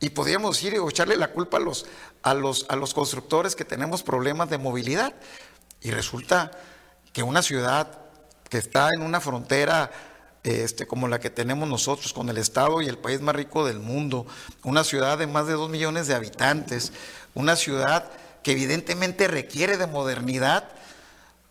Y 0.00 0.10
podríamos 0.10 0.60
ir 0.64 0.78
o 0.80 0.88
echarle 0.88 1.16
la 1.16 1.30
culpa 1.30 1.58
a 1.58 1.60
los, 1.60 1.86
a, 2.24 2.34
los, 2.34 2.66
a 2.68 2.74
los 2.74 2.92
constructores 2.92 3.54
que 3.54 3.64
tenemos 3.64 4.02
problemas 4.02 4.50
de 4.50 4.58
movilidad. 4.58 5.14
Y 5.80 5.92
resulta 5.92 6.50
que 7.12 7.22
una 7.22 7.42
ciudad 7.42 8.01
que 8.52 8.58
está 8.58 8.90
en 8.94 9.00
una 9.00 9.18
frontera 9.18 9.90
este, 10.42 10.86
como 10.86 11.08
la 11.08 11.18
que 11.18 11.30
tenemos 11.30 11.66
nosotros 11.66 12.12
con 12.12 12.28
el 12.28 12.36
Estado 12.36 12.82
y 12.82 12.86
el 12.86 12.98
país 12.98 13.22
más 13.22 13.34
rico 13.34 13.64
del 13.64 13.78
mundo, 13.78 14.26
una 14.62 14.84
ciudad 14.84 15.16
de 15.16 15.26
más 15.26 15.46
de 15.46 15.54
dos 15.54 15.70
millones 15.70 16.06
de 16.06 16.14
habitantes, 16.14 16.92
una 17.32 17.56
ciudad 17.56 18.10
que 18.42 18.52
evidentemente 18.52 19.26
requiere 19.26 19.78
de 19.78 19.86
modernidad 19.86 20.68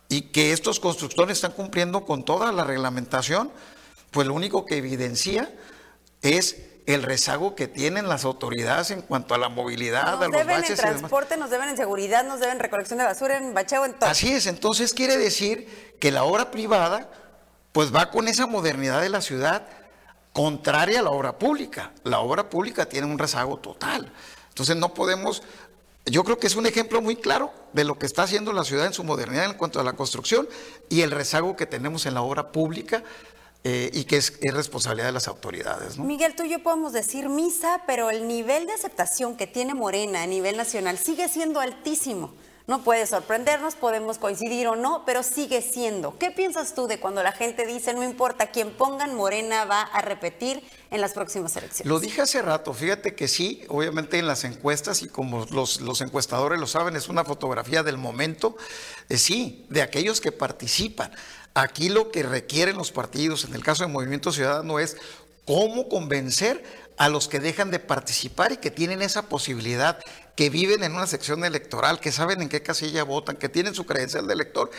y 0.08 0.30
que 0.30 0.52
estos 0.52 0.78
constructores 0.78 1.38
están 1.38 1.50
cumpliendo 1.50 2.06
con 2.06 2.24
toda 2.24 2.52
la 2.52 2.62
reglamentación, 2.62 3.50
pues 4.12 4.28
lo 4.28 4.34
único 4.34 4.64
que 4.64 4.76
evidencia 4.76 5.52
es 6.20 6.56
el 6.86 7.02
rezago 7.02 7.54
que 7.54 7.68
tienen 7.68 8.08
las 8.08 8.24
autoridades 8.24 8.90
en 8.90 9.02
cuanto 9.02 9.34
a 9.34 9.38
la 9.38 9.48
movilidad, 9.48 10.04
nos 10.04 10.22
a 10.22 10.28
los 10.28 10.32
deben 10.32 10.46
baches 10.46 10.70
en 10.70 10.74
y 10.74 10.78
demás. 10.78 10.96
transporte, 10.96 11.36
nos 11.36 11.50
deben 11.50 11.68
en 11.68 11.76
seguridad, 11.76 12.24
nos 12.24 12.40
deben 12.40 12.56
en 12.56 12.60
recolección 12.60 12.98
de 12.98 13.04
basura, 13.04 13.36
en 13.36 13.54
bacheo, 13.54 13.84
en 13.84 13.94
todo. 13.94 14.10
Así 14.10 14.32
es, 14.32 14.46
entonces 14.46 14.92
quiere 14.92 15.16
decir 15.16 15.96
que 16.00 16.10
la 16.10 16.24
obra 16.24 16.50
privada 16.50 17.10
pues 17.72 17.94
va 17.94 18.10
con 18.10 18.28
esa 18.28 18.46
modernidad 18.46 19.00
de 19.00 19.08
la 19.08 19.20
ciudad 19.20 19.66
contraria 20.32 21.00
a 21.00 21.02
la 21.02 21.10
obra 21.10 21.38
pública. 21.38 21.92
La 22.04 22.20
obra 22.20 22.48
pública 22.50 22.86
tiene 22.86 23.06
un 23.06 23.18
rezago 23.18 23.58
total. 23.58 24.12
Entonces 24.48 24.76
no 24.76 24.92
podemos, 24.92 25.42
yo 26.06 26.24
creo 26.24 26.38
que 26.38 26.46
es 26.46 26.56
un 26.56 26.66
ejemplo 26.66 27.00
muy 27.00 27.16
claro 27.16 27.52
de 27.72 27.84
lo 27.84 27.98
que 27.98 28.06
está 28.06 28.24
haciendo 28.24 28.52
la 28.52 28.64
ciudad 28.64 28.86
en 28.86 28.92
su 28.92 29.04
modernidad 29.04 29.46
en 29.46 29.54
cuanto 29.54 29.80
a 29.80 29.84
la 29.84 29.94
construcción 29.94 30.48
y 30.88 31.02
el 31.02 31.10
rezago 31.10 31.56
que 31.56 31.66
tenemos 31.66 32.06
en 32.06 32.14
la 32.14 32.22
obra 32.22 32.52
pública 32.52 33.02
eh, 33.64 33.90
y 33.92 34.04
que 34.04 34.16
es, 34.16 34.38
es 34.40 34.54
responsabilidad 34.54 35.06
de 35.06 35.12
las 35.12 35.28
autoridades. 35.28 35.96
¿no? 35.96 36.04
Miguel, 36.04 36.34
tú 36.34 36.42
y 36.42 36.50
yo 36.50 36.62
podemos 36.62 36.92
decir 36.92 37.28
misa, 37.28 37.82
pero 37.86 38.10
el 38.10 38.26
nivel 38.26 38.66
de 38.66 38.72
aceptación 38.72 39.36
que 39.36 39.46
tiene 39.46 39.74
Morena 39.74 40.22
a 40.22 40.26
nivel 40.26 40.56
nacional 40.56 40.98
sigue 40.98 41.28
siendo 41.28 41.60
altísimo. 41.60 42.34
No 42.68 42.84
puede 42.84 43.06
sorprendernos, 43.06 43.74
podemos 43.74 44.18
coincidir 44.18 44.68
o 44.68 44.76
no, 44.76 45.04
pero 45.04 45.24
sigue 45.24 45.62
siendo. 45.62 46.16
¿Qué 46.18 46.30
piensas 46.30 46.74
tú 46.74 46.86
de 46.86 47.00
cuando 47.00 47.22
la 47.22 47.32
gente 47.32 47.66
dice, 47.66 47.92
no 47.92 48.04
importa 48.04 48.52
quién 48.52 48.70
pongan, 48.70 49.14
Morena 49.14 49.64
va 49.64 49.82
a 49.82 50.00
repetir 50.00 50.62
en 50.90 51.00
las 51.00 51.12
próximas 51.12 51.56
elecciones? 51.56 51.90
Lo 51.90 51.98
dije 51.98 52.22
hace 52.22 52.40
rato, 52.40 52.72
fíjate 52.72 53.16
que 53.16 53.26
sí, 53.26 53.64
obviamente 53.68 54.18
en 54.18 54.28
las 54.28 54.44
encuestas 54.44 55.02
y 55.02 55.08
como 55.08 55.44
los, 55.46 56.00
encuestadores 56.00 56.60
lo 56.60 56.68
saben, 56.68 56.94
es 56.94 57.08
una 57.08 57.24
fotografía 57.24 57.82
del 57.82 57.98
momento, 57.98 58.56
eh, 59.08 59.18
sí, 59.18 59.66
de 59.68 59.82
aquellos 59.82 60.20
que 60.20 60.30
participan. 60.30 61.10
Aquí 61.54 61.88
lo 61.88 62.12
que 62.12 62.22
requieren 62.22 62.76
los 62.76 62.92
partidos, 62.92 63.44
en 63.44 63.54
el 63.54 63.64
caso 63.64 63.84
de 63.84 63.92
Movimiento 63.92 64.30
Ciudadano, 64.30 64.78
es 64.78 64.96
cómo 65.44 65.88
convencer 65.88 66.62
a 66.96 67.08
los 67.08 67.26
que 67.26 67.40
dejan 67.40 67.70
de 67.70 67.80
participar 67.80 68.52
y 68.52 68.58
que 68.58 68.70
tienen 68.70 69.02
esa 69.02 69.22
posibilidad, 69.28 69.98
que 70.34 70.48
viven 70.48 70.82
en 70.82 70.94
una 70.94 71.06
sección 71.06 71.44
electoral, 71.44 72.00
que 72.00 72.10
saben 72.10 72.40
en 72.40 72.48
qué 72.48 72.62
casilla 72.62 73.04
votan, 73.04 73.36
que 73.36 73.48
tienen 73.48 73.74
su 73.74 73.84
credencial 73.84 74.26
de 74.26 74.32
elector 74.32 74.70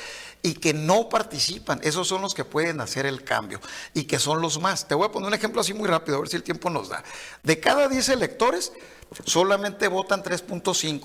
y 0.41 0.55
que 0.55 0.73
no 0.73 1.09
participan. 1.09 1.79
Esos 1.83 2.07
son 2.07 2.21
los 2.21 2.33
que 2.33 2.43
pueden 2.43 2.81
hacer 2.81 3.05
el 3.05 3.23
cambio 3.23 3.59
y 3.93 4.05
que 4.05 4.19
son 4.19 4.41
los 4.41 4.59
más. 4.59 4.87
Te 4.87 4.95
voy 4.95 5.07
a 5.07 5.11
poner 5.11 5.27
un 5.27 5.33
ejemplo 5.33 5.61
así 5.61 5.73
muy 5.73 5.87
rápido, 5.87 6.17
a 6.17 6.19
ver 6.21 6.29
si 6.29 6.37
el 6.37 6.43
tiempo 6.43 6.69
nos 6.69 6.89
da. 6.89 7.03
De 7.43 7.59
cada 7.59 7.87
10 7.87 8.09
electores, 8.09 8.73
solamente 9.25 9.87
votan 9.87 10.23
3.5. 10.23 11.03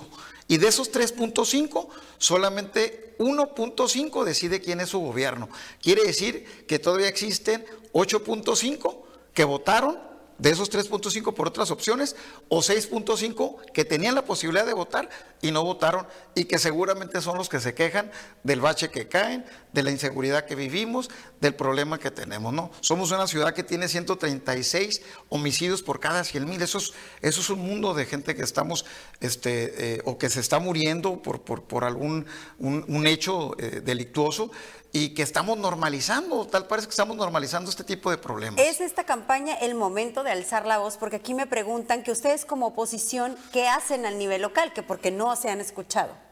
Y 0.49 0.57
de 0.57 0.68
esos 0.68 0.90
3.5, 0.90 1.88
solamente 2.16 3.14
1.5 3.18 4.24
decide 4.24 4.62
quién 4.62 4.80
es 4.80 4.88
su 4.88 4.99
gobierno. 4.99 5.51
Quiere 5.82 6.05
decir 6.05 6.64
que 6.66 6.78
todavía 6.78 7.09
existen 7.09 7.66
8.5 7.92 9.03
que 9.34 9.44
votaron 9.44 10.09
de 10.39 10.51
esos 10.51 10.70
3.5 10.70 11.34
por 11.34 11.49
otras 11.49 11.70
opciones 11.70 12.16
o 12.49 12.61
6.5 12.61 13.72
que 13.72 13.84
tenían 13.84 14.14
la 14.14 14.24
posibilidad 14.24 14.64
de 14.64 14.72
votar 14.72 15.09
y 15.43 15.51
no 15.51 15.64
votaron 15.64 16.07
y 16.34 16.45
que 16.45 16.59
seguramente 16.59 17.20
son 17.20 17.36
los 17.36 17.49
que 17.49 17.61
se 17.61 17.74
quejan 17.74 18.11
del 18.45 18.61
bache 18.61 18.91
que 18.91 19.09
caen, 19.09 19.45
de 19.79 19.85
la 19.85 19.91
inseguridad 19.93 20.45
que 20.45 20.57
vivimos, 20.57 21.09
del 21.41 21.55
problema 21.55 21.99
que 21.99 22.11
tenemos, 22.11 22.53
¿no? 22.53 22.72
Somos 22.81 23.12
una 23.12 23.29
ciudad 23.29 23.55
que 23.55 23.62
tiene 23.62 23.87
136 23.87 25.03
homicidios 25.29 25.83
por 25.83 26.01
cada 26.01 26.24
100 26.24 26.49
mil, 26.49 26.61
eso 26.61 26.79
es, 27.22 27.51
un 27.51 27.61
mundo 27.61 27.95
de 27.95 28.05
gente 28.05 28.35
que 28.35 28.43
estamos, 28.43 28.85
este, 29.20 29.95
eh, 29.95 30.03
o 30.05 30.18
que 30.18 30.31
se 30.31 30.41
está 30.41 30.59
muriendo 30.59 31.22
por, 31.22 31.43
por, 31.43 31.62
por 31.62 31.85
algún 31.85 32.26
un 32.59 33.07
hecho 33.07 33.57
eh, 33.59 33.81
delictuoso 33.85 34.51
y 34.93 35.14
que 35.14 35.22
estamos 35.22 35.57
normalizando, 35.59 36.47
tal 36.47 36.66
parece 36.66 36.89
que 36.89 36.93
estamos 36.93 37.16
normalizando 37.16 37.70
este 37.70 37.85
tipo 37.85 38.11
de 38.11 38.18
problemas. 38.18 38.61
¿Es 38.61 38.81
esta 38.81 39.05
campaña 39.05 39.55
el 39.55 39.76
momento 39.76 40.24
de 40.24 40.33
alzar 40.33 40.66
la 40.66 40.79
voz? 40.79 40.97
Porque 40.97 41.16
aquí 41.16 41.35
me 41.35 41.47
preguntan 41.47 42.03
que 42.03 42.11
ustedes 42.11 42.45
como 42.45 42.66
oposición, 42.68 43.37
¿qué 43.53 43.68
hacen 43.68 44.07
al 44.07 44.18
nivel 44.18 44.43
local? 44.43 44.72
Que 44.72 44.83
porque 44.83 45.12
no 45.12 45.37
se 45.37 45.51
han 45.51 45.61
escuchado. 45.61 46.28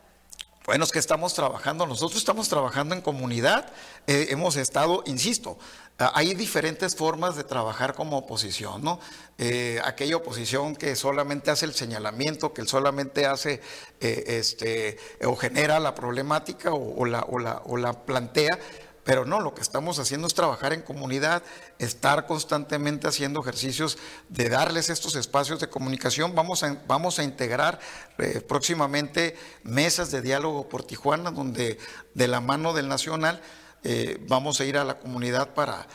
Bueno, 0.66 0.82
es 0.82 0.90
que 0.90 0.98
estamos 0.98 1.32
trabajando, 1.32 1.86
nosotros 1.86 2.18
estamos 2.18 2.48
trabajando 2.48 2.96
en 2.96 3.00
comunidad, 3.00 3.72
eh, 4.08 4.26
hemos 4.30 4.56
estado, 4.56 5.04
insisto, 5.06 5.58
hay 5.96 6.34
diferentes 6.34 6.96
formas 6.96 7.36
de 7.36 7.44
trabajar 7.44 7.94
como 7.94 8.18
oposición, 8.18 8.82
¿no? 8.82 8.98
Eh, 9.38 9.80
aquella 9.84 10.16
oposición 10.16 10.74
que 10.74 10.96
solamente 10.96 11.52
hace 11.52 11.66
el 11.66 11.74
señalamiento, 11.74 12.52
que 12.52 12.66
solamente 12.66 13.26
hace 13.26 13.60
eh, 14.00 14.24
este, 14.26 14.98
o 15.24 15.36
genera 15.36 15.78
la 15.78 15.94
problemática 15.94 16.74
o 16.74 17.04
la, 17.04 17.20
o, 17.20 17.38
la, 17.38 17.62
o 17.64 17.76
la 17.76 18.04
plantea, 18.04 18.58
pero 19.06 19.24
no, 19.24 19.40
lo 19.40 19.54
que 19.54 19.62
estamos 19.62 20.00
haciendo 20.00 20.26
es 20.26 20.34
trabajar 20.34 20.72
en 20.72 20.82
comunidad, 20.82 21.44
estar 21.78 22.26
constantemente 22.26 23.06
haciendo 23.06 23.40
ejercicios 23.40 23.98
de 24.28 24.48
darles 24.48 24.90
estos 24.90 25.14
espacios 25.14 25.60
de 25.60 25.68
comunicación. 25.68 26.34
Vamos 26.34 26.64
a, 26.64 26.76
vamos 26.88 27.20
a 27.20 27.22
integrar 27.22 27.78
eh, 28.18 28.40
próximamente 28.40 29.36
mesas 29.62 30.10
de 30.10 30.22
diálogo 30.22 30.68
por 30.68 30.82
Tijuana, 30.82 31.30
donde 31.30 31.78
de 32.14 32.26
la 32.26 32.40
mano 32.40 32.72
del 32.72 32.88
Nacional 32.88 33.40
eh, 33.84 34.18
vamos 34.26 34.60
a 34.60 34.64
ir 34.64 34.76
a 34.76 34.82
la 34.82 34.98
comunidad 34.98 35.54
para 35.54 35.86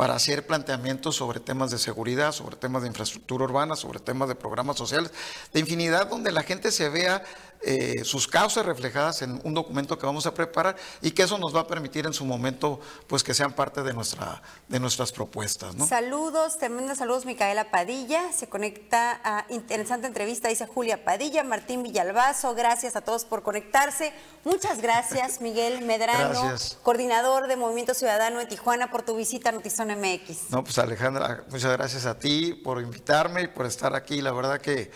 para 0.00 0.14
hacer 0.14 0.46
planteamientos 0.46 1.16
sobre 1.16 1.40
temas 1.40 1.70
de 1.70 1.76
seguridad, 1.76 2.32
sobre 2.32 2.56
temas 2.56 2.80
de 2.80 2.88
infraestructura 2.88 3.44
urbana, 3.44 3.76
sobre 3.76 4.00
temas 4.00 4.30
de 4.30 4.34
programas 4.34 4.78
sociales, 4.78 5.10
de 5.52 5.60
infinidad 5.60 6.08
donde 6.08 6.32
la 6.32 6.42
gente 6.42 6.72
se 6.72 6.88
vea 6.88 7.22
eh, 7.62 8.04
sus 8.04 8.26
causas 8.26 8.64
reflejadas 8.64 9.20
en 9.20 9.38
un 9.44 9.52
documento 9.52 9.98
que 9.98 10.06
vamos 10.06 10.24
a 10.24 10.32
preparar 10.32 10.76
y 11.02 11.10
que 11.10 11.24
eso 11.24 11.36
nos 11.36 11.54
va 11.54 11.60
a 11.60 11.66
permitir 11.66 12.06
en 12.06 12.14
su 12.14 12.24
momento 12.24 12.80
pues 13.06 13.22
que 13.22 13.34
sean 13.34 13.52
parte 13.52 13.82
de, 13.82 13.92
nuestra, 13.92 14.42
de 14.68 14.80
nuestras 14.80 15.12
propuestas. 15.12 15.74
¿no? 15.74 15.86
Saludos, 15.86 16.56
tremendos 16.56 16.96
saludos 16.96 17.26
Micaela 17.26 17.70
Padilla, 17.70 18.32
se 18.32 18.48
conecta 18.48 19.20
a 19.22 19.44
interesante 19.50 20.06
entrevista, 20.06 20.48
dice 20.48 20.66
Julia 20.66 21.04
Padilla, 21.04 21.44
Martín 21.44 21.82
Villalbazo, 21.82 22.54
gracias 22.54 22.96
a 22.96 23.02
todos 23.02 23.26
por 23.26 23.42
conectarse. 23.42 24.14
Muchas 24.44 24.80
gracias 24.80 25.40
Miguel 25.42 25.82
Medrano, 25.84 26.54
coordinador 26.82 27.46
de 27.46 27.56
Movimiento 27.56 27.92
Ciudadano 27.92 28.38
de 28.38 28.46
Tijuana, 28.46 28.90
por 28.90 29.02
tu 29.02 29.14
visita 29.16 29.50
a 29.50 29.52
Notizón 29.52 29.88
MX. 29.88 30.50
No, 30.50 30.64
pues 30.64 30.78
Alejandra, 30.78 31.44
muchas 31.50 31.72
gracias 31.72 32.06
a 32.06 32.18
ti 32.18 32.54
por 32.54 32.80
invitarme 32.80 33.42
y 33.42 33.46
por 33.48 33.66
estar 33.66 33.94
aquí, 33.94 34.22
la 34.22 34.32
verdad 34.32 34.60
que 34.62 34.90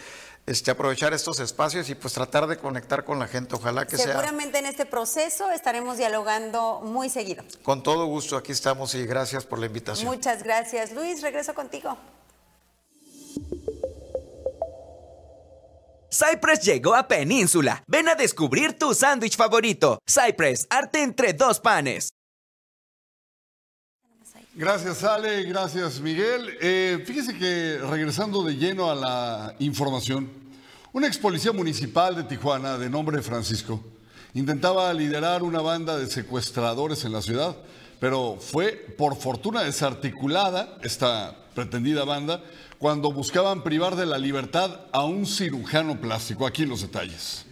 este, 0.47 0.71
aprovechar 0.71 1.13
estos 1.15 1.41
espacios 1.41 1.89
y 1.91 1.95
pues 1.95 2.15
tratar 2.15 2.47
de 2.47 2.57
conectar 2.57 3.05
con 3.05 3.19
la 3.19 3.27
gente. 3.27 3.55
Ojalá 3.55 3.87
que 3.87 3.97
sea. 3.97 4.07
Seguramente 4.07 4.59
en 4.59 4.67
este 4.67 4.87
proceso 4.87 5.51
estaremos 5.51 5.97
dialogando 5.97 6.81
muy 6.83 7.09
seguido. 7.09 7.45
Con 7.63 7.83
todo 7.83 8.07
gusto, 8.07 8.37
aquí 8.37 8.53
estamos 8.53 8.95
y 8.95 9.07
gracias 9.07 9.45
por 9.45 9.59
la 9.59 9.67
invitación. 9.67 10.07
Muchas 10.07 10.43
gracias. 10.43 10.93
Luis, 10.93 11.23
regreso 11.23 11.55
contigo. 11.55 11.97
Cypress 16.15 16.61
llegó 16.61 16.95
a 16.95 17.09
Península. 17.09 17.83
Ven 17.89 18.09
a 18.09 18.15
descubrir 18.15 18.79
tu 18.79 18.95
sándwich 18.95 19.37
favorito. 19.37 19.99
Cypress, 20.07 20.67
arte 20.71 21.03
entre 21.03 21.33
dos 21.33 21.59
panes. 21.59 22.14
Gracias 24.57 25.03
Ale, 25.03 25.43
gracias 25.43 25.99
Miguel. 25.99 26.57
Eh, 26.61 27.03
fíjese 27.05 27.37
que 27.37 27.77
regresando 27.91 28.45
de 28.45 28.55
lleno 28.55 28.89
a 28.89 28.95
la 28.95 29.57
información, 29.59 30.31
una 30.93 31.09
ex 31.09 31.19
policía 31.19 31.51
municipal 31.51 32.15
de 32.15 32.23
Tijuana 32.23 32.79
de 32.79 32.89
nombre 32.89 33.21
Francisco 33.21 33.83
intentaba 34.33 34.95
liderar 34.95 35.43
una 35.43 35.61
banda 35.61 35.99
de 35.99 36.07
secuestradores 36.07 37.05
en 37.05 37.13
la 37.13 37.21
ciudad, 37.21 37.57
pero 37.99 38.39
fue 38.39 38.71
por 38.97 39.17
fortuna 39.17 39.65
desarticulada 39.65 40.79
esta 40.85 41.37
pretendida 41.57 42.05
banda 42.05 42.41
cuando 42.79 43.11
buscaban 43.11 43.65
privar 43.65 43.97
de 43.97 44.07
la 44.07 44.19
libertad 44.19 44.83
a 44.93 45.03
un 45.03 45.27
cirujano 45.27 46.01
plástico. 46.01 46.47
Aquí 46.47 46.65
los 46.65 46.83
detalles. 46.83 47.45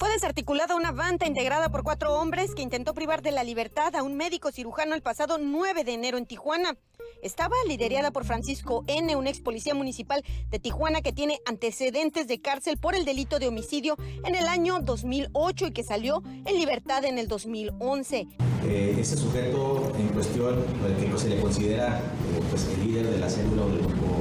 Fue 0.00 0.08
desarticulada 0.08 0.76
una 0.76 0.92
banda 0.92 1.26
integrada 1.26 1.68
por 1.68 1.82
cuatro 1.82 2.14
hombres 2.14 2.54
que 2.54 2.62
intentó 2.62 2.94
privar 2.94 3.20
de 3.20 3.32
la 3.32 3.44
libertad 3.44 3.94
a 3.94 4.02
un 4.02 4.16
médico 4.16 4.50
cirujano 4.50 4.94
el 4.94 5.02
pasado 5.02 5.36
9 5.36 5.84
de 5.84 5.92
enero 5.92 6.16
en 6.16 6.24
Tijuana. 6.24 6.78
Estaba 7.22 7.54
liderada 7.68 8.10
por 8.10 8.24
Francisco 8.24 8.82
N., 8.86 9.14
un 9.14 9.26
ex 9.26 9.42
policía 9.42 9.74
municipal 9.74 10.24
de 10.48 10.58
Tijuana 10.58 11.02
que 11.02 11.12
tiene 11.12 11.40
antecedentes 11.44 12.26
de 12.28 12.40
cárcel 12.40 12.78
por 12.78 12.94
el 12.94 13.04
delito 13.04 13.38
de 13.38 13.48
homicidio 13.48 13.98
en 14.24 14.36
el 14.36 14.46
año 14.46 14.80
2008 14.80 15.66
y 15.66 15.72
que 15.72 15.84
salió 15.84 16.22
en 16.46 16.56
libertad 16.56 17.04
en 17.04 17.18
el 17.18 17.28
2011. 17.28 18.26
Eh, 18.64 18.96
ese 18.98 19.18
sujeto 19.18 19.92
en 19.98 20.08
cuestión, 20.08 20.64
el 20.86 21.12
que 21.12 21.18
se 21.18 21.28
le 21.28 21.38
considera 21.42 21.98
eh, 21.98 22.40
pues, 22.48 22.66
el 22.68 22.86
líder 22.86 23.06
de 23.10 23.18
la 23.18 23.28
célula 23.28 23.64
o 23.64 23.68
del 23.68 23.80
grupo 23.80 24.16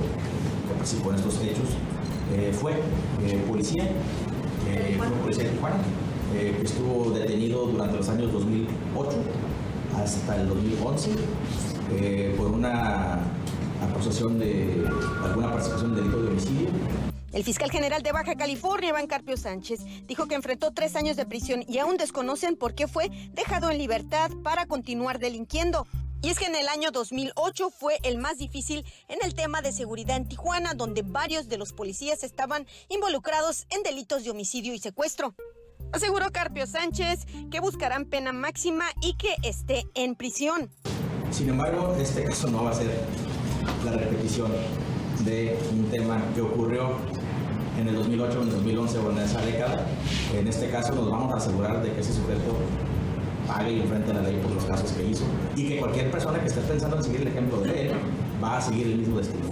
que 0.67 0.73
participó 0.73 1.11
en 1.11 1.15
estos 1.15 1.41
hechos, 1.41 1.69
eh, 2.35 2.51
fue 2.53 2.73
policía 3.47 3.89
eh, 4.67 4.95
fue 4.97 5.07
un 5.07 5.13
policía 5.13 5.43
de 5.45 5.49
Tijuana, 5.51 5.77
eh, 6.35 6.55
que 6.57 6.65
estuvo 6.65 7.11
detenido 7.11 7.65
durante 7.67 7.97
los 7.97 8.09
años 8.09 8.31
2008 8.33 9.17
hasta 9.95 10.35
el 10.35 10.47
2011 10.47 11.11
eh, 11.91 12.35
por 12.37 12.47
una 12.47 13.19
acusación 13.81 14.39
de 14.39 14.85
alguna 15.23 15.49
participación 15.49 15.95
delito 15.95 16.21
de 16.21 16.27
homicidio. 16.29 16.69
El 17.31 17.43
fiscal 17.43 17.69
general 17.69 18.01
de 18.01 18.11
Baja 18.11 18.35
California, 18.35 18.89
Iván 18.89 19.07
Carpio 19.07 19.37
Sánchez, 19.37 19.81
dijo 20.07 20.25
que 20.27 20.35
enfrentó 20.35 20.71
tres 20.71 20.95
años 20.95 21.15
de 21.15 21.25
prisión 21.25 21.63
y 21.67 21.77
aún 21.77 21.97
desconocen 21.97 22.55
por 22.55 22.73
qué 22.73 22.87
fue 22.87 23.09
dejado 23.33 23.69
en 23.69 23.77
libertad 23.77 24.31
para 24.43 24.65
continuar 24.65 25.19
delinquiendo. 25.19 25.85
Y 26.21 26.29
es 26.29 26.37
que 26.37 26.45
en 26.45 26.55
el 26.55 26.67
año 26.67 26.91
2008 26.91 27.69
fue 27.69 27.97
el 28.03 28.17
más 28.17 28.37
difícil 28.37 28.83
en 29.07 29.19
el 29.23 29.33
tema 29.33 29.61
de 29.61 29.71
seguridad 29.71 30.17
en 30.17 30.27
Tijuana, 30.27 30.73
donde 30.73 31.01
varios 31.01 31.47
de 31.47 31.57
los 31.57 31.71
policías 31.71 32.23
estaban 32.23 32.67
involucrados 32.89 33.65
en 33.69 33.83
delitos 33.83 34.25
de 34.25 34.31
homicidio 34.31 34.73
y 34.73 34.79
secuestro. 34.79 35.33
Aseguró 35.93 36.29
Carpio 36.31 36.67
Sánchez 36.67 37.25
que 37.49 37.61
buscarán 37.61 38.05
pena 38.05 38.33
máxima 38.33 38.85
y 39.01 39.15
que 39.15 39.35
esté 39.43 39.85
en 39.95 40.15
prisión. 40.15 40.69
Sin 41.31 41.49
embargo, 41.49 41.95
este 41.97 42.25
caso 42.25 42.49
no 42.49 42.65
va 42.65 42.71
a 42.71 42.73
ser 42.73 42.91
la 43.85 43.93
repetición 43.93 44.51
de 45.23 45.57
un 45.71 45.89
tema 45.89 46.21
que 46.35 46.41
ocurrió 46.41 46.97
en 47.79 47.87
el 47.87 47.95
2008, 47.95 48.41
en 48.41 48.47
el 48.49 48.53
2011 48.55 48.97
o 48.97 49.11
en 49.11 49.17
esa 49.19 49.41
década. 49.41 49.87
En 50.35 50.47
este 50.49 50.69
caso 50.69 50.93
nos 50.93 51.09
vamos 51.09 51.33
a 51.33 51.37
asegurar 51.37 51.81
de 51.81 51.93
que 51.93 52.01
ese 52.01 52.13
sujeto 52.13 52.57
pague 53.49 53.71
y 53.73 53.79
enfrente 53.81 54.11
a 54.11 54.13
la 54.15 54.21
ley 54.21 54.39
por 54.41 54.51
los 54.51 54.63
casos 54.65 54.91
que 54.91 55.03
hizo 55.03 55.25
y 55.55 55.67
que 55.67 55.77
cualquier 55.79 56.11
persona 56.11 56.39
que 56.39 56.47
esté 56.47 56.61
pensando 56.61 56.97
en 56.97 57.03
seguir 57.03 57.21
el 57.21 57.27
ejemplo 57.29 57.59
de 57.61 57.87
él 57.87 57.91
va 58.41 58.57
a 58.57 58.61
seguir 58.61 58.87
el 58.87 58.97
mismo 58.97 59.17
destino. 59.17 59.49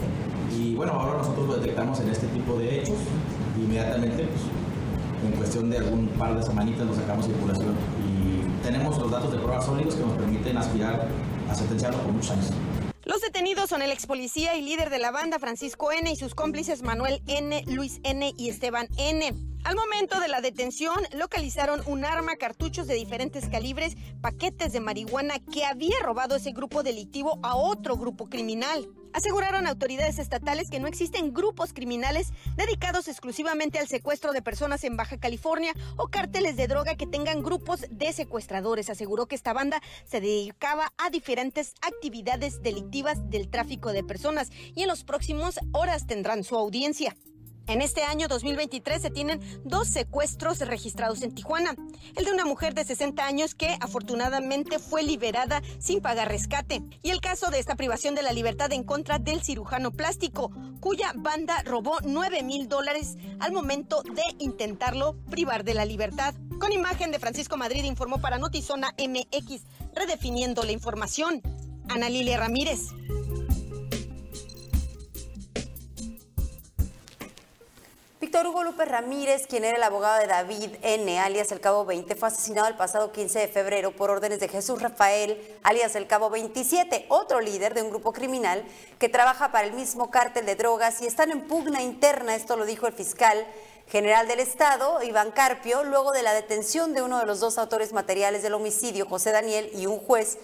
Y 0.56 0.76
bueno, 0.76 0.94
ahora 0.94 1.18
nosotros 1.18 1.48
lo 1.48 1.56
detectamos 1.58 2.00
en 2.00 2.10
este 2.10 2.28
tipo 2.28 2.58
de 2.58 2.80
hechos, 2.80 2.98
inmediatamente, 3.58 4.28
pues, 4.28 4.42
en 5.26 5.32
cuestión 5.38 5.70
de 5.70 5.78
algún 5.80 6.08
par 6.10 6.38
de 6.38 6.44
semanitas 6.44 6.86
lo 6.86 6.94
sacamos 6.94 7.26
circulación 7.26 7.76
y 8.06 8.64
tenemos 8.64 8.98
los 9.00 9.12
datos 9.12 9.32
de 9.32 9.40
pruebas 9.40 9.66
sólidos 9.66 9.96
que 9.96 10.06
nos 10.06 10.14
permiten 10.14 10.58
aspirar 10.58 11.08
a 11.50 11.56
sentenciarlo 11.56 12.00
por 12.00 12.12
muchos 12.12 12.32
años. 12.32 12.52
Los 13.04 13.22
detenidos 13.22 13.70
son 13.70 13.82
el 13.82 13.92
ex 13.92 14.06
policía 14.06 14.58
y 14.58 14.62
líder 14.62 14.90
de 14.90 15.00
la 15.00 15.12
banda 15.12 15.40
Francisco 15.40 15.92
N 15.92 16.12
y 16.12 16.16
sus 16.18 16.36
cómplices 16.36 16.84
Manuel 16.84 17.22
N, 17.26 17.64
Luis 17.68 18.00
N 18.04 18.34
y 18.38 18.50
Esteban 18.50 18.88
N. 18.98 19.34
Al 19.68 19.76
momento 19.76 20.22
de 20.22 20.30
la 20.30 20.40
detención, 20.40 20.96
localizaron 21.12 21.82
un 21.88 22.06
arma, 22.06 22.38
cartuchos 22.38 22.88
de 22.88 22.96
diferentes 22.96 23.50
calibres, 23.50 23.98
paquetes 24.22 24.72
de 24.72 24.80
marihuana 24.80 25.40
que 25.40 25.66
había 25.66 26.00
robado 26.02 26.38
ese 26.38 26.54
grupo 26.54 26.84
delictivo 26.84 27.38
a 27.44 27.58
otro 27.58 27.98
grupo 27.98 28.30
criminal. 28.30 28.88
Aseguraron 29.12 29.68
autoridades 29.68 30.20
estatales 30.20 30.70
que 30.70 30.80
no 30.80 30.88
existen 30.88 31.34
grupos 31.34 31.74
criminales 31.74 32.32
dedicados 32.56 33.10
exclusivamente 33.10 33.78
al 33.78 33.90
secuestro 33.90 34.32
de 34.32 34.42
personas 34.42 34.86
en 34.86 34.96
Baja 34.96 35.18
California 35.18 35.74
o 35.98 36.08
cárteles 36.08 36.56
de 36.56 36.70
droga 36.70 36.96
que 36.96 37.06
tengan 37.06 37.44
grupos 37.44 37.88
de 37.92 38.14
secuestradores. 38.14 38.90
Aseguró 38.90 39.26
que 39.26 39.36
esta 39.36 39.52
banda 39.52 39.82
se 40.06 40.22
dedicaba 40.22 40.94
a 40.98 41.10
diferentes 41.10 41.74
actividades 41.82 42.62
delictivas 42.62 43.30
del 43.30 43.50
tráfico 43.50 43.92
de 43.92 44.06
personas 44.06 44.50
y 44.76 44.84
en 44.84 44.88
los 44.88 45.04
próximos 45.04 45.60
horas 45.74 46.08
tendrán 46.08 46.46
su 46.46 46.56
audiencia. 46.56 47.18
En 47.68 47.82
este 47.82 48.04
año 48.04 48.30
2023 48.30 49.02
se 49.02 49.10
tienen 49.10 49.42
dos 49.66 49.90
secuestros 49.90 50.60
registrados 50.60 51.22
en 51.22 51.36
Tijuana. 51.36 51.76
El 52.16 52.24
de 52.24 52.32
una 52.32 52.46
mujer 52.46 52.74
de 52.74 52.86
60 52.86 53.26
años 53.26 53.56
que 53.56 53.78
afortunadamente 53.82 54.80
fue 54.80 55.04
liberada 55.04 55.62
sin 55.78 56.00
pagar 56.00 56.30
rescate. 56.30 56.82
Y 57.04 57.10
el 57.10 57.20
caso 57.20 57.50
de 57.52 57.60
esta 57.60 57.76
privación 57.76 58.16
de 58.16 58.24
la 58.24 58.32
libertad 58.32 58.72
en 58.72 58.86
contra 58.86 59.20
del 59.20 59.44
cirujano 59.44 59.92
plástico, 59.92 60.50
cuya 60.80 61.12
banda 61.14 61.62
robó 61.64 61.98
9 62.06 62.42
mil 62.42 62.70
dólares 62.70 63.18
al 63.40 63.52
momento 63.52 64.02
de 64.02 64.24
intentarlo 64.40 65.18
privar 65.30 65.66
de 65.66 65.74
la 65.74 65.84
libertad. 65.84 66.36
Con 66.62 66.72
imagen 66.72 67.12
de 67.12 67.20
Francisco 67.20 67.58
Madrid 67.58 67.84
informó 67.84 68.22
para 68.22 68.38
Notizona 68.38 68.96
MX, 68.98 69.64
redefiniendo 69.94 70.64
la 70.64 70.72
información. 70.72 71.42
Ana 71.90 72.10
Lilia 72.10 72.38
Ramírez. 72.38 72.80
Víctor 78.28 78.48
Hugo 78.48 78.66
López 78.66 78.90
Ramírez, 78.90 79.48
quien 79.48 79.64
era 79.64 79.78
el 79.78 79.84
abogado 79.84 80.20
de 80.20 80.28
David 80.28 80.72
N., 80.82 81.18
alias 81.18 81.50
el 81.54 81.62
Cabo 81.62 81.86
20, 81.86 82.14
fue 82.16 82.28
asesinado 82.28 82.68
el 82.68 82.76
pasado 82.76 83.14
15 83.14 83.40
de 83.40 83.48
febrero 83.48 83.92
por 83.96 84.10
órdenes 84.10 84.42
de 84.42 84.50
Jesús 84.50 84.82
Rafael, 84.82 85.42
alias 85.64 85.96
el 85.96 86.08
Cabo 86.08 86.30
27, 86.30 87.06
otro 87.08 87.40
líder 87.40 87.74
de 87.74 87.84
un 87.84 87.90
grupo 87.90 88.12
criminal 88.12 88.66
que 89.00 89.08
trabaja 89.08 89.54
para 89.54 89.66
el 89.66 89.72
mismo 89.72 90.12
cártel 90.12 90.46
de 90.46 90.58
drogas 90.58 91.02
y 91.02 91.08
están 91.08 91.32
en 91.32 91.48
pugna 91.48 91.82
interna, 91.82 92.36
esto 92.36 92.58
lo 92.58 92.66
dijo 92.66 92.86
el 92.86 92.92
fiscal 92.92 93.48
general 93.88 94.28
del 94.28 94.42
Estado, 94.42 95.02
Iván 95.04 95.32
Carpio, 95.32 95.86
luego 95.86 96.12
de 96.12 96.22
la 96.22 96.34
detención 96.34 96.94
de 96.94 97.04
uno 97.04 97.20
de 97.20 97.26
los 97.26 97.40
dos 97.40 97.58
autores 97.58 97.94
materiales 97.94 98.44
del 98.44 98.56
homicidio, 98.56 99.06
José 99.06 99.32
Daniel, 99.32 99.70
y 99.74 99.86
un 99.86 100.00
juez 100.00 100.38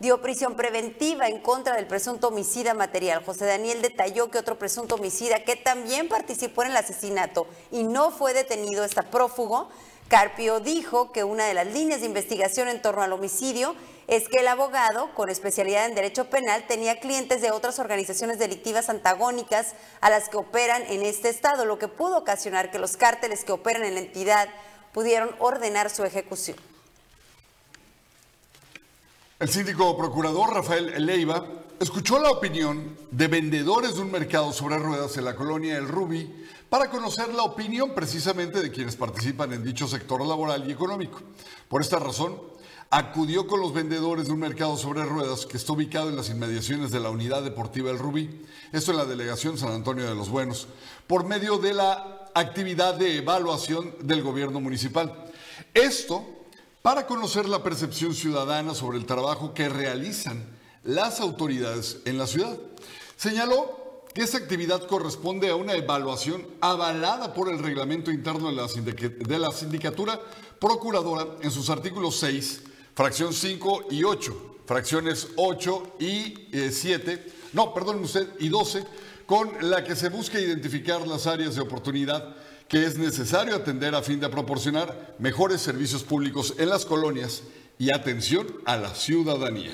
dio 0.00 0.22
prisión 0.22 0.56
preventiva 0.56 1.28
en 1.28 1.38
contra 1.40 1.76
del 1.76 1.86
presunto 1.86 2.28
homicida 2.28 2.74
material. 2.74 3.22
José 3.24 3.44
Daniel 3.44 3.82
detalló 3.82 4.30
que 4.30 4.38
otro 4.38 4.58
presunto 4.58 4.96
homicida 4.96 5.44
que 5.44 5.56
también 5.56 6.08
participó 6.08 6.62
en 6.62 6.70
el 6.70 6.76
asesinato 6.78 7.46
y 7.70 7.84
no 7.84 8.10
fue 8.10 8.32
detenido, 8.32 8.82
está 8.84 9.02
prófugo, 9.02 9.68
Carpio 10.08 10.58
dijo 10.58 11.12
que 11.12 11.22
una 11.22 11.44
de 11.44 11.54
las 11.54 11.68
líneas 11.68 12.00
de 12.00 12.06
investigación 12.06 12.66
en 12.66 12.82
torno 12.82 13.02
al 13.02 13.12
homicidio 13.12 13.76
es 14.08 14.28
que 14.28 14.40
el 14.40 14.48
abogado, 14.48 15.14
con 15.14 15.28
especialidad 15.28 15.86
en 15.86 15.94
derecho 15.94 16.28
penal, 16.30 16.64
tenía 16.66 16.98
clientes 16.98 17.40
de 17.42 17.52
otras 17.52 17.78
organizaciones 17.78 18.40
delictivas 18.40 18.88
antagónicas 18.88 19.74
a 20.00 20.10
las 20.10 20.28
que 20.28 20.38
operan 20.38 20.82
en 20.88 21.02
este 21.02 21.28
estado, 21.28 21.64
lo 21.64 21.78
que 21.78 21.86
pudo 21.86 22.16
ocasionar 22.16 22.72
que 22.72 22.80
los 22.80 22.96
cárteles 22.96 23.44
que 23.44 23.52
operan 23.52 23.84
en 23.84 23.94
la 23.94 24.00
entidad 24.00 24.48
pudieron 24.92 25.30
ordenar 25.38 25.90
su 25.90 26.02
ejecución. 26.04 26.56
El 29.40 29.48
síndico 29.48 29.96
procurador 29.96 30.52
Rafael 30.52 31.06
Leiva 31.06 31.42
escuchó 31.80 32.18
la 32.18 32.30
opinión 32.30 32.94
de 33.10 33.26
vendedores 33.26 33.94
de 33.94 34.02
un 34.02 34.10
mercado 34.10 34.52
sobre 34.52 34.76
ruedas 34.76 35.16
en 35.16 35.24
la 35.24 35.34
colonia 35.34 35.78
El 35.78 35.88
Rubi 35.88 36.30
para 36.68 36.90
conocer 36.90 37.32
la 37.32 37.44
opinión 37.44 37.94
precisamente 37.94 38.60
de 38.60 38.70
quienes 38.70 38.96
participan 38.96 39.54
en 39.54 39.64
dicho 39.64 39.88
sector 39.88 40.20
laboral 40.26 40.68
y 40.68 40.72
económico. 40.72 41.22
Por 41.70 41.80
esta 41.80 41.98
razón, 41.98 42.38
acudió 42.90 43.46
con 43.46 43.62
los 43.62 43.72
vendedores 43.72 44.26
de 44.26 44.32
un 44.34 44.40
mercado 44.40 44.76
sobre 44.76 45.06
ruedas 45.06 45.46
que 45.46 45.56
está 45.56 45.72
ubicado 45.72 46.10
en 46.10 46.16
las 46.16 46.28
inmediaciones 46.28 46.90
de 46.90 47.00
la 47.00 47.08
unidad 47.08 47.42
deportiva 47.42 47.90
El 47.90 47.98
Rubí, 47.98 48.42
esto 48.72 48.90
en 48.90 48.98
la 48.98 49.06
delegación 49.06 49.56
San 49.56 49.72
Antonio 49.72 50.06
de 50.06 50.14
los 50.14 50.28
Buenos, 50.28 50.68
por 51.06 51.24
medio 51.24 51.56
de 51.56 51.72
la 51.72 52.28
actividad 52.34 52.92
de 52.92 53.16
evaluación 53.16 53.94
del 54.02 54.22
gobierno 54.22 54.60
municipal. 54.60 55.30
Esto 55.72 56.39
para 56.82 57.06
conocer 57.06 57.48
la 57.48 57.62
percepción 57.62 58.14
ciudadana 58.14 58.74
sobre 58.74 58.98
el 58.98 59.06
trabajo 59.06 59.52
que 59.52 59.68
realizan 59.68 60.44
las 60.82 61.20
autoridades 61.20 61.98
en 62.06 62.16
la 62.16 62.26
ciudad. 62.26 62.56
Señaló 63.16 64.04
que 64.14 64.22
esa 64.22 64.38
actividad 64.38 64.86
corresponde 64.86 65.50
a 65.50 65.56
una 65.56 65.74
evaluación 65.74 66.46
avalada 66.60 67.34
por 67.34 67.48
el 67.48 67.58
reglamento 67.58 68.10
interno 68.10 68.48
de 68.48 68.56
la, 68.56 68.66
de 68.66 69.38
la 69.38 69.52
sindicatura 69.52 70.20
procuradora 70.58 71.26
en 71.42 71.50
sus 71.50 71.70
artículos 71.70 72.16
6, 72.16 72.62
fracción 72.94 73.32
5 73.32 73.86
y 73.90 74.04
8, 74.04 74.56
fracciones 74.66 75.28
8 75.36 75.96
y 76.00 76.34
7, 76.70 77.12
eh, 77.12 77.32
no, 77.52 77.74
perdón 77.74 78.02
usted, 78.02 78.28
y 78.38 78.48
12, 78.48 78.84
con 79.26 79.70
la 79.70 79.84
que 79.84 79.94
se 79.94 80.08
busca 80.08 80.40
identificar 80.40 81.06
las 81.06 81.26
áreas 81.26 81.54
de 81.54 81.60
oportunidad 81.60 82.36
que 82.70 82.86
es 82.86 82.96
necesario 82.96 83.56
atender 83.56 83.96
a 83.96 84.00
fin 84.00 84.20
de 84.20 84.28
proporcionar 84.28 85.16
mejores 85.18 85.60
servicios 85.60 86.04
públicos 86.04 86.54
en 86.56 86.68
las 86.68 86.86
colonias 86.86 87.42
y 87.78 87.92
atención 87.92 88.46
a 88.64 88.76
la 88.76 88.94
ciudadanía. 88.94 89.72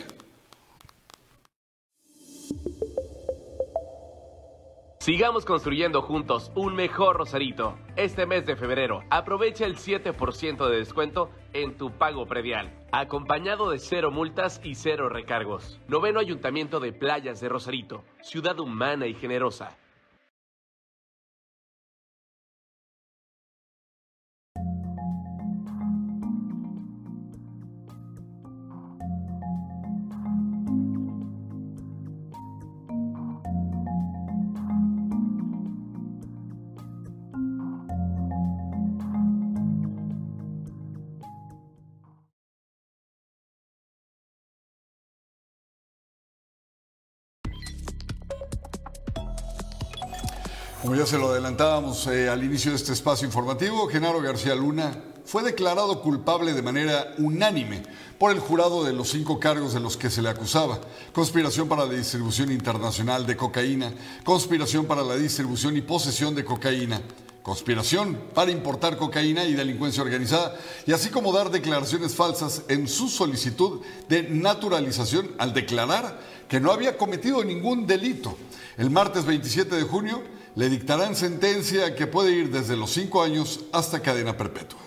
Sigamos 4.99 5.45
construyendo 5.45 6.03
juntos 6.03 6.51
un 6.57 6.75
mejor 6.75 7.19
Rosarito. 7.19 7.79
Este 7.97 8.27
mes 8.27 8.47
de 8.47 8.57
febrero, 8.57 9.05
aprovecha 9.11 9.67
el 9.67 9.77
7% 9.77 10.69
de 10.69 10.79
descuento 10.79 11.31
en 11.53 11.77
tu 11.77 11.93
pago 11.93 12.27
predial, 12.27 12.73
acompañado 12.93 13.71
de 13.71 13.79
cero 13.79 14.11
multas 14.11 14.61
y 14.65 14.75
cero 14.75 15.09
recargos. 15.11 15.79
Noveno 15.87 16.19
Ayuntamiento 16.19 16.81
de 16.81 16.93
Playas 16.93 17.41
de 17.41 17.49
Rosarito, 17.51 18.05
ciudad 18.23 18.59
humana 18.59 19.07
y 19.07 19.15
generosa. 19.15 19.77
Ya 50.97 51.05
se 51.05 51.19
lo 51.19 51.29
adelantábamos 51.29 52.07
eh, 52.07 52.31
al 52.31 52.43
inicio 52.43 52.71
de 52.71 52.79
este 52.79 52.95
espacio 52.95 53.27
informativo, 53.27 53.87
Genaro 53.87 54.23
García 54.23 54.55
Luna 54.55 54.99
fue 55.27 55.43
declarado 55.43 56.01
culpable 56.01 56.55
de 56.55 56.63
manera 56.63 57.15
unánime 57.19 57.83
por 58.19 58.33
el 58.33 58.39
jurado 58.39 58.83
de 58.83 58.95
los 58.95 59.11
cinco 59.11 59.39
cargos 59.39 59.75
de 59.75 59.81
los 59.81 59.99
que 59.99 60.09
se 60.09 60.23
le 60.23 60.31
acusaba. 60.31 60.81
Conspiración 61.13 61.69
para 61.69 61.85
la 61.85 61.93
distribución 61.93 62.51
internacional 62.51 63.27
de 63.27 63.37
cocaína, 63.37 63.93
conspiración 64.25 64.87
para 64.87 65.03
la 65.03 65.17
distribución 65.17 65.77
y 65.77 65.83
posesión 65.83 66.35
de 66.35 66.47
cocaína, 66.47 67.03
conspiración 67.43 68.19
para 68.33 68.51
importar 68.51 68.97
cocaína 68.97 69.45
y 69.45 69.53
delincuencia 69.53 70.03
organizada, 70.03 70.57
y 70.87 70.93
así 70.93 71.11
como 71.11 71.31
dar 71.31 71.51
declaraciones 71.51 72.15
falsas 72.15 72.63
en 72.69 72.89
su 72.89 73.11
solicitud 73.11 73.83
de 74.09 74.23
naturalización 74.23 75.33
al 75.37 75.53
declarar 75.53 76.19
que 76.49 76.59
no 76.59 76.73
había 76.73 76.97
cometido 76.97 77.45
ningún 77.45 77.87
delito. 77.87 78.39
El 78.79 78.89
martes 78.89 79.27
27 79.27 79.77
de 79.77 79.83
junio, 79.83 80.23
le 80.57 80.71
dictarán 80.71 81.15
sentencia 81.15 81.95
que 81.95 82.07
puede 82.07 82.33
ir 82.33 82.51
desde 82.51 82.77
los 82.77 82.91
cinco 82.91 83.23
años 83.23 83.61
hasta 83.73 84.01
cadena 84.01 84.37
perpetua. 84.37 84.81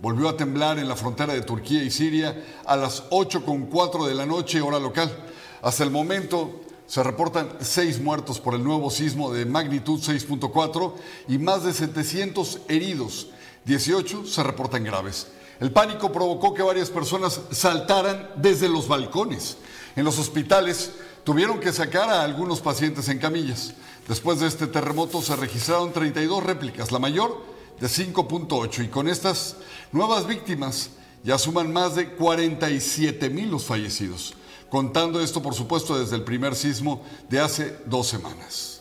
Volvió 0.00 0.30
a 0.30 0.36
temblar 0.36 0.78
en 0.78 0.88
la 0.88 0.96
frontera 0.96 1.34
de 1.34 1.42
Turquía 1.42 1.82
y 1.82 1.90
Siria 1.90 2.42
a 2.64 2.76
las 2.76 3.10
8.4 3.10 4.06
de 4.06 4.14
la 4.14 4.24
noche, 4.24 4.62
hora 4.62 4.78
local. 4.78 5.14
Hasta 5.60 5.84
el 5.84 5.90
momento 5.90 6.62
se 6.86 7.02
reportan 7.02 7.58
seis 7.60 8.00
muertos 8.00 8.40
por 8.40 8.54
el 8.54 8.64
nuevo 8.64 8.90
sismo 8.90 9.30
de 9.30 9.44
magnitud 9.44 10.00
6.4 10.00 10.94
y 11.28 11.36
más 11.36 11.64
de 11.64 11.74
700 11.74 12.60
heridos. 12.68 13.28
18 13.66 14.24
se 14.24 14.42
reportan 14.42 14.84
graves. 14.84 15.26
El 15.60 15.70
pánico 15.70 16.12
provocó 16.12 16.54
que 16.54 16.62
varias 16.62 16.88
personas 16.88 17.42
saltaran 17.50 18.30
desde 18.36 18.70
los 18.70 18.88
balcones. 18.88 19.58
En 19.96 20.04
los 20.04 20.18
hospitales 20.18 20.92
tuvieron 21.24 21.60
que 21.60 21.72
sacar 21.72 22.08
a 22.08 22.22
algunos 22.22 22.62
pacientes 22.62 23.08
en 23.10 23.18
camillas. 23.18 23.74
Después 24.08 24.40
de 24.40 24.46
este 24.46 24.66
terremoto 24.66 25.20
se 25.20 25.36
registraron 25.36 25.92
32 25.92 26.42
réplicas, 26.42 26.90
la 26.90 26.98
mayor 26.98 27.44
de 27.78 27.88
5.8, 27.88 28.86
y 28.86 28.88
con 28.88 29.06
estas 29.06 29.56
nuevas 29.92 30.26
víctimas 30.26 30.90
ya 31.22 31.36
suman 31.36 31.70
más 31.70 31.94
de 31.94 32.14
47 32.14 33.28
mil 33.28 33.50
los 33.50 33.66
fallecidos, 33.66 34.32
contando 34.70 35.20
esto 35.20 35.42
por 35.42 35.54
supuesto 35.54 35.98
desde 35.98 36.16
el 36.16 36.24
primer 36.24 36.54
sismo 36.54 37.04
de 37.28 37.40
hace 37.40 37.78
dos 37.84 38.06
semanas. 38.06 38.80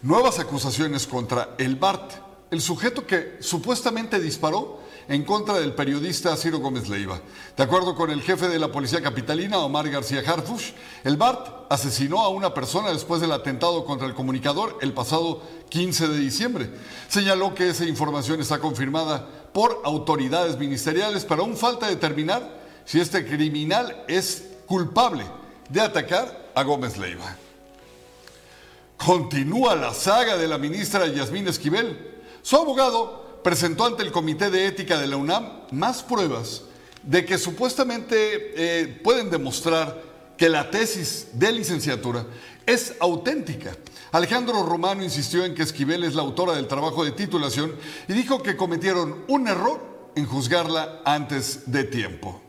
Nuevas 0.00 0.38
acusaciones 0.38 1.06
contra 1.06 1.54
el 1.58 1.76
BART, 1.76 2.10
el 2.50 2.62
sujeto 2.62 3.06
que 3.06 3.36
supuestamente 3.40 4.18
disparó 4.18 4.80
en 5.08 5.24
contra 5.24 5.58
del 5.58 5.74
periodista 5.74 6.36
Ciro 6.36 6.58
Gómez 6.58 6.88
Leiva. 6.88 7.20
De 7.56 7.62
acuerdo 7.62 7.94
con 7.94 8.10
el 8.10 8.22
jefe 8.22 8.48
de 8.48 8.58
la 8.58 8.70
policía 8.70 9.02
capitalina, 9.02 9.58
Omar 9.58 9.88
García 9.90 10.22
Harfush, 10.26 10.72
el 11.04 11.16
BART 11.16 11.66
asesinó 11.70 12.20
a 12.20 12.28
una 12.28 12.54
persona 12.54 12.90
después 12.90 13.20
del 13.20 13.32
atentado 13.32 13.84
contra 13.84 14.06
el 14.06 14.14
comunicador 14.14 14.78
el 14.80 14.92
pasado 14.92 15.42
15 15.68 16.08
de 16.08 16.18
diciembre. 16.18 16.70
Señaló 17.08 17.54
que 17.54 17.68
esa 17.68 17.84
información 17.84 18.40
está 18.40 18.58
confirmada 18.58 19.26
por 19.52 19.82
autoridades 19.84 20.58
ministeriales, 20.58 21.24
pero 21.24 21.42
aún 21.42 21.56
falta 21.56 21.88
determinar 21.88 22.60
si 22.84 23.00
este 23.00 23.26
criminal 23.26 24.04
es 24.08 24.44
culpable 24.66 25.24
de 25.68 25.80
atacar 25.80 26.50
a 26.54 26.62
Gómez 26.62 26.98
Leiva. 26.98 27.36
Continúa 28.96 29.74
la 29.74 29.92
saga 29.94 30.36
de 30.36 30.46
la 30.46 30.58
ministra 30.58 31.06
Yasmín 31.06 31.48
Esquivel. 31.48 32.20
Su 32.42 32.56
abogado 32.56 33.21
presentó 33.42 33.84
ante 33.84 34.02
el 34.02 34.12
Comité 34.12 34.50
de 34.50 34.66
Ética 34.66 34.98
de 34.98 35.06
la 35.06 35.16
UNAM 35.16 35.62
más 35.72 36.02
pruebas 36.02 36.62
de 37.02 37.24
que 37.24 37.38
supuestamente 37.38 38.14
eh, 38.56 39.00
pueden 39.02 39.30
demostrar 39.30 40.02
que 40.36 40.48
la 40.48 40.70
tesis 40.70 41.28
de 41.32 41.52
licenciatura 41.52 42.24
es 42.66 42.94
auténtica. 43.00 43.76
Alejandro 44.12 44.64
Romano 44.64 45.02
insistió 45.02 45.44
en 45.44 45.54
que 45.54 45.62
Esquivel 45.62 46.04
es 46.04 46.14
la 46.14 46.22
autora 46.22 46.54
del 46.54 46.68
trabajo 46.68 47.04
de 47.04 47.12
titulación 47.12 47.74
y 48.08 48.12
dijo 48.12 48.42
que 48.42 48.56
cometieron 48.56 49.24
un 49.28 49.48
error 49.48 50.10
en 50.14 50.26
juzgarla 50.26 51.00
antes 51.04 51.70
de 51.70 51.84
tiempo. 51.84 52.40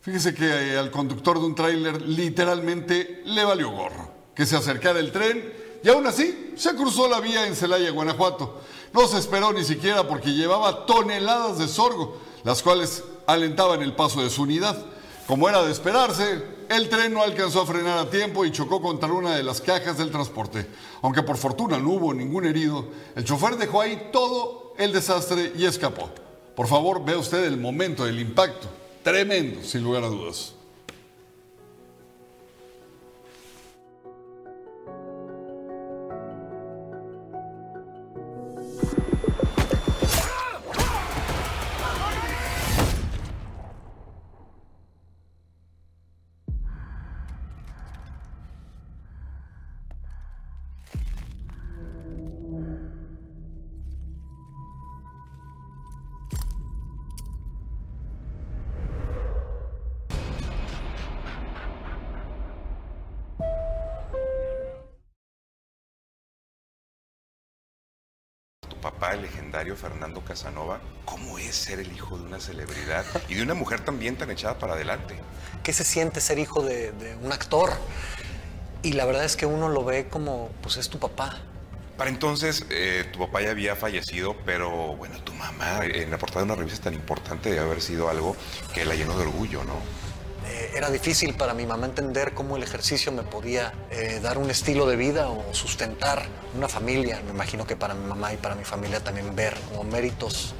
Fíjese 0.00 0.34
que 0.34 0.46
eh, 0.46 0.78
al 0.78 0.90
conductor 0.90 1.38
de 1.38 1.46
un 1.46 1.54
tráiler 1.54 2.00
literalmente 2.02 3.22
le 3.26 3.44
valió 3.44 3.70
gorro 3.70 4.20
que 4.34 4.46
se 4.46 4.56
acercara 4.56 4.98
el 4.98 5.12
tren 5.12 5.59
y 5.82 5.88
aún 5.88 6.06
así 6.06 6.52
se 6.56 6.74
cruzó 6.74 7.08
la 7.08 7.20
vía 7.20 7.46
en 7.46 7.56
Celaya, 7.56 7.90
Guanajuato. 7.90 8.60
No 8.92 9.06
se 9.06 9.18
esperó 9.18 9.52
ni 9.52 9.64
siquiera 9.64 10.06
porque 10.06 10.32
llevaba 10.32 10.84
toneladas 10.86 11.58
de 11.58 11.68
sorgo, 11.68 12.18
las 12.44 12.62
cuales 12.62 13.04
alentaban 13.26 13.82
el 13.82 13.94
paso 13.94 14.22
de 14.22 14.30
su 14.30 14.42
unidad. 14.42 14.76
Como 15.26 15.48
era 15.48 15.62
de 15.62 15.70
esperarse, 15.70 16.42
el 16.68 16.88
tren 16.88 17.14
no 17.14 17.22
alcanzó 17.22 17.62
a 17.62 17.66
frenar 17.66 17.98
a 17.98 18.10
tiempo 18.10 18.44
y 18.44 18.50
chocó 18.50 18.82
contra 18.82 19.12
una 19.12 19.36
de 19.36 19.44
las 19.44 19.60
cajas 19.60 19.96
del 19.96 20.10
transporte. 20.10 20.66
Aunque 21.02 21.22
por 21.22 21.36
fortuna 21.36 21.78
no 21.78 21.90
hubo 21.90 22.12
ningún 22.12 22.46
herido, 22.46 22.86
el 23.14 23.24
chofer 23.24 23.56
dejó 23.56 23.80
ahí 23.80 24.10
todo 24.12 24.74
el 24.76 24.92
desastre 24.92 25.52
y 25.56 25.66
escapó. 25.66 26.10
Por 26.56 26.66
favor, 26.66 27.04
vea 27.04 27.16
usted 27.16 27.44
el 27.44 27.56
momento 27.56 28.04
del 28.04 28.18
impacto. 28.18 28.68
Tremendo, 29.02 29.62
sin 29.62 29.82
lugar 29.82 30.04
a 30.04 30.08
dudas. 30.08 30.54
Fernando 69.80 70.20
Casanova, 70.22 70.80
¿cómo 71.04 71.38
es 71.38 71.54
ser 71.54 71.80
el 71.80 71.90
hijo 71.92 72.18
de 72.18 72.24
una 72.24 72.38
celebridad 72.38 73.04
y 73.28 73.34
de 73.34 73.42
una 73.42 73.54
mujer 73.54 73.80
también 73.80 74.16
tan 74.16 74.30
echada 74.30 74.58
para 74.58 74.74
adelante? 74.74 75.16
¿Qué 75.62 75.72
se 75.72 75.84
siente 75.84 76.20
ser 76.20 76.38
hijo 76.38 76.62
de, 76.62 76.92
de 76.92 77.16
un 77.16 77.32
actor? 77.32 77.70
Y 78.82 78.92
la 78.92 79.04
verdad 79.04 79.24
es 79.24 79.36
que 79.36 79.46
uno 79.46 79.68
lo 79.68 79.84
ve 79.84 80.08
como, 80.08 80.50
pues 80.62 80.76
es 80.76 80.88
tu 80.88 80.98
papá. 80.98 81.38
Para 81.96 82.08
entonces, 82.08 82.64
eh, 82.70 83.04
tu 83.12 83.18
papá 83.18 83.42
ya 83.42 83.50
había 83.50 83.76
fallecido, 83.76 84.34
pero 84.46 84.70
bueno, 84.96 85.18
tu 85.22 85.34
mamá 85.34 85.80
en 85.84 86.10
la 86.10 86.16
portada 86.16 86.46
de 86.46 86.52
una 86.52 86.54
revista 86.54 86.84
tan 86.84 86.94
importante 86.94 87.50
debe 87.50 87.60
haber 87.60 87.82
sido 87.82 88.08
algo 88.08 88.36
que 88.72 88.86
la 88.86 88.94
llenó 88.94 89.18
de 89.18 89.24
orgullo, 89.24 89.64
¿no? 89.64 89.74
Era 90.72 90.88
difícil 90.88 91.34
para 91.34 91.52
mi 91.52 91.66
mamá 91.66 91.86
entender 91.86 92.32
cómo 92.32 92.56
el 92.56 92.62
ejercicio 92.62 93.10
me 93.10 93.22
podía 93.22 93.72
eh, 93.90 94.20
dar 94.22 94.38
un 94.38 94.50
estilo 94.50 94.86
de 94.86 94.94
vida 94.94 95.28
o 95.28 95.52
sustentar 95.52 96.26
una 96.56 96.68
familia. 96.68 97.20
Me 97.24 97.30
imagino 97.30 97.66
que 97.66 97.74
para 97.74 97.94
mi 97.94 98.06
mamá 98.06 98.32
y 98.32 98.36
para 98.36 98.54
mi 98.54 98.64
familia 98.64 99.02
también 99.02 99.34
ver 99.34 99.56
como 99.68 99.82
méritos 99.84 100.54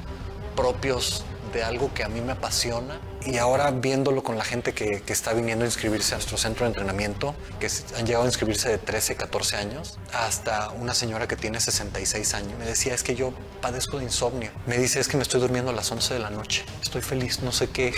propios 0.55 1.23
de 1.51 1.63
algo 1.63 1.93
que 1.93 2.03
a 2.03 2.09
mí 2.09 2.21
me 2.21 2.33
apasiona 2.33 2.99
y 3.25 3.37
ahora 3.37 3.69
viéndolo 3.71 4.23
con 4.23 4.37
la 4.37 4.43
gente 4.43 4.73
que, 4.73 5.03
está 5.07 5.33
viniendo 5.33 5.65
a 5.65 5.67
inscribirse 5.67 6.13
a 6.13 6.17
nuestro 6.17 6.37
centro 6.37 6.65
de 6.65 6.69
entrenamiento, 6.69 7.35
que 7.59 7.67
han 7.97 8.05
llegado 8.05 8.23
a 8.23 8.27
inscribirse 8.27 8.69
de 8.69 8.77
13, 8.77 9.15
14 9.15 9.57
años, 9.57 9.99
hasta 10.13 10.69
una 10.71 10.93
señora 10.93 11.27
que 11.27 11.35
tiene 11.35 11.59
66 11.59 12.33
años. 12.33 12.57
Me 12.57 12.65
decía, 12.65 12.93
es 12.93 13.03
que 13.03 13.13
yo 13.13 13.33
padezco 13.61 13.97
de 13.97 14.05
insomnio. 14.05 14.51
Me 14.65 14.77
dice, 14.77 14.99
es 14.99 15.07
que 15.07 15.17
me 15.17 15.23
estoy 15.23 15.41
durmiendo 15.41 15.69
a 15.71 15.73
las 15.73 15.91
11 15.91 16.13
de 16.15 16.19
la 16.19 16.29
noche. 16.29 16.63
Estoy 16.81 17.01
feliz, 17.01 17.41
no 17.41 17.51
sé 17.51 17.69
qué. 17.69 17.93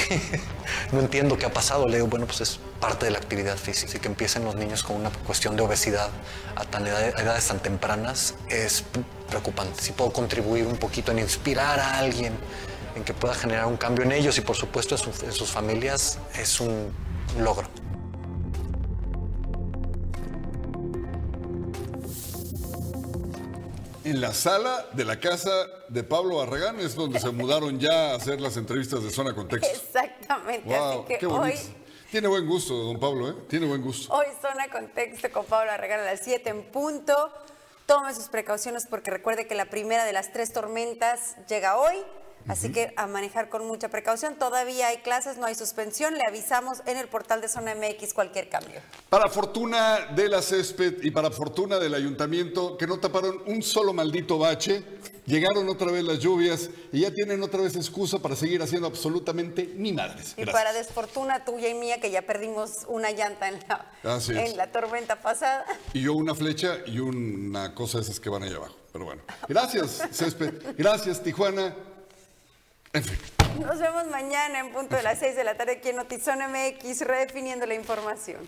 no 0.92 1.00
entiendo 1.00 1.38
qué 1.38 1.46
ha 1.46 1.54
pasado. 1.54 1.88
Le 1.88 1.98
digo, 1.98 2.08
bueno, 2.08 2.26
pues 2.26 2.42
es 2.42 2.60
parte 2.82 3.06
de 3.06 3.12
la 3.12 3.20
actividad 3.20 3.56
física. 3.58 3.90
Así 3.90 4.00
que 4.00 4.08
empiecen 4.08 4.44
los 4.44 4.56
niños 4.56 4.84
con 4.84 4.98
una 4.98 5.12
cuestión 5.12 5.56
de 5.56 5.62
obesidad 5.62 6.10
a, 6.56 6.66
tan 6.66 6.86
edad, 6.88 7.14
a 7.16 7.22
edades 7.22 7.48
tan 7.48 7.60
tempranas 7.60 8.36
es 8.50 8.84
preocupante. 9.30 9.82
Si 9.82 9.94
puedo 9.94 10.12
contribuir 10.12 10.66
un 10.68 10.78
poquito 10.78 11.12
en 11.12 11.20
inspirar 11.20 11.80
a 11.80 12.00
alguien, 12.00 12.34
en 12.96 13.04
que 13.04 13.14
pueda 13.14 13.34
generar 13.34 13.66
un 13.66 13.78
cambio 13.78 14.04
en 14.06 14.12
ellos 14.12 14.38
y 14.38 14.42
por 14.42 14.56
supuesto 14.56 14.96
en, 14.96 15.02
su, 15.02 15.26
en 15.26 15.32
sus 15.32 15.50
familias 15.50 16.20
es 16.36 16.60
un 16.60 16.94
logro. 17.40 17.68
En 24.06 24.20
la 24.20 24.34
sala 24.34 24.86
de 24.92 25.06
la 25.06 25.20
casa 25.20 25.50
de 25.88 26.04
Pablo 26.04 26.38
Barragán 26.38 26.78
es 26.82 26.94
donde 26.94 27.22
se 27.22 27.32
mudaron 27.32 27.80
ya 27.80 28.12
a 28.12 28.16
hacer 28.16 28.42
las 28.42 28.58
entrevistas 28.58 29.02
de 29.02 29.10
Zona 29.10 29.34
Contexto. 29.34 29.68
Exactamente, 29.70 30.68
Wow, 30.68 30.90
así 30.90 31.00
que 31.08 31.18
qué 31.20 31.26
hoy, 31.26 31.38
bonito. 31.38 31.62
Tiene 32.12 32.28
buen 32.28 32.46
gusto, 32.46 32.74
don 32.76 33.00
Pablo, 33.00 33.30
¿eh? 33.30 33.34
Tiene 33.48 33.66
buen 33.66 33.82
gusto. 33.82 34.14
hoy 34.14 34.26
Zona 34.42 34.70
Contexto 34.70 35.32
con 35.32 35.46
Pablo 35.46 35.72
Barragán 35.72 36.02
a 36.02 36.04
las 36.04 36.20
7 36.20 36.50
en 36.50 36.64
punto. 36.64 37.32
Tome 37.86 38.14
sus 38.14 38.26
precauciones 38.26 38.86
porque 38.90 39.10
recuerde 39.10 39.48
que 39.48 39.56
la 39.56 39.66
primera 39.66 40.04
de 40.04 40.12
las 40.12 40.34
tres 40.34 40.52
tormentas 40.52 41.36
llega 41.48 41.78
hoy. 41.78 41.96
Así 42.48 42.72
que 42.72 42.94
a 42.98 43.08
manejar 43.08 43.50
con 43.50 43.66
mucha 43.68 43.90
precaución. 43.90 44.36
Todavía 44.36 44.88
hay 44.88 44.98
clases, 44.98 45.38
no 45.38 45.46
hay 45.46 45.56
suspensión. 45.56 46.16
Le 46.16 46.24
avisamos 46.28 46.80
en 46.86 46.98
el 46.98 47.08
portal 47.08 47.42
de 47.42 47.48
Zona 47.48 47.74
MX 47.76 48.14
cualquier 48.14 48.50
cambio. 48.50 48.82
Para 49.10 49.30
fortuna 49.30 50.08
de 50.16 50.28
la 50.30 50.42
césped 50.42 51.04
y 51.04 51.12
para 51.12 51.32
fortuna 51.32 51.80
del 51.80 51.94
ayuntamiento, 51.94 52.78
que 52.78 52.88
no 52.88 53.00
taparon 53.00 53.42
un 53.46 53.64
solo 53.64 53.94
maldito 53.94 54.38
bache, 54.38 54.84
llegaron 55.26 55.70
otra 55.70 55.92
vez 55.92 56.04
las 56.04 56.20
lluvias 56.20 56.70
y 56.92 57.02
ya 57.02 57.12
tienen 57.12 57.42
otra 57.44 57.62
vez 57.62 57.76
excusa 57.76 58.20
para 58.20 58.36
seguir 58.36 58.62
haciendo 58.62 58.88
absolutamente 58.88 59.72
ni 59.76 59.94
madres. 59.94 60.34
Y 60.38 60.42
Gracias. 60.42 60.54
para 60.54 60.74
desfortuna 60.74 61.46
tuya 61.46 61.70
y 61.70 61.74
mía, 61.76 62.02
que 62.02 62.12
ya 62.12 62.24
perdimos 62.24 62.86
una 62.88 63.12
llanta 63.12 63.48
en 63.48 63.60
la, 63.70 64.20
en 64.30 64.58
la 64.58 64.72
tormenta 64.72 65.22
pasada. 65.22 65.66
Y 65.94 66.02
yo 66.02 66.14
una 66.14 66.36
flecha 66.36 66.80
y 66.86 67.00
una 67.00 67.74
cosa 67.74 68.00
de 68.00 68.04
esas 68.04 68.20
que 68.20 68.30
van 68.30 68.44
allá 68.44 68.58
abajo. 68.58 68.76
Pero 68.92 69.06
bueno. 69.06 69.22
Gracias, 69.48 70.08
césped. 70.12 70.76
Gracias, 70.78 71.24
Tijuana. 71.24 71.74
En 72.94 73.04
fin. 73.04 73.18
Nos 73.60 73.80
vemos 73.80 74.06
mañana 74.08 74.60
en 74.60 74.72
punto 74.72 74.96
de 74.96 75.02
las 75.02 75.20
6 75.20 75.36
de 75.36 75.44
la 75.44 75.56
tarde 75.56 75.74
aquí 75.74 75.90
en 75.90 75.96
Notizón 75.96 76.40
MX, 76.40 77.02
redefiniendo 77.02 77.66
la 77.66 77.74
información. 77.74 78.48